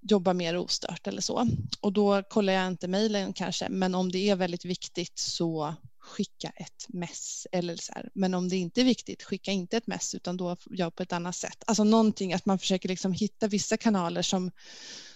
jobba 0.01 0.33
mer 0.33 0.57
ostört 0.57 1.07
eller 1.07 1.21
så. 1.21 1.47
Och 1.81 1.93
då 1.93 2.23
kollar 2.23 2.53
jag 2.53 2.67
inte 2.67 2.87
mejlen 2.87 3.33
kanske, 3.33 3.69
men 3.69 3.95
om 3.95 4.11
det 4.11 4.29
är 4.29 4.35
väldigt 4.35 4.65
viktigt 4.65 5.19
så 5.19 5.75
skicka 5.99 6.49
ett 6.49 6.85
mess. 6.87 7.47
Eller 7.51 7.75
så 7.75 7.91
här. 7.95 8.09
Men 8.15 8.33
om 8.33 8.49
det 8.49 8.57
inte 8.57 8.81
är 8.81 8.85
viktigt, 8.85 9.23
skicka 9.23 9.51
inte 9.51 9.77
ett 9.77 9.87
mess 9.87 10.15
utan 10.15 10.37
då 10.37 10.57
gör 10.69 10.89
på 10.89 11.03
ett 11.03 11.13
annat 11.13 11.35
sätt. 11.35 11.63
Alltså 11.67 11.83
någonting 11.83 12.33
att 12.33 12.45
man 12.45 12.59
försöker 12.59 12.89
liksom 12.89 13.13
hitta 13.13 13.47
vissa 13.47 13.77
kanaler 13.77 14.21
som 14.21 14.51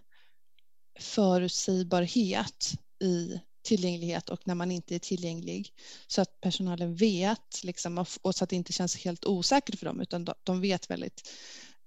förutsägbarhet 1.01 2.73
i 3.01 3.41
tillgänglighet 3.67 4.29
och 4.29 4.41
när 4.47 4.55
man 4.55 4.71
inte 4.71 4.95
är 4.95 4.99
tillgänglig 4.99 5.73
så 6.07 6.21
att 6.21 6.41
personalen 6.41 6.95
vet 6.95 7.65
liksom, 7.65 8.05
och 8.23 8.35
så 8.35 8.45
att 8.45 8.51
det 8.51 8.57
inte 8.57 8.73
känns 8.73 8.97
helt 8.97 9.25
osäkert 9.25 9.79
för 9.79 9.87
dem 9.87 10.01
utan 10.01 10.27
de 10.45 10.61
vet 10.61 10.91
väldigt 10.91 11.31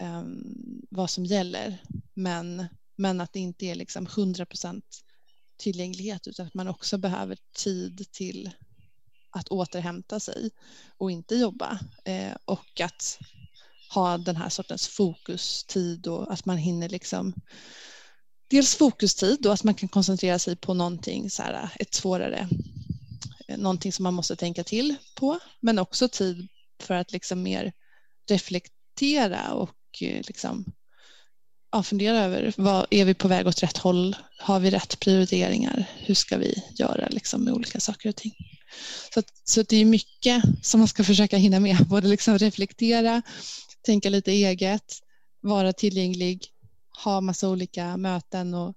um, 0.04 0.82
vad 0.90 1.10
som 1.10 1.26
gäller. 1.26 1.78
Men, 2.14 2.66
men 2.96 3.22
att 3.22 3.34
det 3.34 3.40
inte 3.40 3.66
är 3.66 3.76
liksom 3.76 4.08
100% 4.08 4.82
tillgänglighet 5.58 6.28
utan 6.28 6.48
att 6.48 6.54
man 6.54 6.68
också 6.68 6.98
behöver 6.98 7.38
tid 7.58 8.12
till 8.12 8.50
att 9.32 9.48
återhämta 9.48 10.20
sig 10.20 10.50
och 10.98 11.12
inte 11.12 11.36
jobba 11.36 11.80
eh, 12.06 12.36
och 12.46 12.82
att 12.82 13.20
ha 13.94 14.18
den 14.18 14.36
här 14.36 14.50
sortens 14.50 14.88
fokustid 14.88 16.08
och 16.08 16.34
att 16.34 16.46
man 16.46 16.58
hinner 16.58 16.90
liksom 16.90 17.34
dels 18.50 18.76
fokustid, 18.76 19.46
och 19.46 19.54
att 19.54 19.64
man 19.64 19.74
kan 19.74 19.90
koncentrera 19.90 20.40
sig 20.40 20.56
på 20.56 20.74
någonting, 20.74 21.30
så 21.30 21.44
här, 21.44 21.70
ett 21.80 21.94
svårare 21.94 22.50
eh, 23.48 23.58
någonting 23.58 23.94
som 23.94 24.04
man 24.04 24.14
måste 24.14 24.36
tänka 24.36 24.64
till 24.64 24.96
på, 25.16 25.40
men 25.60 25.80
också 25.80 26.10
tid 26.10 26.48
för 26.84 26.94
att 26.94 27.12
liksom 27.12 27.44
mer 27.44 27.74
reflektera 28.30 29.54
och 29.54 29.76
eh, 30.02 30.22
liksom, 30.28 30.66
ja, 31.72 31.84
fundera 31.84 32.18
över 32.18 32.54
vad 32.58 32.86
är 32.90 33.06
vi 33.06 33.14
på 33.14 33.28
väg 33.28 33.48
åt 33.48 33.64
rätt 33.64 33.78
håll? 33.78 34.16
Har 34.40 34.60
vi 34.60 34.72
rätt 34.72 35.00
prioriteringar? 35.00 35.86
Hur 35.98 36.16
ska 36.16 36.38
vi 36.38 36.64
göra 36.76 37.08
liksom, 37.10 37.44
med 37.44 37.54
olika 37.54 37.80
saker 37.80 38.10
och 38.10 38.16
ting? 38.16 38.36
Så, 39.14 39.22
så 39.44 39.64
det 39.64 39.78
är 39.78 39.86
mycket 39.86 40.44
som 40.62 40.80
man 40.80 40.88
ska 40.88 41.04
försöka 41.04 41.38
hinna 41.38 41.60
med, 41.60 41.78
både 41.90 42.08
liksom 42.08 42.38
reflektera, 42.38 43.22
tänka 43.86 44.10
lite 44.10 44.32
eget, 44.32 45.00
vara 45.42 45.74
tillgänglig, 45.74 46.48
ha 47.04 47.22
massa 47.22 47.50
olika 47.50 47.98
möten 47.98 48.54
och, 48.54 48.76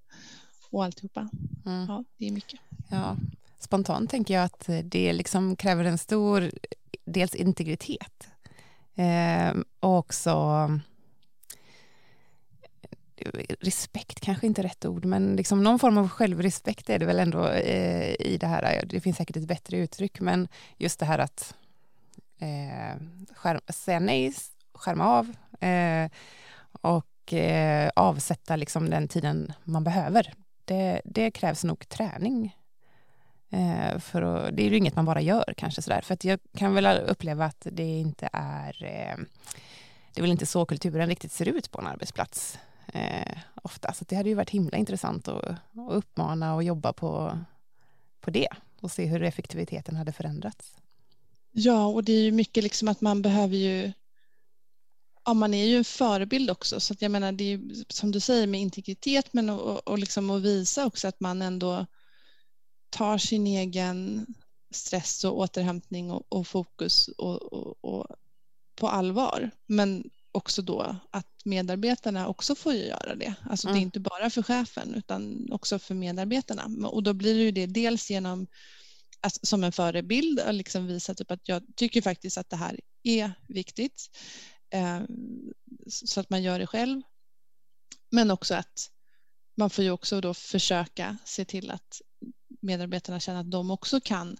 och 0.70 0.84
alltihopa. 0.84 1.28
Mm. 1.66 1.86
Ja, 1.88 2.04
det 2.16 2.26
är 2.26 2.32
mycket. 2.32 2.60
Ja, 2.90 3.16
spontant 3.58 4.10
tänker 4.10 4.34
jag 4.34 4.44
att 4.44 4.68
det 4.84 5.12
liksom 5.12 5.56
kräver 5.56 5.84
en 5.84 5.98
stor 5.98 6.50
dels 7.04 7.34
integritet 7.34 8.28
eh, 8.94 9.54
och 9.80 9.98
också 9.98 10.68
respekt 13.60 14.20
kanske 14.20 14.46
inte 14.46 14.62
rätt 14.62 14.84
ord, 14.84 15.04
men 15.04 15.36
liksom 15.36 15.62
någon 15.62 15.78
form 15.78 15.98
av 15.98 16.08
självrespekt 16.08 16.90
är 16.90 16.98
det 16.98 17.06
väl 17.06 17.18
ändå 17.18 17.48
eh, 17.48 18.14
i 18.20 18.38
det 18.40 18.46
här. 18.46 18.84
Det 18.86 19.00
finns 19.00 19.16
säkert 19.16 19.36
ett 19.36 19.48
bättre 19.48 19.76
uttryck, 19.76 20.20
men 20.20 20.48
just 20.76 20.98
det 20.98 21.06
här 21.06 21.18
att 21.18 21.54
eh, 22.38 23.02
skärm, 23.34 23.60
säga 23.68 24.00
nej, 24.00 24.34
skärma 24.74 25.04
av 25.04 25.34
eh, 25.64 26.10
och 26.72 27.11
eh, 27.26 27.90
avsätta 27.96 28.56
liksom 28.56 28.90
den 28.90 29.08
tiden 29.08 29.52
man 29.64 29.84
behöver. 29.84 30.32
Det, 30.64 31.00
det 31.04 31.30
krävs 31.30 31.64
nog 31.64 31.88
träning. 31.88 32.56
Eh, 33.50 33.98
för 33.98 34.22
att, 34.22 34.56
det 34.56 34.62
är 34.62 34.70
ju 34.70 34.76
inget 34.76 34.96
man 34.96 35.04
bara 35.04 35.20
gör 35.20 35.54
kanske 35.56 35.82
sådär, 35.82 36.00
för 36.00 36.14
att 36.14 36.24
jag 36.24 36.40
kan 36.56 36.74
väl 36.74 36.98
uppleva 36.98 37.44
att 37.44 37.66
det 37.70 37.98
inte 37.98 38.28
är 38.32 38.84
eh, 38.84 39.24
det 40.14 40.20
är 40.20 40.22
väl 40.22 40.30
inte 40.30 40.46
så 40.46 40.66
kulturen 40.66 41.08
riktigt 41.08 41.32
ser 41.32 41.48
ut 41.48 41.70
på 41.70 41.80
en 41.80 41.86
arbetsplats 41.86 42.58
eh, 42.92 43.38
ofta. 43.62 43.92
Så 43.92 44.04
det 44.08 44.16
hade 44.16 44.28
ju 44.28 44.34
varit 44.34 44.50
himla 44.50 44.78
intressant 44.78 45.28
att, 45.28 45.44
att 45.44 45.58
uppmana 45.90 46.54
och 46.54 46.62
jobba 46.62 46.92
på, 46.92 47.38
på 48.20 48.30
det 48.30 48.48
och 48.80 48.90
se 48.90 49.06
hur 49.06 49.22
effektiviteten 49.22 49.96
hade 49.96 50.12
förändrats. 50.12 50.76
Ja, 51.52 51.86
och 51.86 52.04
det 52.04 52.12
är 52.12 52.22
ju 52.22 52.32
mycket 52.32 52.64
liksom 52.64 52.88
att 52.88 53.00
man 53.00 53.22
behöver 53.22 53.56
ju 53.56 53.92
Ja, 55.24 55.34
man 55.34 55.54
är 55.54 55.64
ju 55.64 55.76
en 55.76 55.84
förebild 55.84 56.50
också, 56.50 56.80
så 56.80 56.92
att 56.92 57.02
jag 57.02 57.10
menar 57.10 57.32
det 57.32 57.44
är 57.44 57.48
ju, 57.48 57.84
som 57.88 58.12
du 58.12 58.20
säger 58.20 58.46
med 58.46 58.60
integritet 58.60 59.32
men 59.32 59.50
och, 59.50 59.88
och 59.88 59.98
liksom 59.98 60.30
att 60.30 60.42
visa 60.42 60.86
också 60.86 61.08
att 61.08 61.20
man 61.20 61.42
ändå 61.42 61.86
tar 62.90 63.18
sin 63.18 63.46
egen 63.46 64.26
stress 64.70 65.24
och 65.24 65.38
återhämtning 65.38 66.10
och, 66.10 66.26
och 66.28 66.46
fokus 66.46 67.08
och, 67.08 67.52
och, 67.84 68.06
på 68.74 68.88
allvar. 68.88 69.50
Men 69.66 70.04
också 70.32 70.62
då 70.62 70.96
att 71.10 71.26
medarbetarna 71.44 72.28
också 72.28 72.54
får 72.54 72.74
göra 72.74 73.14
det. 73.14 73.34
Alltså 73.50 73.68
mm. 73.68 73.74
det 73.74 73.78
är 73.78 73.82
mm. 73.82 73.86
inte 73.86 74.00
bara 74.00 74.30
för 74.30 74.42
chefen 74.42 74.94
utan 74.94 75.52
också 75.52 75.78
för 75.78 75.94
medarbetarna. 75.94 76.88
Och 76.88 77.02
då 77.02 77.12
blir 77.12 77.34
det 77.34 77.42
ju 77.42 77.50
det 77.50 77.66
dels 77.66 78.10
genom 78.10 78.46
alltså, 79.20 79.40
som 79.42 79.64
en 79.64 79.72
förebild 79.72 80.40
och 80.40 80.54
liksom 80.54 80.86
visa 80.86 81.14
typ 81.14 81.30
att 81.30 81.48
jag 81.48 81.62
tycker 81.76 82.02
faktiskt 82.02 82.38
att 82.38 82.50
det 82.50 82.56
här 82.56 82.80
är 83.02 83.32
viktigt. 83.48 84.10
Eh, 84.72 85.00
så 85.88 86.20
att 86.20 86.30
man 86.30 86.42
gör 86.42 86.58
det 86.58 86.66
själv. 86.66 87.02
Men 88.10 88.30
också 88.30 88.54
att 88.54 88.90
man 89.56 89.70
får 89.70 89.84
ju 89.84 89.90
också 89.90 90.20
då 90.20 90.34
försöka 90.34 91.16
se 91.24 91.44
till 91.44 91.70
att 91.70 92.00
medarbetarna 92.60 93.20
känner 93.20 93.40
att 93.40 93.50
de 93.50 93.70
också 93.70 94.00
kan 94.00 94.36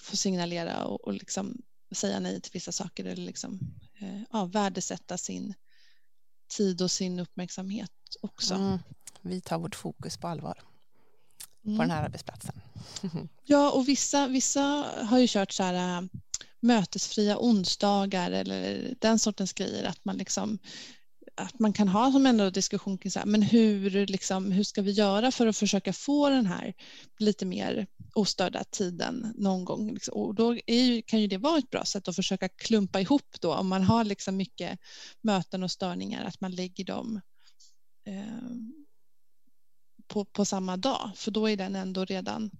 få 0.00 0.16
signalera 0.16 0.84
och, 0.84 1.00
och 1.04 1.12
liksom 1.12 1.62
säga 1.94 2.20
nej 2.20 2.40
till 2.40 2.52
vissa 2.52 2.72
saker 2.72 3.04
eller 3.04 3.22
liksom, 3.22 3.60
eh, 4.00 4.22
ja, 4.32 4.44
värdesätta 4.44 5.18
sin 5.18 5.54
tid 6.56 6.82
och 6.82 6.90
sin 6.90 7.18
uppmärksamhet 7.18 7.90
också. 8.20 8.54
Mm. 8.54 8.78
Vi 9.22 9.40
tar 9.40 9.58
vårt 9.58 9.74
fokus 9.74 10.16
på 10.16 10.28
allvar 10.28 10.62
på 11.62 11.68
mm. 11.68 11.78
den 11.78 11.90
här 11.90 12.02
arbetsplatsen. 12.02 12.60
ja, 13.44 13.70
och 13.70 13.88
vissa, 13.88 14.28
vissa 14.28 14.60
har 15.02 15.18
ju 15.18 15.26
kört 15.28 15.52
så 15.52 15.62
här 15.62 15.98
äh, 15.98 16.08
mötesfria 16.60 17.38
onsdagar 17.38 18.30
eller 18.30 18.94
den 19.00 19.18
sortens 19.18 19.52
grejer, 19.52 19.84
att 19.84 20.04
man 20.04 20.16
liksom 20.16 20.58
att 21.38 21.58
man 21.58 21.72
kan 21.72 21.88
ha 21.88 22.12
som 22.12 22.26
ändå 22.26 22.50
diskussion 22.50 22.98
kring 22.98 23.10
så 23.10 23.18
här, 23.18 23.26
men 23.26 23.42
hur, 23.42 24.06
liksom, 24.06 24.52
hur 24.52 24.64
ska 24.64 24.82
vi 24.82 24.90
göra 24.90 25.30
för 25.30 25.46
att 25.46 25.56
försöka 25.56 25.92
få 25.92 26.28
den 26.28 26.46
här 26.46 26.74
lite 27.18 27.46
mer 27.46 27.86
ostörda 28.14 28.64
tiden 28.64 29.32
någon 29.36 29.64
gång. 29.64 29.92
Liksom. 29.94 30.14
Och 30.14 30.34
då 30.34 30.56
ju, 30.66 31.02
kan 31.02 31.20
ju 31.20 31.26
det 31.26 31.38
vara 31.38 31.58
ett 31.58 31.70
bra 31.70 31.84
sätt 31.84 32.08
att 32.08 32.16
försöka 32.16 32.48
klumpa 32.48 33.00
ihop 33.00 33.36
då 33.40 33.54
om 33.54 33.68
man 33.68 33.82
har 33.82 34.04
liksom 34.04 34.36
mycket 34.36 34.78
möten 35.22 35.62
och 35.62 35.70
störningar, 35.70 36.24
att 36.24 36.40
man 36.40 36.54
lägger 36.54 36.84
dem 36.84 37.20
eh, 38.06 38.50
på, 40.06 40.24
på 40.24 40.44
samma 40.44 40.76
dag, 40.76 41.10
för 41.14 41.30
då 41.30 41.48
är 41.48 41.56
den 41.56 41.76
ändå 41.76 42.04
redan 42.04 42.50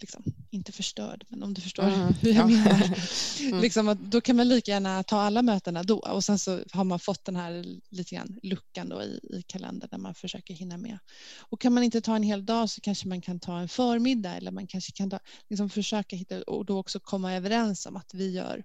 liksom, 0.00 0.24
inte 0.50 0.72
förstörd, 0.72 1.24
men 1.28 1.42
om 1.42 1.54
du 1.54 1.60
förstår 1.60 1.82
mm, 1.82 2.14
hur 2.20 2.34
jag 2.34 2.36
ja. 2.36 2.46
menar. 2.46 2.98
mm. 3.40 3.60
liksom 3.60 3.88
att 3.88 3.98
då 4.00 4.20
kan 4.20 4.36
man 4.36 4.48
lika 4.48 4.70
gärna 4.70 5.02
ta 5.02 5.20
alla 5.20 5.42
mötena 5.42 5.82
då 5.82 5.98
och 5.98 6.24
sen 6.24 6.38
så 6.38 6.60
har 6.72 6.84
man 6.84 6.98
fått 6.98 7.24
den 7.24 7.36
här 7.36 7.64
lite 7.90 8.14
grann 8.14 8.40
luckan 8.42 8.88
då 8.88 9.02
i, 9.02 9.20
i 9.30 9.42
kalendern 9.46 9.88
där 9.90 9.98
man 9.98 10.14
försöker 10.14 10.54
hinna 10.54 10.76
med. 10.76 10.98
Och 11.38 11.60
kan 11.60 11.72
man 11.72 11.82
inte 11.82 12.00
ta 12.00 12.16
en 12.16 12.22
hel 12.22 12.46
dag 12.46 12.70
så 12.70 12.80
kanske 12.80 13.08
man 13.08 13.20
kan 13.20 13.40
ta 13.40 13.58
en 13.58 13.68
förmiddag 13.68 14.34
eller 14.34 14.50
man 14.50 14.66
kanske 14.66 14.92
kan 14.92 15.10
ta, 15.10 15.18
liksom 15.48 15.70
försöka 15.70 16.16
hitta 16.16 16.42
och 16.42 16.64
då 16.64 16.78
också 16.78 17.00
komma 17.00 17.34
överens 17.34 17.86
om 17.86 17.96
att 17.96 18.14
vi 18.14 18.30
gör 18.30 18.62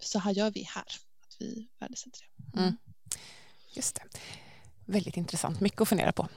så 0.00 0.18
här 0.18 0.32
gör 0.32 0.50
vi 0.50 0.62
här, 0.62 0.84
att 1.22 1.36
vi 1.38 1.68
värdesätter 1.78 2.20
det. 2.20 2.60
Mm. 2.60 2.76
Just 3.76 3.94
det. 3.94 4.02
Väldigt 4.86 5.16
intressant, 5.16 5.60
mycket 5.60 5.80
att 5.80 5.88
fundera 5.88 6.12
på. 6.12 6.28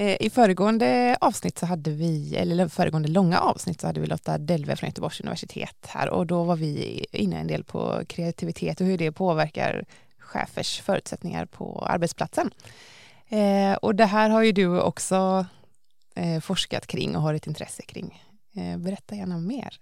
Eh, 0.00 0.16
I 0.20 0.30
föregående 0.30 1.16
avsnitt 1.20 1.58
så 1.58 1.66
hade 1.66 1.90
vi, 1.90 2.36
eller 2.36 2.68
föregående 2.68 3.08
långa 3.08 3.38
avsnitt 3.38 3.80
så 3.80 3.86
hade 3.86 4.00
vi 4.00 4.06
Lotta 4.06 4.38
Delve 4.38 4.76
från 4.76 4.88
Göteborgs 4.88 5.20
universitet 5.20 5.86
här 5.88 6.10
och 6.10 6.26
då 6.26 6.44
var 6.44 6.56
vi 6.56 7.04
inne 7.12 7.38
en 7.38 7.46
del 7.46 7.64
på 7.64 8.02
kreativitet 8.08 8.80
och 8.80 8.86
hur 8.86 8.98
det 8.98 9.12
påverkar 9.12 9.84
chefers 10.18 10.80
förutsättningar 10.80 11.46
på 11.46 11.86
arbetsplatsen. 11.88 12.50
Eh, 13.28 13.72
och 13.72 13.94
det 13.94 14.04
här 14.04 14.30
har 14.30 14.42
ju 14.42 14.52
du 14.52 14.80
också 14.80 15.46
eh, 16.14 16.40
forskat 16.40 16.86
kring 16.86 17.16
och 17.16 17.22
har 17.22 17.34
ett 17.34 17.46
intresse 17.46 17.82
kring. 17.82 18.22
Eh, 18.56 18.78
berätta 18.78 19.14
gärna 19.14 19.38
mer. 19.38 19.78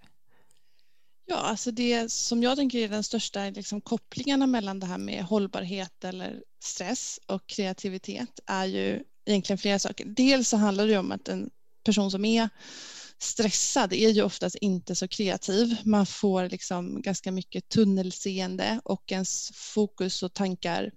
Ja, 1.25 1.35
alltså 1.35 1.71
det 1.71 2.11
som 2.11 2.43
jag 2.43 2.57
tänker 2.57 2.79
är 2.79 2.89
den 2.89 3.03
största 3.03 3.49
liksom, 3.49 3.81
kopplingarna 3.81 4.47
mellan 4.47 4.79
det 4.79 4.85
här 4.85 4.97
med 4.97 5.23
hållbarhet 5.23 6.03
eller 6.03 6.43
stress 6.59 7.19
och 7.25 7.47
kreativitet 7.47 8.39
är 8.45 8.65
ju 8.65 9.03
egentligen 9.29 9.57
flera 9.57 9.79
saker. 9.79 10.05
Dels 10.05 10.49
så 10.49 10.57
handlar 10.57 10.87
det 10.87 10.97
om 10.97 11.11
att 11.11 11.27
en 11.27 11.49
person 11.85 12.11
som 12.11 12.25
är 12.25 12.49
stressad 13.19 13.93
är 13.93 14.09
ju 14.09 14.21
oftast 14.21 14.55
inte 14.55 14.95
så 14.95 15.07
kreativ. 15.07 15.75
Man 15.85 16.05
får 16.05 16.49
liksom 16.49 17.01
ganska 17.01 17.31
mycket 17.31 17.69
tunnelseende 17.69 18.81
och 18.83 19.11
ens 19.11 19.51
fokus 19.53 20.23
och 20.23 20.33
tankar 20.33 20.91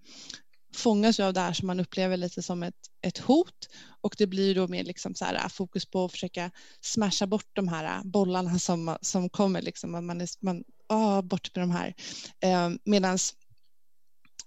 fångas 0.74 1.20
av 1.20 1.32
det 1.32 1.40
här 1.40 1.52
som 1.52 1.66
man 1.66 1.80
upplever 1.80 2.16
lite 2.16 2.42
som 2.42 2.62
ett, 2.62 2.74
ett 3.02 3.18
hot 3.18 3.68
och 4.00 4.14
det 4.18 4.26
blir 4.26 4.54
då 4.54 4.68
mer 4.68 4.84
liksom 4.84 5.14
så 5.14 5.24
här, 5.24 5.40
ah, 5.44 5.48
fokus 5.48 5.86
på 5.86 6.04
att 6.04 6.12
försöka 6.12 6.50
smasha 6.80 7.26
bort 7.26 7.50
de 7.52 7.68
här 7.68 7.84
ah, 7.84 8.02
bollarna 8.04 8.58
som, 8.58 8.96
som 9.00 9.28
kommer. 9.28 9.62
Liksom, 9.62 9.90
man 9.90 10.20
är, 10.20 10.28
man, 10.40 10.64
oh, 10.88 11.22
bort 11.22 11.54
med 11.54 11.62
de 11.62 11.70
här. 11.70 11.94
Eh, 12.40 12.70
Medan 12.84 13.18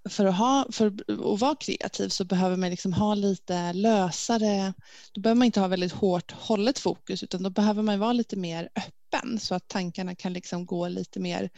för 0.09 0.25
att, 0.25 0.35
ha, 0.35 0.67
för 0.71 0.87
att 0.87 1.39
vara 1.39 1.55
kreativ 1.55 2.09
så 2.09 2.25
behöver 2.25 2.57
man 2.57 2.69
liksom 2.69 2.93
ha 2.93 3.15
lite 3.15 3.73
lösare, 3.73 4.73
då 5.11 5.21
behöver 5.21 5.37
man 5.37 5.45
inte 5.45 5.59
ha 5.59 5.67
väldigt 5.67 5.91
hårt 5.91 6.31
hållet 6.31 6.79
fokus 6.79 7.23
utan 7.23 7.43
då 7.43 7.49
behöver 7.49 7.81
man 7.81 7.99
vara 7.99 8.13
lite 8.13 8.35
mer 8.35 8.69
öppen 8.75 9.39
så 9.39 9.55
att 9.55 9.67
tankarna 9.67 10.15
kan 10.15 10.33
liksom 10.33 10.65
gå 10.65 10.87
lite 10.87 11.19
mer 11.19 11.49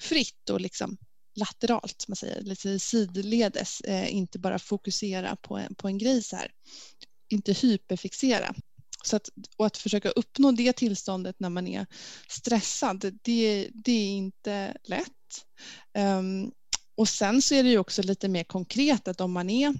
fritt 0.00 0.50
och 0.50 0.60
liksom 0.60 0.96
lateralt, 1.38 2.04
man 2.08 2.16
säger, 2.16 2.42
lite 2.42 2.78
sidledes, 2.78 3.80
eh, 3.80 4.14
inte 4.14 4.38
bara 4.38 4.58
fokusera 4.58 5.36
på 5.36 5.58
en, 5.58 5.74
på 5.74 5.88
en 5.88 5.98
grej 5.98 6.22
så 6.22 6.36
här. 6.36 6.50
Inte 7.28 7.52
hyperfixera. 7.52 8.54
Så 9.04 9.16
att, 9.16 9.28
och 9.56 9.66
att 9.66 9.76
försöka 9.76 10.10
uppnå 10.10 10.52
det 10.52 10.72
tillståndet 10.72 11.36
när 11.38 11.48
man 11.48 11.66
är 11.66 11.86
stressad, 12.28 13.18
det, 13.22 13.68
det 13.74 13.92
är 13.92 14.08
inte 14.08 14.76
lätt. 14.84 15.44
Um, 15.98 16.52
och 16.98 17.08
sen 17.08 17.42
så 17.42 17.54
är 17.54 17.62
det 17.62 17.68
ju 17.68 17.78
också 17.78 18.02
lite 18.02 18.28
mer 18.28 18.44
konkret 18.44 19.08
att 19.08 19.20
om 19.20 19.32
man 19.32 19.50
är 19.50 19.74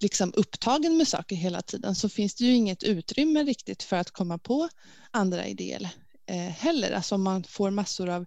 liksom 0.00 0.32
upptagen 0.36 0.96
med 0.96 1.08
saker 1.08 1.36
hela 1.36 1.62
tiden 1.62 1.94
så 1.94 2.08
finns 2.08 2.34
det 2.34 2.44
ju 2.44 2.54
inget 2.54 2.82
utrymme 2.82 3.44
riktigt 3.44 3.82
för 3.82 3.96
att 3.96 4.10
komma 4.10 4.38
på 4.38 4.68
andra 5.10 5.46
idéer 5.46 5.90
eh, 6.26 6.36
heller. 6.36 6.92
Alltså 6.92 7.14
om 7.14 7.22
man 7.22 7.44
får 7.44 7.70
massor 7.70 8.08
av 8.08 8.26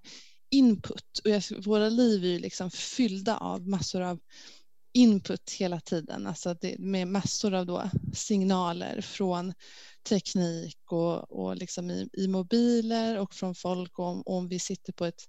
input 0.52 1.20
och 1.24 1.66
våra 1.66 1.90
liv 1.90 2.24
är 2.24 2.28
ju 2.28 2.40
liksom 2.40 2.72
fyllda 2.72 3.38
av 3.38 3.68
massor 3.68 4.02
av 4.02 4.20
input 4.94 5.52
hela 5.52 5.80
tiden, 5.80 6.28
alltså 6.28 6.54
det, 6.62 6.76
med 6.80 7.08
massor 7.08 7.54
av 7.54 7.66
då 7.66 7.90
signaler 8.14 9.02
från 9.02 9.54
teknik 10.10 10.78
och, 10.92 11.32
och 11.32 11.56
liksom 11.56 11.92
i, 11.92 12.10
i 12.14 12.28
mobiler 12.28 13.18
och 13.18 13.34
från 13.34 13.56
folk 13.56 14.00
om, 14.00 14.24
om 14.26 14.48
vi 14.48 14.60
sitter 14.60 14.94
på 14.94 15.06
ett 15.06 15.24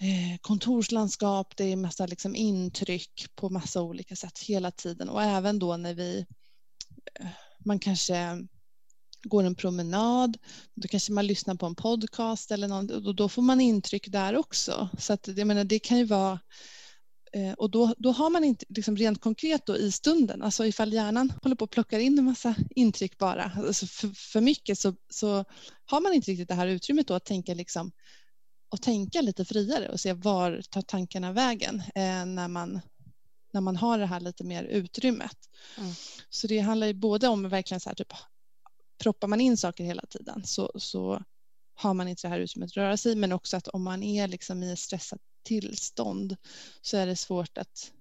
Eh, 0.00 0.38
kontorslandskap, 0.40 1.56
det 1.56 1.64
är 1.64 1.76
massa 1.76 2.06
liksom 2.06 2.36
intryck 2.36 3.26
på 3.34 3.50
massa 3.50 3.82
olika 3.82 4.16
sätt 4.16 4.38
hela 4.38 4.70
tiden 4.70 5.08
och 5.08 5.22
även 5.22 5.58
då 5.58 5.76
när 5.76 5.94
vi 5.94 6.26
eh, 7.20 7.26
man 7.64 7.78
kanske 7.78 8.46
går 9.22 9.44
en 9.44 9.54
promenad, 9.54 10.38
då 10.74 10.88
kanske 10.88 11.12
man 11.12 11.26
lyssnar 11.26 11.54
på 11.54 11.66
en 11.66 11.74
podcast 11.74 12.50
eller 12.50 12.68
något 12.68 12.90
och 12.90 13.14
då 13.14 13.28
får 13.28 13.42
man 13.42 13.60
intryck 13.60 14.08
där 14.08 14.36
också. 14.36 14.88
Så 14.98 15.12
att, 15.12 15.28
jag 15.28 15.46
menar, 15.46 15.64
det 15.64 15.78
kan 15.78 15.98
ju 15.98 16.04
vara 16.04 16.40
eh, 17.32 17.52
och 17.52 17.70
då, 17.70 17.94
då 17.98 18.12
har 18.12 18.30
man 18.30 18.44
inte 18.44 18.64
liksom 18.68 18.96
rent 18.96 19.20
konkret 19.20 19.66
då 19.66 19.76
i 19.76 19.92
stunden, 19.92 20.42
alltså 20.42 20.66
ifall 20.66 20.92
hjärnan 20.92 21.32
håller 21.42 21.56
på 21.56 21.64
och 21.64 21.70
plockar 21.70 21.98
in 21.98 22.18
en 22.18 22.24
massa 22.24 22.54
intryck 22.70 23.18
bara, 23.18 23.52
alltså 23.56 23.86
för, 23.86 24.08
för 24.32 24.40
mycket 24.40 24.78
så, 24.78 24.94
så 25.10 25.44
har 25.84 26.00
man 26.00 26.12
inte 26.12 26.30
riktigt 26.30 26.48
det 26.48 26.54
här 26.54 26.66
utrymmet 26.66 27.08
då 27.08 27.14
att 27.14 27.24
tänka 27.24 27.54
liksom 27.54 27.92
och 28.68 28.82
tänka 28.82 29.20
lite 29.20 29.44
friare 29.44 29.88
och 29.88 30.00
se 30.00 30.12
var 30.12 30.62
tar 30.70 30.82
tankarna 30.82 31.32
vägen 31.32 31.82
eh, 31.94 32.26
när, 32.26 32.48
man, 32.48 32.80
när 33.52 33.60
man 33.60 33.76
har 33.76 33.98
det 33.98 34.06
här 34.06 34.20
lite 34.20 34.44
mer 34.44 34.64
utrymmet. 34.64 35.36
Mm. 35.78 35.92
Så 36.30 36.46
det 36.46 36.58
handlar 36.58 36.86
ju 36.86 36.94
både 36.94 37.28
om 37.28 37.48
verkligen 37.48 37.80
så 37.80 37.88
här 37.88 37.96
typ 37.96 38.12
proppar 38.98 39.28
man 39.28 39.40
in 39.40 39.56
saker 39.56 39.84
hela 39.84 40.02
tiden 40.06 40.42
så, 40.44 40.72
så 40.74 41.22
har 41.74 41.94
man 41.94 42.08
inte 42.08 42.22
det 42.22 42.28
här 42.28 42.40
utrymmet 42.40 42.70
att 42.70 42.76
röra 42.76 42.96
sig 42.96 43.16
men 43.16 43.32
också 43.32 43.56
att 43.56 43.68
om 43.68 43.82
man 43.82 44.02
är 44.02 44.28
liksom 44.28 44.62
i 44.62 44.72
ett 44.72 44.78
stressat 44.78 45.20
tillstånd 45.44 46.36
så 46.80 46.96
är 46.96 47.06
det 47.06 47.16
svårt 47.16 47.58
att 47.58 47.92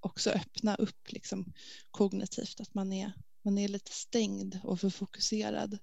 också 0.00 0.30
öppna 0.30 0.74
upp 0.74 1.12
liksom 1.12 1.52
kognitivt, 1.90 2.60
att 2.60 2.74
man 2.74 2.92
är, 2.92 3.12
man 3.44 3.58
är 3.58 3.68
lite 3.68 3.92
stängd 3.92 4.60
och 4.64 4.80
för 4.80 4.90
fokuserad 4.90 5.78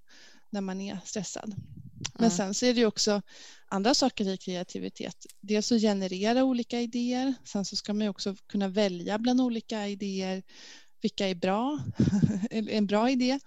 när 0.49 0.61
man 0.61 0.81
är 0.81 0.99
stressad. 1.05 1.55
Men 2.19 2.31
sen 2.31 2.53
så 2.53 2.65
är 2.65 2.73
det 2.73 2.85
också 2.85 3.21
andra 3.67 3.93
saker 3.93 4.27
i 4.29 4.37
kreativitet. 4.37 5.25
Dels 5.41 5.71
att 5.71 5.81
generera 5.81 6.43
olika 6.43 6.81
idéer. 6.81 7.33
Sen 7.45 7.65
så 7.65 7.75
ska 7.75 7.93
man 7.93 8.07
också 8.07 8.35
kunna 8.49 8.67
välja 8.67 9.17
bland 9.17 9.41
olika 9.41 9.87
idéer. 9.87 10.43
Vilka 11.01 11.27
är 11.27 11.35
bra? 11.35 11.79
en 12.51 12.87
bra 12.87 13.09
idé. 13.09 13.39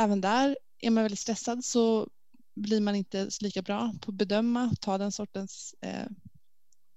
Även 0.00 0.20
där 0.20 0.58
är 0.80 0.90
man 0.90 1.04
väldigt 1.04 1.18
stressad 1.18 1.64
så 1.64 2.08
blir 2.56 2.80
man 2.80 2.94
inte 2.94 3.28
lika 3.40 3.62
bra 3.62 3.94
på 4.00 4.10
att 4.10 4.14
bedöma, 4.18 4.74
ta 4.80 4.98
den 4.98 5.12
sortens 5.12 5.74
eh, 5.82 6.06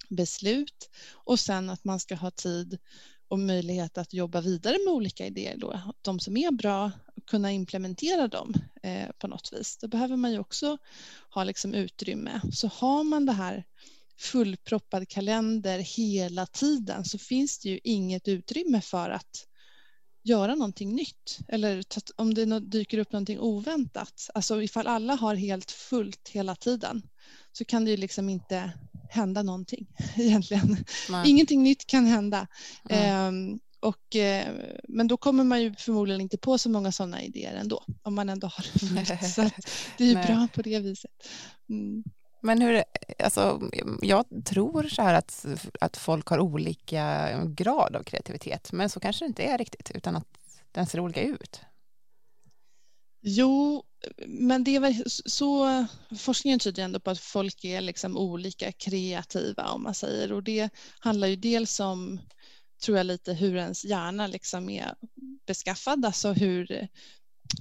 beslut 0.09 0.89
och 1.13 1.39
sen 1.39 1.69
att 1.69 1.83
man 1.83 1.99
ska 1.99 2.15
ha 2.15 2.31
tid 2.31 2.77
och 3.31 3.39
möjlighet 3.39 3.97
att 3.97 4.13
jobba 4.13 4.41
vidare 4.41 4.77
med 4.85 4.93
olika 4.93 5.25
idéer 5.25 5.57
då. 5.57 5.81
De 6.01 6.19
som 6.19 6.37
är 6.37 6.51
bra, 6.51 6.91
kunna 7.27 7.51
implementera 7.51 8.27
dem 8.27 8.53
eh, 8.83 9.09
på 9.19 9.27
något 9.27 9.53
vis. 9.53 9.77
Då 9.77 9.87
behöver 9.87 10.15
man 10.15 10.31
ju 10.31 10.39
också 10.39 10.77
ha 11.29 11.43
liksom 11.43 11.73
utrymme. 11.73 12.41
Så 12.53 12.67
har 12.67 13.03
man 13.03 13.25
det 13.25 13.31
här 13.31 13.65
fullproppad 14.19 15.09
kalender 15.09 15.79
hela 15.79 16.45
tiden 16.45 17.05
så 17.05 17.17
finns 17.17 17.59
det 17.59 17.69
ju 17.69 17.79
inget 17.83 18.27
utrymme 18.27 18.81
för 18.81 19.09
att 19.09 19.47
göra 20.23 20.55
någonting 20.55 20.95
nytt 20.95 21.39
eller 21.47 21.83
om 22.15 22.33
det 22.33 22.59
dyker 22.59 22.97
upp 22.97 23.11
någonting 23.11 23.39
oväntat. 23.39 24.29
Alltså 24.33 24.61
ifall 24.61 24.87
alla 24.87 25.15
har 25.15 25.35
helt 25.35 25.71
fullt 25.71 26.29
hela 26.29 26.55
tiden 26.55 27.01
så 27.51 27.65
kan 27.65 27.85
det 27.85 27.91
ju 27.91 27.97
liksom 27.97 28.29
inte 28.29 28.71
hända 29.11 29.43
någonting 29.43 29.87
egentligen. 30.15 30.85
Nej. 31.09 31.29
Ingenting 31.29 31.63
nytt 31.63 31.87
kan 31.87 32.05
hända. 32.05 32.47
Mm. 32.89 33.59
och, 33.79 34.15
eh, 34.15 34.47
men 34.87 35.07
då 35.07 35.17
kommer 35.17 35.43
man 35.43 35.61
ju 35.61 35.75
förmodligen 35.75 36.21
inte 36.21 36.37
på 36.37 36.57
så 36.57 36.69
många 36.69 36.91
sådana 36.91 37.23
idéer 37.23 37.55
ändå 37.55 37.83
om 38.03 38.15
man 38.15 38.29
ändå 38.29 38.47
har 38.47 38.65
det 38.95 39.27
Så 39.35 39.49
det 39.97 40.03
är 40.03 40.07
ju 40.07 40.13
bra 40.13 40.47
på 40.53 40.61
det 40.61 40.79
viset. 40.79 41.11
Mm. 41.69 42.03
Men 42.43 42.61
hur, 42.61 42.83
alltså, 43.19 43.61
jag 44.01 44.25
tror 44.45 44.83
så 44.83 45.01
här 45.01 45.13
att, 45.13 45.45
att 45.81 45.97
folk 45.97 46.27
har 46.27 46.39
olika 46.39 47.29
grad 47.45 47.95
av 47.95 48.03
kreativitet, 48.03 48.71
men 48.71 48.89
så 48.89 48.99
kanske 48.99 49.25
det 49.25 49.27
inte 49.27 49.43
är 49.43 49.57
riktigt, 49.57 49.91
utan 49.91 50.15
att 50.15 50.27
den 50.71 50.85
ser 50.85 50.99
olika 50.99 51.21
ut. 51.21 51.61
Jo, 53.23 53.83
men 54.27 54.63
det 54.63 54.75
är 54.75 54.79
väl 54.79 55.03
så, 55.07 55.85
forskningen 56.17 56.59
tyder 56.59 56.83
ändå 56.83 56.99
på 56.99 57.11
att 57.11 57.19
folk 57.19 57.63
är 57.63 57.81
liksom 57.81 58.17
olika 58.17 58.71
kreativa 58.71 59.71
om 59.71 59.83
man 59.83 59.93
säger. 59.93 60.31
Och 60.31 60.43
det 60.43 60.69
handlar 60.99 61.27
ju 61.27 61.35
dels 61.35 61.79
om, 61.79 62.21
tror 62.85 62.97
jag 62.97 63.05
lite 63.05 63.33
hur 63.33 63.55
ens 63.55 63.85
hjärna 63.85 64.27
liksom 64.27 64.69
är 64.69 64.95
beskaffad, 65.47 66.05
alltså 66.05 66.31
hur, 66.31 66.87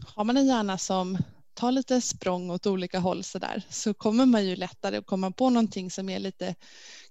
har 0.07 0.25
man 0.25 0.37
en 0.37 0.47
hjärna 0.47 0.79
som 0.79 1.19
tar 1.55 1.73
lite 1.73 2.01
språng 2.01 2.51
åt 2.51 2.67
olika 2.67 2.99
håll 2.99 3.25
så 3.25 3.39
där 3.39 3.63
så 3.71 3.95
kommer 3.95 4.27
man 4.27 4.47
ju 4.47 4.57
lättare 4.57 4.97
att 4.97 5.07
komma 5.07 5.31
på 5.31 5.51
någonting 5.51 5.91
som 5.91 6.09
är 6.09 6.19
lite 6.19 6.55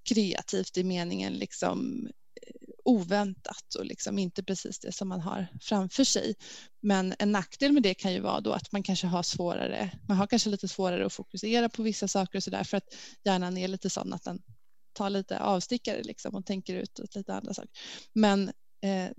kreativt 0.09 0.77
i 0.77 0.83
meningen 0.83 1.33
liksom 1.33 2.07
oväntat 2.89 3.75
och 3.79 3.85
liksom 3.85 4.19
inte 4.19 4.43
precis 4.43 4.79
det 4.79 4.91
som 4.91 5.07
man 5.07 5.21
har 5.21 5.47
framför 5.61 6.03
sig. 6.03 6.35
Men 6.81 7.13
en 7.19 7.31
nackdel 7.31 7.71
med 7.71 7.83
det 7.83 7.93
kan 7.93 8.13
ju 8.13 8.19
vara 8.19 8.41
då 8.41 8.51
att 8.51 8.71
man 8.71 8.83
kanske 8.83 9.07
har 9.07 9.23
svårare, 9.23 9.91
man 10.07 10.17
har 10.17 10.27
kanske 10.27 10.49
lite 10.49 10.67
svårare 10.67 11.05
att 11.05 11.13
fokusera 11.13 11.69
på 11.69 11.83
vissa 11.83 12.07
saker 12.07 12.37
och 12.39 12.43
så 12.43 12.49
där 12.49 12.63
för 12.63 12.77
att 12.77 12.95
hjärnan 13.23 13.57
är 13.57 13.67
lite 13.67 13.89
sån 13.89 14.13
att 14.13 14.23
den 14.23 14.41
tar 14.93 15.09
lite 15.09 15.39
avstickare 15.39 16.03
liksom 16.03 16.35
och 16.35 16.45
tänker 16.45 16.75
ut 16.75 16.99
lite 17.15 17.33
andra 17.33 17.53
saker. 17.53 17.71
Men 18.13 18.47
eh, 18.81 19.09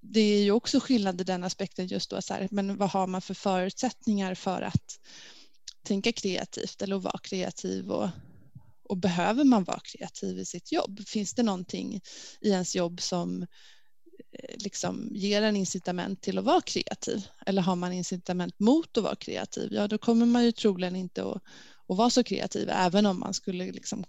det 0.00 0.20
är 0.20 0.42
ju 0.42 0.50
också 0.50 0.80
skillnad 0.80 1.20
i 1.20 1.24
den 1.24 1.44
aspekten 1.44 1.86
just 1.86 2.10
då, 2.10 2.22
så 2.22 2.34
här, 2.34 2.48
men 2.50 2.76
vad 2.76 2.90
har 2.90 3.06
man 3.06 3.22
för 3.22 3.34
förutsättningar 3.34 4.34
för 4.34 4.62
att 4.62 4.98
tänka 5.86 6.12
kreativt 6.12 6.82
eller 6.82 6.96
att 6.96 7.02
vara 7.02 7.18
kreativ 7.18 7.90
och 7.90 8.08
och 8.92 8.98
behöver 8.98 9.44
man 9.44 9.64
vara 9.64 9.80
kreativ 9.80 10.38
i 10.38 10.44
sitt 10.44 10.72
jobb? 10.72 11.00
Finns 11.06 11.34
det 11.34 11.42
någonting 11.42 12.00
i 12.40 12.50
ens 12.50 12.76
jobb 12.76 13.00
som 13.00 13.42
eh, 14.32 14.56
liksom 14.56 15.08
ger 15.12 15.42
en 15.42 15.56
incitament 15.56 16.22
till 16.22 16.38
att 16.38 16.44
vara 16.44 16.60
kreativ? 16.60 17.26
Eller 17.46 17.62
har 17.62 17.76
man 17.76 17.92
incitament 17.92 18.58
mot 18.58 18.96
att 18.96 19.04
vara 19.04 19.16
kreativ? 19.16 19.72
Ja, 19.72 19.88
då 19.88 19.98
kommer 19.98 20.26
man 20.26 20.44
ju 20.44 20.52
troligen 20.52 20.96
inte 20.96 21.22
att, 21.22 21.42
att 21.88 21.96
vara 21.96 22.10
så 22.10 22.24
kreativ, 22.24 22.68
även 22.70 23.06
om 23.06 23.20
man 23.20 23.34
skulle 23.34 23.72
liksom 23.72 24.04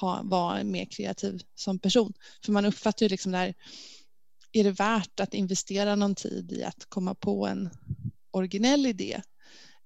ha, 0.00 0.20
vara 0.24 0.64
mer 0.64 0.84
kreativ 0.84 1.42
som 1.54 1.78
person. 1.78 2.12
För 2.44 2.52
man 2.52 2.64
uppfattar 2.64 3.06
ju 3.06 3.10
liksom 3.10 3.32
där, 3.32 3.54
är 4.52 4.64
det 4.64 4.70
värt 4.70 5.20
att 5.20 5.34
investera 5.34 5.96
någon 5.96 6.14
tid 6.14 6.52
i 6.52 6.64
att 6.64 6.84
komma 6.88 7.14
på 7.14 7.46
en 7.46 7.70
originell 8.30 8.86
idé? 8.86 9.22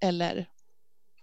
Eller 0.01 0.49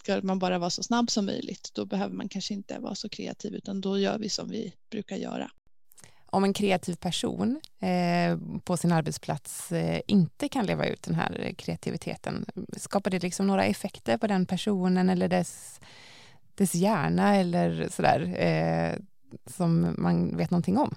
ska 0.05 0.21
man 0.23 0.39
bara 0.39 0.59
vara 0.59 0.69
så 0.69 0.83
snabb 0.83 1.11
som 1.11 1.25
möjligt, 1.25 1.71
då 1.73 1.85
behöver 1.85 2.15
man 2.15 2.29
kanske 2.29 2.53
inte 2.53 2.79
vara 2.79 2.95
så 2.95 3.09
kreativ, 3.09 3.53
utan 3.53 3.81
då 3.81 3.99
gör 3.99 4.17
vi 4.17 4.29
som 4.29 4.49
vi 4.49 4.73
brukar 4.91 5.15
göra. 5.15 5.51
Om 6.25 6.43
en 6.43 6.53
kreativ 6.53 6.95
person 6.95 7.61
eh, 7.79 8.37
på 8.63 8.77
sin 8.77 8.91
arbetsplats 8.91 9.71
eh, 9.71 10.01
inte 10.07 10.49
kan 10.49 10.65
leva 10.65 10.85
ut 10.85 11.03
den 11.03 11.15
här 11.15 11.53
kreativiteten, 11.57 12.45
skapar 12.77 13.11
det 13.11 13.23
liksom 13.23 13.47
några 13.47 13.65
effekter 13.65 14.17
på 14.17 14.27
den 14.27 14.45
personen 14.45 15.09
eller 15.09 15.27
dess, 15.27 15.79
dess 16.55 16.75
hjärna 16.75 17.35
eller 17.35 17.89
sådär, 17.91 18.35
eh, 18.39 18.99
som 19.45 19.95
man 19.97 20.37
vet 20.37 20.51
någonting 20.51 20.77
om? 20.77 20.95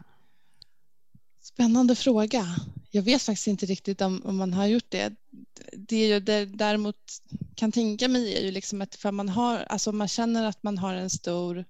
Spännande 1.59 1.95
fråga. 1.95 2.47
Jag 2.91 3.03
vet 3.03 3.23
faktiskt 3.23 3.47
inte 3.47 3.67
riktigt 3.67 4.01
om, 4.01 4.23
om 4.25 4.37
man 4.37 4.53
har 4.53 4.67
gjort 4.67 4.91
det. 4.91 5.13
Det 5.73 6.09
jag 6.09 6.25
däremot 6.57 6.97
kan 7.55 7.73
tänka 7.73 8.09
mig 8.09 8.37
är 8.37 8.41
ju 8.41 8.51
liksom 8.51 8.83
att 8.83 8.95
för 8.95 9.13
man 9.13 9.29
har, 9.29 9.59
alltså 9.59 9.93
man 9.93 10.09
känner 10.09 10.45
att 10.45 10.63
man 10.63 10.79
har 10.79 10.95
en 10.95 11.11
stor, 11.11 11.65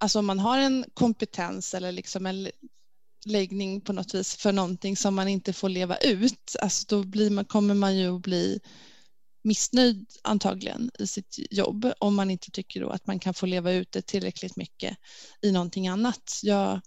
alltså 0.00 0.18
om 0.18 0.26
man 0.26 0.38
har 0.38 0.58
en 0.58 0.84
kompetens 0.94 1.74
eller 1.74 1.92
liksom 1.92 2.26
en 2.26 2.50
läggning 3.26 3.80
på 3.80 3.92
något 3.92 4.14
vis 4.14 4.36
för 4.36 4.52
någonting 4.52 4.96
som 4.96 5.14
man 5.14 5.28
inte 5.28 5.52
får 5.52 5.68
leva 5.68 5.96
ut, 5.96 6.56
alltså 6.60 6.84
då 6.88 7.04
blir 7.04 7.30
man, 7.30 7.44
kommer 7.44 7.74
man 7.74 7.96
ju 7.96 8.16
att 8.16 8.22
bli 8.22 8.60
missnöjd 9.44 10.06
antagligen 10.22 10.90
i 10.98 11.06
sitt 11.06 11.36
jobb 11.50 11.92
om 11.98 12.14
man 12.14 12.30
inte 12.30 12.50
tycker 12.50 12.80
då 12.80 12.90
att 12.90 13.06
man 13.06 13.18
kan 13.18 13.34
få 13.34 13.46
leva 13.46 13.72
ut 13.72 13.92
det 13.92 14.02
tillräckligt 14.02 14.56
mycket 14.56 14.96
i 15.42 15.52
någonting 15.52 15.88
annat. 15.88 16.40
Jag, 16.42 16.80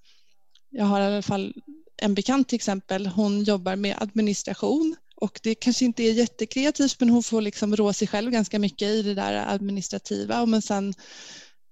jag 0.74 0.86
har 0.86 1.02
i 1.02 1.04
alla 1.04 1.22
fall 1.22 1.54
en 2.02 2.14
bekant 2.14 2.50
till 2.50 2.56
exempel, 2.56 3.08
hon 3.08 3.44
jobbar 3.44 3.76
med 3.76 3.96
administration 4.02 4.96
och 5.16 5.40
det 5.44 5.56
kanske 5.56 5.86
inte 5.86 6.04
är 6.04 6.14
jättekreativt 6.14 7.00
men 7.00 7.10
hon 7.10 7.24
får 7.24 7.42
liksom 7.42 7.76
rå 7.76 7.94
sig 7.94 8.08
själv 8.08 8.32
ganska 8.32 8.60
mycket 8.60 8.88
i 8.88 9.02
det 9.02 9.14
där 9.14 9.54
administrativa. 9.54 10.46
Men 10.46 10.62
sen 10.62 10.94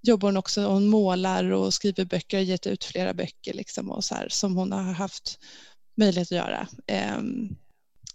jobbar 0.01 0.27
hon 0.27 0.37
också, 0.37 0.61
hon 0.61 0.87
målar 0.87 1.51
och 1.51 1.73
skriver 1.73 2.05
böcker, 2.05 2.37
har 2.37 2.43
gett 2.43 2.67
ut 2.67 2.83
flera 2.83 3.13
böcker 3.13 3.53
liksom 3.53 3.91
och 3.91 4.03
så 4.03 4.15
här, 4.15 4.29
som 4.29 4.55
hon 4.55 4.71
har 4.71 4.81
haft 4.81 5.39
möjlighet 5.97 6.27
att 6.31 6.37
göra. 6.37 6.67
Ehm, 6.87 7.49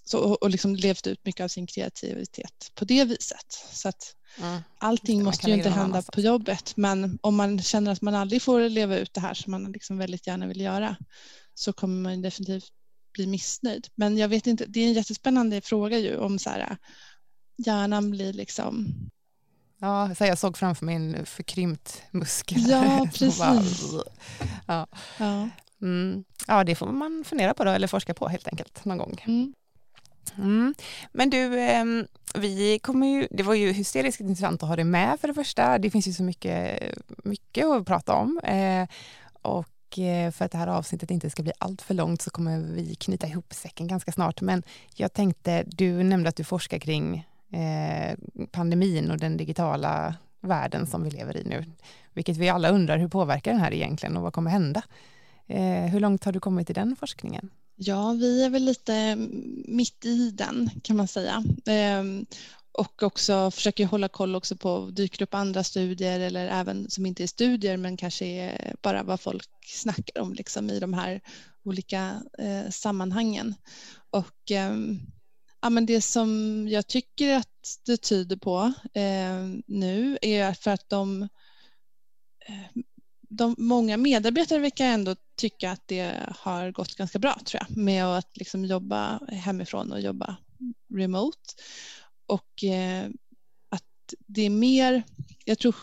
så, 0.05 0.19
och 0.19 0.51
liksom 0.51 0.77
levt 0.77 1.07
ut 1.07 1.25
mycket 1.25 1.45
av 1.45 1.49
sin 1.49 1.67
kreativitet 1.67 2.71
på 2.75 2.85
det 2.85 3.05
viset. 3.05 3.53
Så 3.73 3.89
att 3.89 4.16
Mm. 4.39 4.63
Allting 4.79 5.25
måste 5.25 5.51
ju 5.51 5.57
inte 5.57 5.71
hända 5.71 6.03
på 6.03 6.21
jobbet 6.21 6.73
men 6.77 7.19
om 7.23 7.37
man 7.37 7.63
känner 7.63 7.93
att 7.93 8.03
man 8.03 8.15
aldrig 8.15 8.43
får 8.43 8.69
leva 8.69 8.97
ut 8.97 9.15
det 9.15 9.21
här 9.21 9.35
som 9.35 9.51
man 9.51 9.73
liksom 9.73 9.99
väldigt 9.99 10.27
gärna 10.27 10.47
vill 10.47 10.61
göra 10.61 10.97
så 11.55 11.73
kommer 11.73 12.11
man 12.11 12.23
definitivt 12.23 12.73
bli 13.13 13.27
missnöjd. 13.27 13.89
Men 13.95 14.19
jag 14.19 14.29
vet 14.29 14.47
inte, 14.47 14.65
det 14.69 14.81
är 14.81 14.87
en 14.87 14.93
jättespännande 14.93 15.61
fråga 15.61 15.99
ju 15.99 16.17
om 16.17 16.39
så 16.39 16.51
här, 16.51 16.77
hjärnan 17.57 18.11
blir 18.11 18.33
liksom 18.33 18.95
Ja, 19.79 20.15
så 20.15 20.25
jag 20.25 20.39
såg 20.39 20.59
framför 20.59 20.85
mig 20.85 20.95
en 20.95 21.27
förkrympt 21.27 22.03
muskel. 22.11 22.71
Ja, 22.71 23.09
precis. 23.15 23.39
Bara, 23.39 24.05
ja. 24.67 24.87
Ja. 25.19 25.49
Mm. 25.83 26.25
ja, 26.47 26.65
det 26.65 26.75
får 26.75 26.87
man 26.87 27.25
fundera 27.27 27.55
på 27.55 27.65
då, 27.65 27.71
eller 27.71 27.89
forska 27.89 28.15
på 28.15 28.29
helt 28.29 28.49
enkelt 28.49 28.85
någon 28.85 28.99
gång. 28.99 29.25
Mm. 29.27 29.55
Mm. 30.39 30.75
Men 31.13 31.31
du, 31.31 31.61
ehm, 31.61 32.07
vi 32.35 32.79
kommer 32.79 33.07
ju, 33.07 33.29
det 33.31 33.43
var 33.43 33.55
ju 33.55 33.73
hysteriskt 33.73 34.21
intressant 34.21 34.63
att 34.63 34.69
ha 34.69 34.77
dig 34.77 34.85
med 34.85 35.21
för 35.21 35.29
det 35.29 35.35
första. 35.35 35.79
Det 35.79 35.91
finns 35.91 36.09
ju 36.09 36.13
så 36.13 36.23
mycket, 36.23 36.81
mycket 37.25 37.67
att 37.67 37.87
prata 37.87 38.15
om. 38.15 38.41
Eh, 38.45 38.89
och 39.43 39.99
eh, 39.99 40.31
för 40.31 40.45
att 40.45 40.53
det 40.53 40.59
här 40.59 40.67
avsnittet 40.67 41.11
inte 41.11 41.31
ska 41.31 41.43
bli 41.43 41.53
allt 41.59 41.83
för 41.83 41.95
långt 41.95 42.23
så 42.23 42.31
kommer 42.31 42.59
vi 42.59 42.95
knyta 42.95 43.27
ihop 43.27 43.55
säcken 43.55 43.87
ganska 43.87 44.13
snart. 44.13 44.41
Men 44.41 44.63
jag 44.95 45.13
tänkte, 45.13 45.65
du 45.67 46.03
nämnde 46.03 46.29
att 46.29 46.37
du 46.37 46.45
forskar 46.45 46.79
kring 46.79 47.27
eh, 47.53 48.19
pandemin 48.51 49.11
och 49.11 49.19
den 49.19 49.37
digitala 49.37 50.15
världen 50.41 50.87
som 50.87 51.05
vi 51.05 51.11
lever 51.11 51.37
i 51.37 51.45
nu. 51.45 51.65
Vilket 52.13 52.37
vi 52.37 52.49
alla 52.49 52.69
undrar, 52.69 52.99
hur 52.99 53.09
påverkar 53.09 53.53
den 53.53 53.61
här 53.61 53.75
egentligen 53.75 54.17
och 54.17 54.23
vad 54.23 54.33
kommer 54.33 54.51
hända? 54.51 54.83
Hur 55.91 56.01
långt 56.01 56.25
har 56.25 56.33
du 56.33 56.41
kommit 56.41 56.71
i 56.71 56.73
den 56.73 56.97
forskningen? 56.97 57.51
Ja, 57.79 58.13
vi 58.13 58.45
är 58.45 58.51
väl 58.51 58.65
lite 58.65 59.17
mitt 59.69 60.05
i 60.05 60.31
den 60.31 60.71
kan 60.83 60.97
man 60.97 61.09
säga. 61.09 61.45
Ehm, 61.67 62.27
och 62.73 63.03
också 63.03 63.51
försöker 63.51 63.87
hålla 63.87 64.09
koll 64.09 64.37
också 64.37 64.57
på, 64.57 64.91
dyker 64.93 65.23
upp 65.23 65.35
andra 65.35 65.65
studier 65.65 66.21
eller 66.21 66.49
även 66.49 66.91
som 66.91 67.07
inte 67.07 67.23
är 67.23 67.27
studier 67.27 67.77
men 67.77 67.97
kanske 67.97 68.27
är 68.27 68.75
bara 68.83 69.03
vad 69.03 69.21
folk 69.21 69.49
snackar 69.67 70.23
om 70.23 70.33
liksom 70.33 70.71
i 70.71 70.81
de 70.81 70.95
här 70.95 71.21
olika 71.65 72.23
eh, 72.39 72.71
sammanhangen. 72.71 73.55
Och 74.11 74.51
eh, 74.51 74.77
ja, 75.63 75.71
men 75.71 75.87
det 75.87 76.01
som 76.01 76.65
jag 76.69 76.87
tycker 76.87 77.37
att 77.37 77.79
det 77.87 77.97
tyder 77.97 78.37
på 78.37 78.73
eh, 78.95 79.63
nu 79.67 80.19
är 80.23 80.53
för 80.53 80.71
att 80.71 80.89
de 80.89 81.23
eh, 82.49 82.83
de, 83.37 83.55
många 83.59 83.97
medarbetare 83.97 84.59
verkar 84.59 84.85
ändå 84.85 85.17
tycka 85.37 85.71
att 85.71 85.83
det 85.87 86.21
har 86.39 86.71
gått 86.71 86.95
ganska 86.95 87.19
bra 87.19 87.39
tror 87.45 87.63
jag 87.69 87.77
med 87.77 88.05
att 88.05 88.37
liksom 88.37 88.65
jobba 88.65 89.21
hemifrån 89.29 89.93
och 89.93 90.01
jobba 90.01 90.37
remote. 90.95 91.39
Och 92.27 92.65
eh, 92.65 93.07
att 93.69 94.15
det 94.27 94.43
är 94.43 94.51
mer, 94.51 95.03
jag 95.45 95.59
tror, 95.59 95.75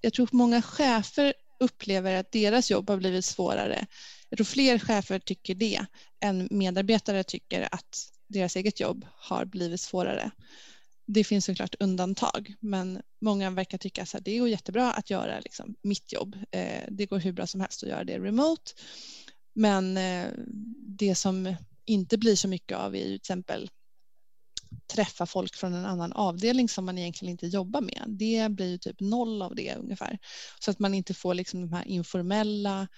jag 0.00 0.12
tror 0.12 0.28
många 0.32 0.62
chefer 0.62 1.34
upplever 1.60 2.14
att 2.14 2.32
deras 2.32 2.70
jobb 2.70 2.90
har 2.90 2.96
blivit 2.96 3.24
svårare. 3.24 3.86
Jag 4.28 4.36
tror 4.36 4.44
fler 4.44 4.78
chefer 4.78 5.18
tycker 5.18 5.54
det 5.54 5.86
än 6.20 6.48
medarbetare 6.50 7.24
tycker 7.24 7.68
att 7.72 8.08
deras 8.28 8.56
eget 8.56 8.80
jobb 8.80 9.06
har 9.14 9.44
blivit 9.44 9.80
svårare 9.80 10.30
det 11.12 11.24
finns 11.24 11.44
såklart 11.44 11.74
undantag, 11.80 12.54
men 12.60 13.02
många 13.20 13.50
verkar 13.50 13.78
tycka 13.78 14.02
att 14.02 14.24
det 14.24 14.38
går 14.38 14.48
jättebra 14.48 14.92
att 14.92 15.10
göra 15.10 15.40
liksom, 15.40 15.74
mitt 15.82 16.12
jobb. 16.12 16.36
Eh, 16.50 16.84
det 16.88 17.06
går 17.06 17.18
hur 17.18 17.32
bra 17.32 17.46
som 17.46 17.60
helst 17.60 17.82
att 17.82 17.88
göra 17.88 18.04
det 18.04 18.18
remote. 18.18 18.72
Men 19.54 19.96
eh, 19.96 20.26
det 20.98 21.14
som 21.14 21.54
inte 21.84 22.18
blir 22.18 22.36
så 22.36 22.48
mycket 22.48 22.78
av 22.78 22.94
är 22.94 22.98
ju 22.98 23.04
till 23.04 23.14
exempel 23.14 23.70
träffa 24.94 25.26
folk 25.26 25.56
från 25.56 25.74
en 25.74 25.86
annan 25.86 26.12
avdelning 26.12 26.68
som 26.68 26.84
man 26.84 26.98
egentligen 26.98 27.32
inte 27.32 27.46
jobbar 27.46 27.80
med. 27.80 28.04
Det 28.08 28.48
blir 28.50 28.70
ju 28.70 28.78
typ 28.78 29.00
noll 29.00 29.42
av 29.42 29.54
det 29.54 29.74
ungefär. 29.74 30.18
Så 30.60 30.70
att 30.70 30.78
man 30.78 30.94
inte 30.94 31.14
får 31.14 31.34
liksom 31.34 31.60
de 31.60 31.72
här 31.72 31.88
informella 31.88 32.88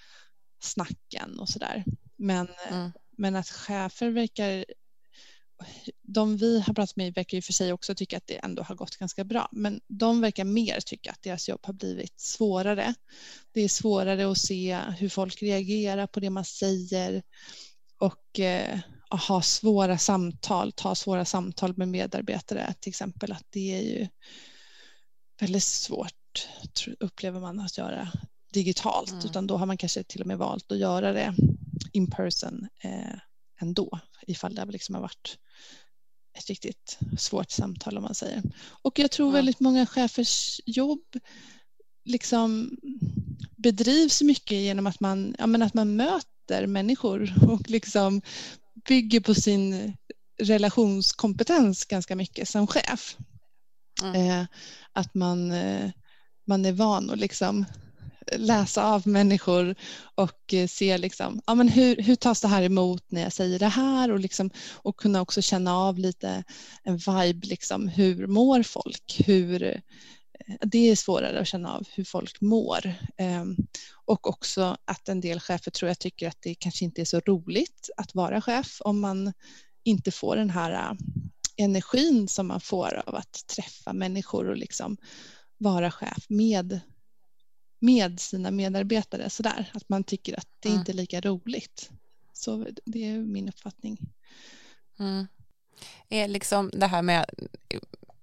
snacken 0.63 1.39
och 1.39 1.49
sådär. 1.49 1.83
Men, 2.15 2.47
mm. 2.69 2.91
men 3.17 3.35
att 3.35 3.49
chefer 3.49 4.09
verkar 4.09 4.65
de 6.01 6.37
vi 6.37 6.59
har 6.59 6.73
pratat 6.73 6.95
med 6.95 7.13
verkar 7.13 7.37
ju 7.37 7.41
för 7.41 7.53
sig 7.53 7.73
också 7.73 7.95
tycka 7.95 8.17
att 8.17 8.27
det 8.27 8.35
ändå 8.35 8.63
har 8.63 8.75
gått 8.75 8.97
ganska 8.97 9.23
bra, 9.23 9.49
men 9.51 9.81
de 9.87 10.21
verkar 10.21 10.43
mer 10.43 10.79
tycka 10.79 11.11
att 11.11 11.21
deras 11.21 11.49
jobb 11.49 11.59
har 11.63 11.73
blivit 11.73 12.19
svårare. 12.19 12.93
Det 13.51 13.61
är 13.61 13.69
svårare 13.69 14.31
att 14.31 14.37
se 14.37 14.79
hur 14.97 15.09
folk 15.09 15.41
reagerar 15.41 16.07
på 16.07 16.19
det 16.19 16.29
man 16.29 16.45
säger 16.45 17.23
och 17.97 18.39
eh, 18.39 18.79
ha 19.27 19.41
svåra 19.41 19.97
samtal, 19.97 20.71
ta 20.71 20.95
svåra 20.95 21.25
samtal 21.25 21.77
med 21.77 21.87
medarbetare 21.87 22.73
till 22.79 22.89
exempel, 22.89 23.31
att 23.31 23.45
det 23.49 23.73
är 23.73 23.81
ju 23.81 24.07
väldigt 25.39 25.63
svårt 25.63 26.47
upplever 26.99 27.39
man 27.39 27.59
att 27.59 27.77
göra 27.77 28.11
digitalt, 28.53 29.11
mm. 29.11 29.25
utan 29.25 29.47
då 29.47 29.57
har 29.57 29.65
man 29.65 29.77
kanske 29.77 30.03
till 30.03 30.21
och 30.21 30.27
med 30.27 30.37
valt 30.37 30.71
att 30.71 30.77
göra 30.77 31.11
det 31.11 31.35
in 31.91 32.11
person 32.11 32.67
eh, 32.83 33.19
ändå 33.61 33.99
ifall 34.27 34.55
det 34.55 34.65
liksom 34.65 34.95
har 34.95 35.01
varit 35.01 35.37
ett 36.37 36.47
riktigt 36.47 36.99
svårt 37.17 37.51
samtal 37.51 37.97
om 37.97 38.03
man 38.03 38.15
säger. 38.15 38.43
Och 38.81 38.99
jag 38.99 39.11
tror 39.11 39.31
väldigt 39.31 39.59
många 39.59 39.85
chefers 39.85 40.61
jobb 40.65 41.03
liksom 42.05 42.77
bedrivs 43.57 44.21
mycket 44.21 44.57
genom 44.57 44.87
att 44.87 44.99
man, 44.99 45.35
ja, 45.39 45.47
men 45.47 45.61
att 45.61 45.73
man 45.73 45.95
möter 45.95 46.67
människor 46.67 47.33
och 47.49 47.69
liksom 47.69 48.21
bygger 48.87 49.19
på 49.19 49.35
sin 49.35 49.93
relationskompetens 50.41 51.85
ganska 51.85 52.15
mycket 52.15 52.49
som 52.49 52.67
chef. 52.67 53.17
Mm. 54.03 54.15
Eh, 54.15 54.47
att 54.93 55.13
man, 55.13 55.51
eh, 55.51 55.91
man 56.47 56.65
är 56.65 56.71
van 56.71 57.09
att 57.09 57.19
liksom 57.19 57.65
läsa 58.31 58.85
av 58.85 59.07
människor 59.07 59.75
och 60.15 60.53
eh, 60.53 60.67
se 60.67 60.97
liksom, 60.97 61.41
ja, 61.47 61.55
men 61.55 61.69
hur, 61.69 61.95
hur 61.95 62.15
tas 62.15 62.41
det 62.41 62.47
här 62.47 62.63
emot 62.63 63.03
när 63.07 63.21
jag 63.21 63.33
säger 63.33 63.59
det 63.59 63.67
här 63.67 64.11
och, 64.11 64.19
liksom, 64.19 64.49
och 64.73 64.97
kunna 64.97 65.21
också 65.21 65.41
känna 65.41 65.77
av 65.77 65.99
lite 65.99 66.43
en 66.83 66.97
vibe, 66.97 67.47
liksom, 67.47 67.87
hur 67.87 68.27
mår 68.27 68.63
folk? 68.63 69.21
Hur, 69.25 69.63
eh, 69.63 69.79
det 70.61 70.89
är 70.89 70.95
svårare 70.95 71.39
att 71.39 71.47
känna 71.47 71.73
av 71.73 71.87
hur 71.95 72.03
folk 72.03 72.41
mår. 72.41 72.93
Ehm, 73.17 73.55
och 74.05 74.29
också 74.29 74.77
att 74.85 75.09
en 75.09 75.21
del 75.21 75.39
chefer 75.39 75.71
tror 75.71 75.87
jag 75.87 75.99
tycker 75.99 76.27
att 76.27 76.41
det 76.41 76.55
kanske 76.55 76.85
inte 76.85 77.01
är 77.01 77.05
så 77.05 77.19
roligt 77.19 77.89
att 77.97 78.15
vara 78.15 78.41
chef 78.41 78.77
om 78.79 78.99
man 78.99 79.33
inte 79.83 80.11
får 80.11 80.35
den 80.35 80.49
här 80.49 80.71
eh, 80.71 80.93
energin 81.57 82.27
som 82.27 82.47
man 82.47 82.61
får 82.61 83.03
av 83.05 83.15
att 83.15 83.47
träffa 83.55 83.93
människor 83.93 84.49
och 84.49 84.57
liksom 84.57 84.97
vara 85.57 85.91
chef 85.91 86.25
med 86.29 86.79
med 87.79 88.19
sina 88.19 88.51
medarbetare 88.51 89.29
sådär. 89.29 89.71
Att 89.73 89.89
man 89.89 90.03
tycker 90.03 90.39
att 90.39 90.47
det 90.59 90.69
mm. 90.69 90.79
inte 90.79 90.91
är 90.91 90.93
lika 90.93 91.21
roligt. 91.21 91.91
Så 92.33 92.67
det 92.85 93.05
är 93.05 93.17
min 93.17 93.49
uppfattning. 93.49 93.97
Mm. 94.99 95.27
Är 96.09 96.27
liksom 96.27 96.69
det 96.73 96.87
här 96.87 97.01
med 97.01 97.25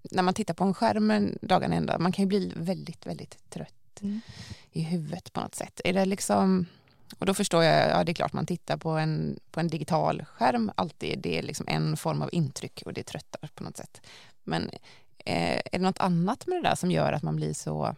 när 0.03 0.23
man 0.23 0.35
tittar 0.35 0.55
på 0.55 0.65
en 0.65 0.75
skärm 0.75 1.35
dagen 1.43 1.73
ända, 1.73 1.99
man 1.99 2.13
kan 2.13 2.23
ju 2.23 2.27
bli 2.27 2.53
väldigt, 2.57 3.07
väldigt 3.07 3.51
trött 3.51 4.01
mm. 4.03 4.21
i 4.73 4.83
huvudet 4.83 5.33
på 5.33 5.41
något 5.41 5.55
sätt. 5.55 5.81
Är 5.85 5.93
det 5.93 6.05
liksom, 6.05 6.67
och 7.19 7.27
då 7.27 7.35
förstår 7.35 7.65
jag, 7.65 7.91
ja 7.91 8.05
det 8.05 8.13
är 8.13 8.15
klart 8.15 8.33
man 8.33 8.47
tittar 8.47 8.77
på 8.77 8.91
en, 8.91 9.39
på 9.51 9.61
en 9.61 9.69
digital 9.69 10.25
skärm 10.25 10.73
alltid, 10.75 11.19
det 11.19 11.39
är 11.39 11.43
liksom 11.43 11.67
en 11.69 11.97
form 11.97 12.23
av 12.23 12.29
intryck 12.33 12.83
och 12.87 12.93
det 12.93 13.03
tröttar 13.03 13.49
på 13.55 13.65
något 13.65 13.77
sätt. 13.77 14.01
Men 14.45 14.71
eh, 15.19 15.59
är 15.59 15.71
det 15.73 15.79
något 15.79 15.99
annat 15.99 16.47
med 16.47 16.59
det 16.59 16.69
där 16.69 16.75
som 16.75 16.91
gör 16.91 17.13
att 17.13 17.23
man 17.23 17.37
blir 17.37 17.53
så 17.53 17.97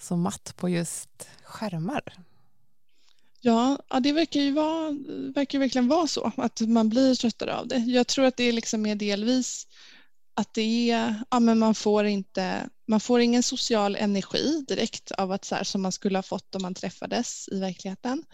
så 0.00 0.16
matt 0.16 0.56
på 0.56 0.68
just 0.68 1.28
skärmar? 1.42 2.02
Ja, 3.40 3.78
ja 3.90 4.00
det 4.00 4.12
verkar 4.12 4.40
ju, 4.40 4.52
vara, 4.52 4.90
verkar 5.34 5.58
verkligen 5.58 5.88
vara 5.88 6.06
så 6.06 6.32
att 6.36 6.60
man 6.60 6.88
blir 6.88 7.14
tröttare 7.14 7.56
av 7.56 7.68
det. 7.68 7.78
Jag 7.78 8.06
tror 8.06 8.24
att 8.24 8.36
det 8.36 8.44
är 8.44 8.52
liksom 8.52 8.86
är 8.86 8.94
delvis 8.94 9.66
att 10.34 10.54
det 10.54 10.90
är, 10.90 11.22
ja 11.30 11.40
men 11.40 11.58
man 11.58 11.74
får 11.74 12.04
inte, 12.04 12.68
man 12.86 13.00
får 13.00 13.20
ingen 13.20 13.42
social 13.42 13.96
energi 13.96 14.64
direkt 14.68 15.10
av 15.10 15.32
att 15.32 15.44
så 15.44 15.54
här, 15.54 15.64
som 15.64 15.82
man 15.82 15.92
skulle 15.92 16.18
ha 16.18 16.22
fått 16.22 16.54
om 16.54 16.62
man 16.62 16.74
träffades 16.74 17.48
i 17.52 17.60
verkligheten. 17.60 18.24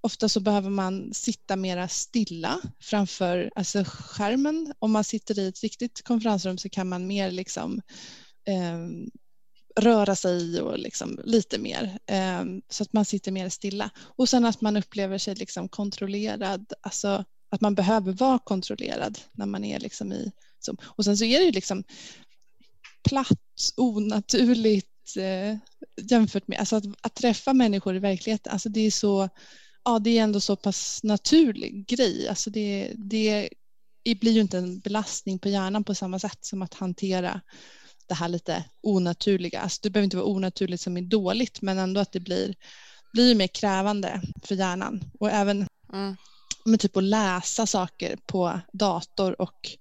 Ofta 0.00 0.28
så 0.28 0.40
behöver 0.40 0.70
man 0.70 1.14
sitta 1.14 1.56
mera 1.56 1.88
stilla 1.88 2.60
framför 2.80 3.50
alltså 3.54 3.84
skärmen. 3.86 4.74
Om 4.78 4.92
man 4.92 5.04
sitter 5.04 5.38
i 5.38 5.48
ett 5.48 5.62
riktigt 5.62 6.02
konferensrum 6.02 6.58
så 6.58 6.68
kan 6.68 6.88
man 6.88 7.06
mer 7.06 7.30
liksom 7.30 7.80
eh, 8.46 8.78
röra 9.76 10.16
sig 10.16 10.60
och 10.60 10.78
liksom 10.78 11.20
lite 11.24 11.58
mer 11.58 11.98
ehm, 12.06 12.62
så 12.68 12.82
att 12.82 12.92
man 12.92 13.04
sitter 13.04 13.32
mer 13.32 13.48
stilla. 13.48 13.90
Och 13.96 14.28
sen 14.28 14.44
att 14.44 14.60
man 14.60 14.76
upplever 14.76 15.18
sig 15.18 15.34
liksom 15.34 15.68
kontrollerad, 15.68 16.72
alltså 16.80 17.24
att 17.50 17.60
man 17.60 17.74
behöver 17.74 18.12
vara 18.12 18.38
kontrollerad 18.38 19.18
när 19.32 19.46
man 19.46 19.64
är 19.64 19.80
liksom 19.80 20.12
i 20.12 20.32
Zoom. 20.60 20.76
Och 20.82 21.04
sen 21.04 21.18
så 21.18 21.24
är 21.24 21.38
det 21.38 21.44
ju 21.44 21.52
liksom 21.52 21.84
platt, 23.08 23.72
onaturligt 23.76 25.16
eh, 25.16 25.56
jämfört 26.10 26.48
med 26.48 26.58
alltså 26.58 26.76
att, 26.76 26.84
att, 27.00 27.14
träffa 27.14 27.52
människor 27.52 27.96
i 27.96 27.98
verkligheten. 27.98 28.52
Alltså 28.52 28.68
det 28.68 28.80
är 28.80 28.90
så, 28.90 29.28
ja 29.84 29.98
det 29.98 30.18
är 30.18 30.22
ändå 30.22 30.40
så 30.40 30.56
pass 30.56 31.00
naturlig 31.02 31.86
grej. 31.86 32.28
Alltså 32.28 32.50
det, 32.50 32.92
det, 32.96 33.48
det 34.04 34.14
blir 34.14 34.32
ju 34.32 34.40
inte 34.40 34.58
en 34.58 34.80
belastning 34.80 35.38
på 35.38 35.48
hjärnan 35.48 35.84
på 35.84 35.94
samma 35.94 36.18
sätt 36.18 36.44
som 36.44 36.62
att 36.62 36.74
hantera 36.74 37.40
det 38.12 38.16
här 38.16 38.28
lite 38.28 38.64
onaturliga. 38.82 39.60
Alltså 39.60 39.80
det 39.82 39.90
behöver 39.90 40.04
inte 40.04 40.16
vara 40.16 40.26
onaturligt 40.26 40.82
som 40.82 40.96
är 40.96 41.02
dåligt 41.02 41.62
men 41.62 41.78
ändå 41.78 42.00
att 42.00 42.12
det 42.12 42.20
blir, 42.20 42.54
blir 43.12 43.34
mer 43.34 43.46
krävande 43.46 44.22
för 44.42 44.54
hjärnan. 44.54 45.04
Och 45.20 45.30
även 45.30 45.66
mm. 45.92 46.16
med 46.64 46.80
typ 46.80 46.96
att 46.96 47.04
läsa 47.04 47.66
saker 47.66 48.18
på 48.26 48.60
dator 48.72 49.40
och 49.40 49.76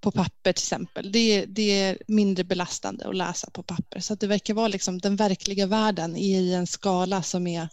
på 0.00 0.10
papper 0.10 0.52
till 0.52 0.62
exempel. 0.62 1.12
Det, 1.12 1.44
det 1.44 1.80
är 1.80 1.98
mindre 2.08 2.44
belastande 2.44 3.08
att 3.08 3.16
läsa 3.16 3.50
på 3.50 3.62
papper. 3.62 4.00
Så 4.00 4.12
att 4.12 4.20
det 4.20 4.26
verkar 4.26 4.54
vara 4.54 4.68
liksom 4.68 4.98
den 4.98 5.16
verkliga 5.16 5.66
världen 5.66 6.16
i 6.16 6.52
en 6.52 6.66
skala 6.66 7.22
som 7.22 7.46
är, 7.46 7.68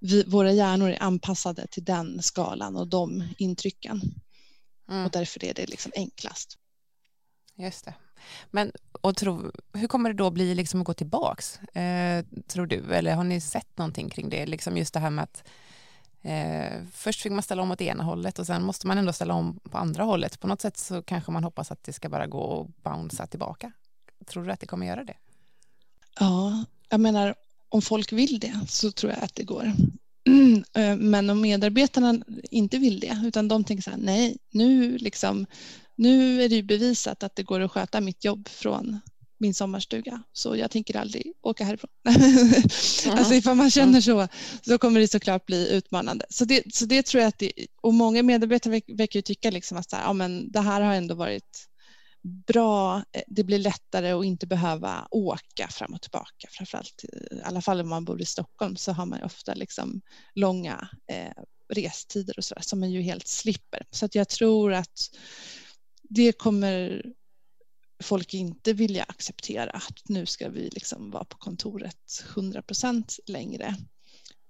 vi, 0.00 0.24
våra 0.24 0.52
hjärnor 0.52 0.90
är 0.90 1.02
anpassade 1.02 1.66
till 1.66 1.84
den 1.84 2.22
skalan 2.22 2.76
och 2.76 2.88
de 2.88 3.28
intrycken. 3.38 4.00
Mm. 4.90 5.04
Och 5.04 5.10
därför 5.10 5.44
är 5.44 5.54
det 5.54 5.66
liksom 5.66 5.92
enklast. 5.94 6.58
Just 7.58 7.84
det. 7.84 7.94
Men 8.50 8.72
och 9.00 9.16
tro, 9.16 9.52
hur 9.72 9.88
kommer 9.88 10.10
det 10.10 10.16
då 10.16 10.30
bli 10.30 10.54
liksom 10.54 10.80
att 10.80 10.86
gå 10.86 10.94
tillbaks, 10.94 11.58
eh, 11.58 12.24
tror 12.46 12.66
du? 12.66 12.94
Eller 12.94 13.14
har 13.14 13.24
ni 13.24 13.40
sett 13.40 13.78
någonting 13.78 14.08
kring 14.08 14.28
det? 14.28 14.46
Liksom 14.46 14.76
just 14.76 14.94
det 14.94 15.00
här 15.00 15.10
med 15.10 15.22
att 15.22 15.44
eh, 16.22 16.82
först 16.92 17.22
fick 17.22 17.32
man 17.32 17.42
ställa 17.42 17.62
om 17.62 17.70
åt 17.70 17.80
ena 17.80 18.04
hållet 18.04 18.38
och 18.38 18.46
sen 18.46 18.62
måste 18.62 18.86
man 18.86 18.98
ändå 18.98 19.12
ställa 19.12 19.34
om 19.34 19.60
på 19.70 19.78
andra 19.78 20.04
hållet. 20.04 20.40
På 20.40 20.46
något 20.46 20.60
sätt 20.60 20.76
så 20.76 21.02
kanske 21.02 21.32
man 21.32 21.44
hoppas 21.44 21.70
att 21.70 21.84
det 21.84 21.92
ska 21.92 22.08
bara 22.08 22.26
gå 22.26 22.40
och 22.40 22.70
bouncea 22.82 23.26
tillbaka. 23.26 23.72
Tror 24.26 24.44
du 24.44 24.52
att 24.52 24.60
det 24.60 24.66
kommer 24.66 24.86
göra 24.86 25.04
det? 25.04 25.16
Ja, 26.20 26.64
jag 26.88 27.00
menar 27.00 27.34
om 27.68 27.82
folk 27.82 28.12
vill 28.12 28.40
det 28.40 28.60
så 28.68 28.92
tror 28.92 29.12
jag 29.12 29.22
att 29.24 29.34
det 29.34 29.44
går. 29.44 29.72
Eh, 30.74 30.96
men 30.96 31.30
om 31.30 31.40
medarbetarna 31.40 32.18
inte 32.50 32.78
vill 32.78 33.00
det 33.00 33.22
utan 33.24 33.48
de 33.48 33.64
tänker 33.64 33.82
så 33.82 33.90
här, 33.90 33.98
nej, 33.98 34.38
nu, 34.50 34.98
liksom, 34.98 35.46
nu 35.98 36.42
är 36.42 36.48
det 36.48 36.54
ju 36.54 36.62
bevisat 36.62 37.22
att 37.22 37.36
det 37.36 37.42
går 37.42 37.60
att 37.60 37.72
sköta 37.72 38.00
mitt 38.00 38.24
jobb 38.24 38.48
från 38.48 39.00
min 39.40 39.54
sommarstuga 39.54 40.22
så 40.32 40.56
jag 40.56 40.70
tänker 40.70 40.96
aldrig 40.96 41.32
åka 41.42 41.64
härifrån. 41.64 41.90
Alltså 43.18 43.34
ifall 43.34 43.56
man 43.56 43.70
känner 43.70 44.00
så 44.00 44.28
så 44.62 44.78
kommer 44.78 45.00
det 45.00 45.08
såklart 45.08 45.46
bli 45.46 45.72
utmanande. 45.72 46.26
Så 46.30 46.44
det, 46.44 46.74
så 46.74 46.84
det 46.84 47.06
tror 47.06 47.20
jag 47.20 47.28
att 47.28 47.38
det, 47.38 47.52
och 47.82 47.94
många 47.94 48.22
medarbetare 48.22 48.80
verkar 48.86 49.18
ju 49.18 49.22
tycka 49.22 49.50
liksom 49.50 49.78
att 49.78 49.90
så 49.90 49.96
här, 49.96 50.02
ja, 50.02 50.12
men 50.12 50.52
det 50.52 50.60
här 50.60 50.80
har 50.80 50.94
ändå 50.94 51.14
varit 51.14 51.68
bra, 52.46 52.96
eh, 52.96 53.22
det 53.26 53.44
blir 53.44 53.58
lättare 53.58 54.10
att 54.10 54.24
inte 54.24 54.46
behöva 54.46 55.08
åka 55.10 55.68
fram 55.70 55.94
och 55.94 56.02
tillbaka. 56.02 56.48
Framförallt, 56.50 57.04
i 57.04 57.40
alla 57.44 57.60
fall 57.60 57.80
om 57.80 57.88
man 57.88 58.04
bor 58.04 58.20
i 58.20 58.24
Stockholm 58.24 58.76
så 58.76 58.92
har 58.92 59.06
man 59.06 59.22
ofta 59.22 59.54
liksom 59.54 60.00
långa 60.34 60.88
eh, 61.12 61.42
restider 61.74 62.38
och 62.38 62.44
sådär 62.44 62.62
som 62.62 62.80
man 62.80 62.90
ju 62.90 63.02
helt 63.02 63.26
slipper. 63.26 63.86
Så 63.90 64.04
att 64.04 64.14
jag 64.14 64.28
tror 64.28 64.72
att 64.72 65.10
det 66.08 66.32
kommer 66.32 67.02
folk 68.02 68.34
inte 68.34 68.72
vilja 68.72 69.02
acceptera 69.02 69.70
att 69.70 70.08
nu 70.08 70.26
ska 70.26 70.48
vi 70.48 70.68
liksom 70.72 71.10
vara 71.10 71.24
på 71.24 71.38
kontoret 71.38 72.24
100 72.34 72.62
procent 72.62 73.18
längre. 73.26 73.76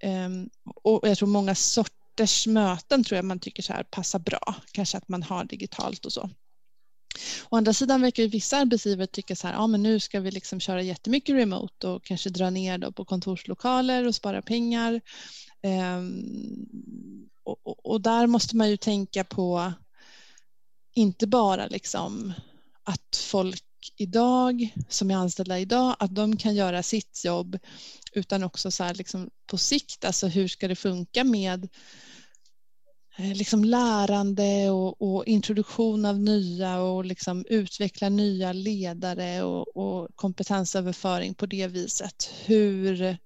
Um, 0.05 0.51
och 0.75 1.09
jag 1.09 1.19
tror 1.19 1.29
många 1.29 1.55
sorters 1.55 2.47
möten 2.47 3.05
tror 3.05 3.17
jag 3.17 3.25
man 3.25 3.41
tycker 3.41 3.63
så 3.63 3.73
här 3.73 3.83
passar 3.83 4.19
bra, 4.19 4.55
kanske 4.73 4.99
att 4.99 5.09
man 5.09 5.23
har 5.23 5.45
digitalt 5.45 6.07
och 6.07 6.13
så. 6.13 6.31
Å 7.51 7.57
andra 7.57 7.73
sidan 7.73 8.03
verkar 8.03 8.23
ju 8.23 8.29
vissa 8.29 8.57
arbetsgivare 8.57 9.07
tycka 9.07 9.37
så 9.37 9.47
här, 9.47 9.55
ja 9.55 9.67
men 9.67 9.83
nu 9.83 10.01
ska 10.01 10.21
vi 10.21 10.31
liksom 10.31 10.61
köra 10.61 10.83
jättemycket 10.83 11.35
remote 11.35 11.89
och 11.89 12.05
kanske 12.05 12.31
dra 12.31 12.51
ner 12.51 12.79
då 12.79 12.93
på 12.93 13.05
kontorslokaler 13.05 14.07
och 14.07 14.15
spara 14.15 14.43
pengar. 14.43 15.01
Um, 15.63 17.29
och, 17.45 17.67
och, 17.67 17.87
och, 17.87 18.01
där 18.01 18.27
måste 18.27 18.57
man 18.57 18.71
ju 18.71 18.77
tänka 18.77 19.25
på 19.25 19.73
inte 20.99 21.27
bara 21.27 21.67
liksom 21.67 22.33
att 22.85 23.17
folk 23.17 23.65
idag 23.97 24.75
som 24.89 25.11
är 25.11 25.15
anställda 25.15 25.59
idag, 25.59 25.97
att 25.99 26.15
de 26.15 26.37
kan 26.37 26.55
göra 26.55 26.83
sitt 26.83 27.25
jobb 27.25 27.59
utan 28.13 28.43
också 28.43 28.71
så 28.71 28.85
här 28.85 28.95
liksom 28.95 29.31
på 29.47 29.59
sikt, 29.59 30.05
alltså 30.05 30.27
hur 30.27 30.49
ska 30.49 30.69
det 30.69 30.77
funka 30.77 31.25
med 31.25 31.69
eh, 33.19 33.35
liksom 33.35 33.65
lärande 33.65 34.71
och, 34.71 35.03
och 35.03 35.27
introduktion 35.27 36.05
av 36.05 36.19
nya 36.21 36.81
och 36.81 37.05
liksom 37.05 37.45
utveckla 37.49 38.09
nya 38.09 38.53
ledare 38.53 39.43
och, 39.43 39.77
och 39.77 40.09
kompetensöverföring 40.15 41.35
på 41.35 41.47
det 41.47 41.67
viset. 41.67 42.31
Hur, 42.45 43.19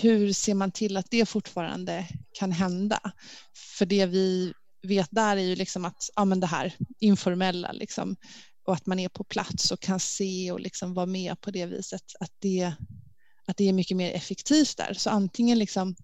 hur 0.00 0.32
ser 0.32 0.54
man 0.54 0.72
till 0.72 0.96
att 0.96 1.10
det 1.10 1.26
fortfarande 1.26 2.08
kan 2.32 2.52
hända? 2.52 3.00
För 3.78 3.86
det 3.86 4.06
vi 4.06 4.52
vet 4.84 5.08
där 5.10 5.36
är 5.36 5.40
ju 5.40 5.56
liksom 5.56 5.84
att 5.84 6.10
ja, 6.16 6.24
men 6.24 6.40
det 6.40 6.46
här 6.46 6.74
informella 6.98 7.72
liksom, 7.72 8.16
och 8.64 8.74
att 8.74 8.86
man 8.86 8.98
är 8.98 9.08
på 9.08 9.24
plats 9.24 9.70
och 9.70 9.80
kan 9.80 10.00
se 10.00 10.52
och 10.52 10.60
liksom 10.60 10.94
vara 10.94 11.06
med 11.06 11.40
på 11.40 11.50
det 11.50 11.66
viset 11.66 12.02
att 12.20 12.32
det, 12.38 12.72
att 13.46 13.56
det 13.56 13.68
är 13.68 13.72
mycket 13.72 13.96
mer 13.96 14.10
effektivt 14.12 14.76
där. 14.76 14.94
Så 14.94 15.10
antingen 15.10 15.58
liksom, 15.58 15.96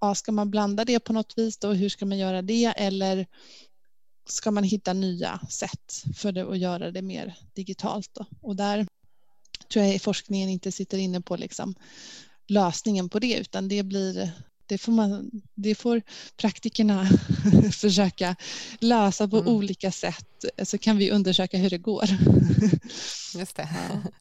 ja, 0.00 0.14
ska 0.14 0.32
man 0.32 0.50
blanda 0.50 0.84
det 0.84 1.00
på 1.00 1.12
något 1.12 1.32
vis 1.36 1.58
då, 1.58 1.72
hur 1.72 1.88
ska 1.88 2.06
man 2.06 2.18
göra 2.18 2.42
det 2.42 2.64
eller 2.64 3.26
ska 4.28 4.50
man 4.50 4.64
hitta 4.64 4.92
nya 4.92 5.40
sätt 5.50 6.02
för 6.16 6.32
det 6.32 6.50
att 6.50 6.58
göra 6.58 6.90
det 6.90 7.02
mer 7.02 7.34
digitalt 7.54 8.10
då? 8.14 8.26
och 8.42 8.56
där 8.56 8.86
tror 9.72 9.84
jag 9.84 10.02
forskningen 10.02 10.48
inte 10.48 10.72
sitter 10.72 10.98
inne 10.98 11.20
på 11.20 11.36
liksom 11.36 11.74
lösningen 12.48 13.08
på 13.08 13.18
det 13.18 13.36
utan 13.36 13.68
det 13.68 13.82
blir 13.82 14.32
det 14.66 14.78
får, 14.78 14.92
man, 14.92 15.30
det 15.54 15.74
får 15.74 16.02
praktikerna 16.36 17.08
försöka 17.72 18.36
lösa 18.80 19.28
på 19.28 19.36
mm. 19.36 19.48
olika 19.48 19.92
sätt 19.92 20.44
så 20.62 20.78
kan 20.78 20.96
vi 20.96 21.10
undersöka 21.10 21.58
hur 21.58 21.70
det 21.70 21.78
går. 21.78 22.04
Just 23.34 23.56
det. 23.56 23.68
Ja. 23.92 24.10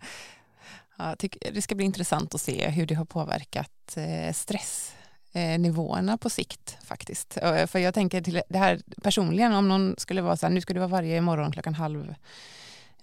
Ja, 0.98 1.16
det 1.54 1.62
ska 1.62 1.76
bli 1.76 1.86
intressant 1.86 2.36
att 2.36 2.42
se 2.42 2.70
hur 2.70 2.86
det 2.86 2.96
har 2.96 3.06
påverkat 3.06 3.98
eh, 3.98 4.34
stressnivåerna 4.34 6.18
på 6.18 6.30
sikt 6.30 6.78
faktiskt. 6.84 7.34
För 7.68 7.78
jag 7.78 7.94
tänker 7.94 8.22
till 8.22 8.42
det 8.50 8.58
här 8.58 8.82
personligen 9.04 9.54
om 9.54 9.68
någon 9.68 9.96
skulle 9.98 10.22
vara 10.22 10.38
så 10.38 10.46
här, 10.46 10.54
nu 10.54 10.62
ska 10.62 10.74
du 10.74 10.80
vara 10.80 10.88
varje 10.88 11.22
morgon 11.22 11.52
klockan 11.52 11.74
halv 11.74 12.16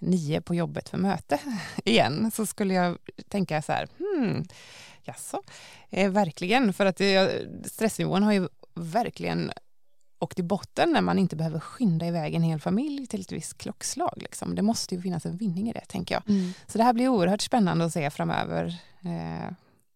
nio 0.03 0.41
på 0.41 0.55
jobbet 0.55 0.89
för 0.89 0.97
möte 0.97 1.39
igen, 1.85 2.31
så 2.31 2.45
skulle 2.45 2.73
jag 2.73 2.97
tänka 3.29 3.61
så 3.61 3.71
här, 3.71 3.87
hmm, 3.97 4.47
Jaså? 5.03 5.41
Eh, 5.89 6.11
verkligen, 6.11 6.73
för 6.73 6.85
att 6.85 6.97
det, 6.97 7.41
stressnivån 7.65 8.23
har 8.23 8.33
ju 8.33 8.47
verkligen 8.73 9.51
åkt 10.19 10.39
i 10.39 10.43
botten 10.43 10.91
när 10.91 11.01
man 11.01 11.19
inte 11.19 11.35
behöver 11.35 11.59
skynda 11.59 12.07
iväg 12.07 12.35
en 12.35 12.43
hel 12.43 12.59
familj 12.59 13.07
till 13.07 13.21
ett 13.21 13.31
visst 13.31 13.57
klockslag. 13.57 14.13
Liksom. 14.17 14.55
Det 14.55 14.61
måste 14.61 14.95
ju 14.95 15.01
finnas 15.01 15.25
en 15.25 15.37
vinning 15.37 15.69
i 15.69 15.73
det, 15.73 15.85
tänker 15.87 16.15
jag. 16.15 16.29
Mm. 16.29 16.53
Så 16.67 16.77
det 16.77 16.83
här 16.83 16.93
blir 16.93 17.07
oerhört 17.07 17.41
spännande 17.41 17.85
att 17.85 17.93
se 17.93 18.09
framöver 18.09 18.65
eh, 19.03 19.53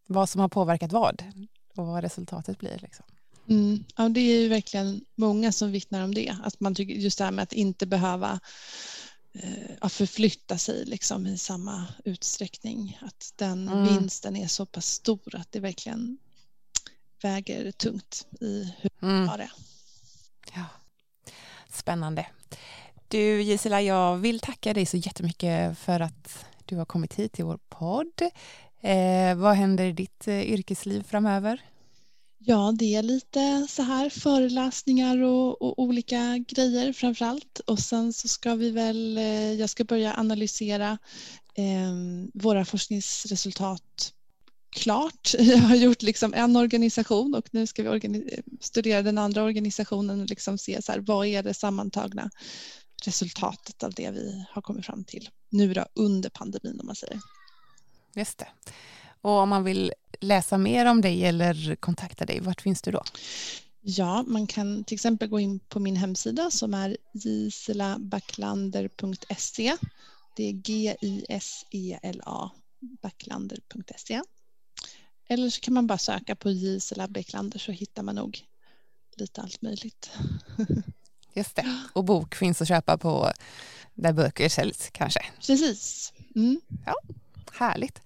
vad 0.08 0.30
som 0.30 0.42
har 0.42 0.48
påverkat 0.50 0.92
vad 0.92 1.24
och 1.76 1.88
vad 1.88 2.04
resultatet 2.04 2.60
blir. 2.60 2.80
Liksom. 2.82 3.06
Mm. 3.50 3.84
Ja, 3.96 4.10
det 4.10 4.20
är 4.20 4.42
ju 4.42 4.48
verkligen 4.48 5.02
många 5.16 5.52
som 5.52 5.72
vittnar 5.72 6.04
om 6.04 6.14
det, 6.14 6.36
att 6.44 6.60
man 6.60 6.76
tycker 6.76 6.94
just 6.94 7.18
det 7.18 7.24
här 7.24 7.32
med 7.32 7.44
att 7.44 7.54
inte 7.54 7.86
behöva 7.86 8.30
Eh, 8.30 8.40
att 9.80 9.94
förflytta 9.94 10.58
sig 10.58 10.86
liksom 10.86 11.28
i 11.28 11.38
samma 11.38 11.88
utsträckning. 12.06 13.00
Att 13.02 13.34
den 13.36 13.70
mm. 13.70 13.84
vinsten 13.84 14.36
är 14.36 14.48
så 14.48 14.66
pass 14.66 14.86
stor 14.88 15.36
att 15.36 15.52
det 15.52 15.60
verkligen 15.60 16.18
väger 17.22 17.72
tungt 17.72 18.28
i 18.42 18.74
hur 18.82 18.90
man 19.00 19.12
mm. 19.12 19.28
har 19.28 19.38
det. 19.38 19.50
Ja. 20.56 20.66
Spännande. 21.70 22.26
Du 23.08 23.42
Gisela, 23.42 23.82
jag 23.82 24.18
vill 24.18 24.40
tacka 24.40 24.74
dig 24.74 24.86
så 24.86 24.98
jättemycket 24.98 25.78
för 25.78 26.00
att 26.00 26.46
du 26.66 26.76
har 26.76 26.86
kommit 26.86 27.14
hit 27.14 27.34
till 27.34 27.46
vår 27.46 27.60
podd. 27.70 28.22
Eh, 28.82 29.36
vad 29.36 29.56
händer 29.56 29.86
i 29.86 29.92
ditt 29.92 30.28
eh, 30.28 30.42
yrkesliv 30.42 31.04
framöver? 31.04 31.62
Ja, 32.40 32.74
det 32.76 32.96
är 32.96 33.04
lite 33.04 33.68
så 33.70 33.84
här 33.84 34.10
föreläsningar 34.10 35.22
och, 35.22 35.62
och, 35.62 35.80
olika 35.80 36.38
grejer 36.48 36.94
framför 36.94 37.26
allt. 37.26 37.60
Och 37.60 37.80
sen 37.80 38.14
så 38.14 38.28
ska 38.28 38.56
vi 38.56 38.72
väl, 38.72 39.18
eh, 39.18 39.54
jag 39.54 39.70
ska 39.70 39.84
börja 39.84 40.14
analysera 40.14 40.98
eh, 41.56 41.94
våra 42.34 42.66
forskningsresultat 42.66 44.14
klart. 44.70 45.32
Jag 45.40 45.58
har 45.58 45.76
gjort 45.76 46.02
liksom 46.02 46.34
en 46.34 46.56
organisation 46.56 47.36
och 47.36 47.48
nu 47.52 47.68
ska 47.68 47.92
vi 47.92 48.42
studera 48.60 49.02
den 49.02 49.18
andra 49.18 49.44
organisationen 49.44 50.22
och 50.22 50.30
liksom 50.30 50.58
se 50.58 50.82
så 50.82 50.92
här, 50.92 51.00
vad 51.00 51.28
är 51.28 51.44
det 51.44 51.54
sammantagna 51.54 52.30
resultatet 53.06 53.84
av 53.84 53.94
det 53.94 54.12
vi 54.12 54.46
har 54.52 54.62
kommit 54.62 54.86
fram 54.86 55.04
till 55.04 55.30
nu 55.50 55.74
då 55.74 55.86
under 55.94 56.30
pandemin 56.30 56.80
om 56.80 56.86
man 56.86 56.96
säger. 56.96 57.20
Just 58.16 58.38
det. 58.38 58.48
Och 59.22 59.32
om 59.32 59.50
man 59.50 59.64
vill 59.64 59.94
läsa 60.22 60.58
mer 60.58 60.86
om 60.86 61.02
dig 61.02 61.26
eller 61.26 61.76
kontakta 61.76 62.26
dig, 62.26 62.40
vart 62.40 62.62
finns 62.62 62.82
du 62.82 62.92
då? 62.92 63.04
Ja, 63.82 64.24
man 64.28 64.48
kan 64.48 64.84
till 64.84 64.96
exempel 64.96 65.30
gå 65.30 65.40
in 65.40 65.60
på 65.60 65.80
min 65.80 65.96
hemsida 65.96 66.52
som 66.52 66.74
är 66.74 66.98
giselabacklander.se. 67.14 69.78
Det 70.36 70.44
är 70.44 70.52
G-I-S-E-L-A 70.52 72.52
backlander.se. 73.02 74.22
Eller 75.30 75.50
så 75.50 75.62
kan 75.62 75.74
man 75.74 75.88
bara 75.88 75.98
söka 75.98 76.36
på 76.36 76.52
Gisela 76.52 77.08
Backlander 77.08 77.60
så 77.60 77.72
hittar 77.72 78.04
man 78.04 78.16
nog 78.16 78.40
lite 79.16 79.42
allt 79.42 79.62
möjligt. 79.62 80.12
Just 81.34 81.56
det, 81.56 81.84
och 81.94 82.04
bok 82.04 82.36
finns 82.36 82.62
att 82.62 82.68
köpa 82.68 82.98
på 82.98 83.32
där 83.94 84.14
böcker 84.14 84.50
säljs 84.50 84.90
kanske? 84.92 85.20
Precis. 85.48 86.14
Mm. 86.36 86.62
Ja, 86.86 86.96
härligt. 87.54 88.02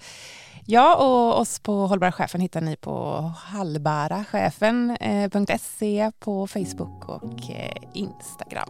Ja, 0.66 0.96
och 0.96 1.40
oss 1.40 1.60
på 1.60 1.88
Hållbara 1.88 2.12
chefen 2.12 2.42
hittar 2.42 2.62
ni 2.62 2.76
på 2.76 3.18
hallbarachefen.se 3.38 6.00
eh, 6.00 6.10
på 6.20 6.48
Facebook 6.48 7.10
och 7.10 7.52
eh, 7.52 7.74
Instagram. 7.94 8.70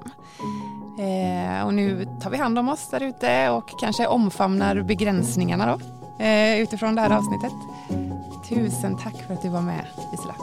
Eh, 0.99 1.65
och 1.65 1.73
nu 1.73 2.07
tar 2.21 2.29
vi 2.29 2.37
hand 2.37 2.59
om 2.59 2.69
oss 2.69 2.89
där 2.89 3.03
ute 3.03 3.49
och 3.49 3.79
kanske 3.79 4.07
omfamnar 4.07 4.81
begränsningarna 4.81 5.65
då 5.65 5.79
utifrån 6.57 6.95
det 6.95 7.01
här 7.01 7.17
avsnittet. 7.17 7.53
Tusen 8.49 8.97
tack 8.97 9.15
för 9.27 9.33
att 9.33 9.41
du 9.41 9.49
var 9.49 9.61
med, 9.61 9.85
Gisela. 10.11 10.35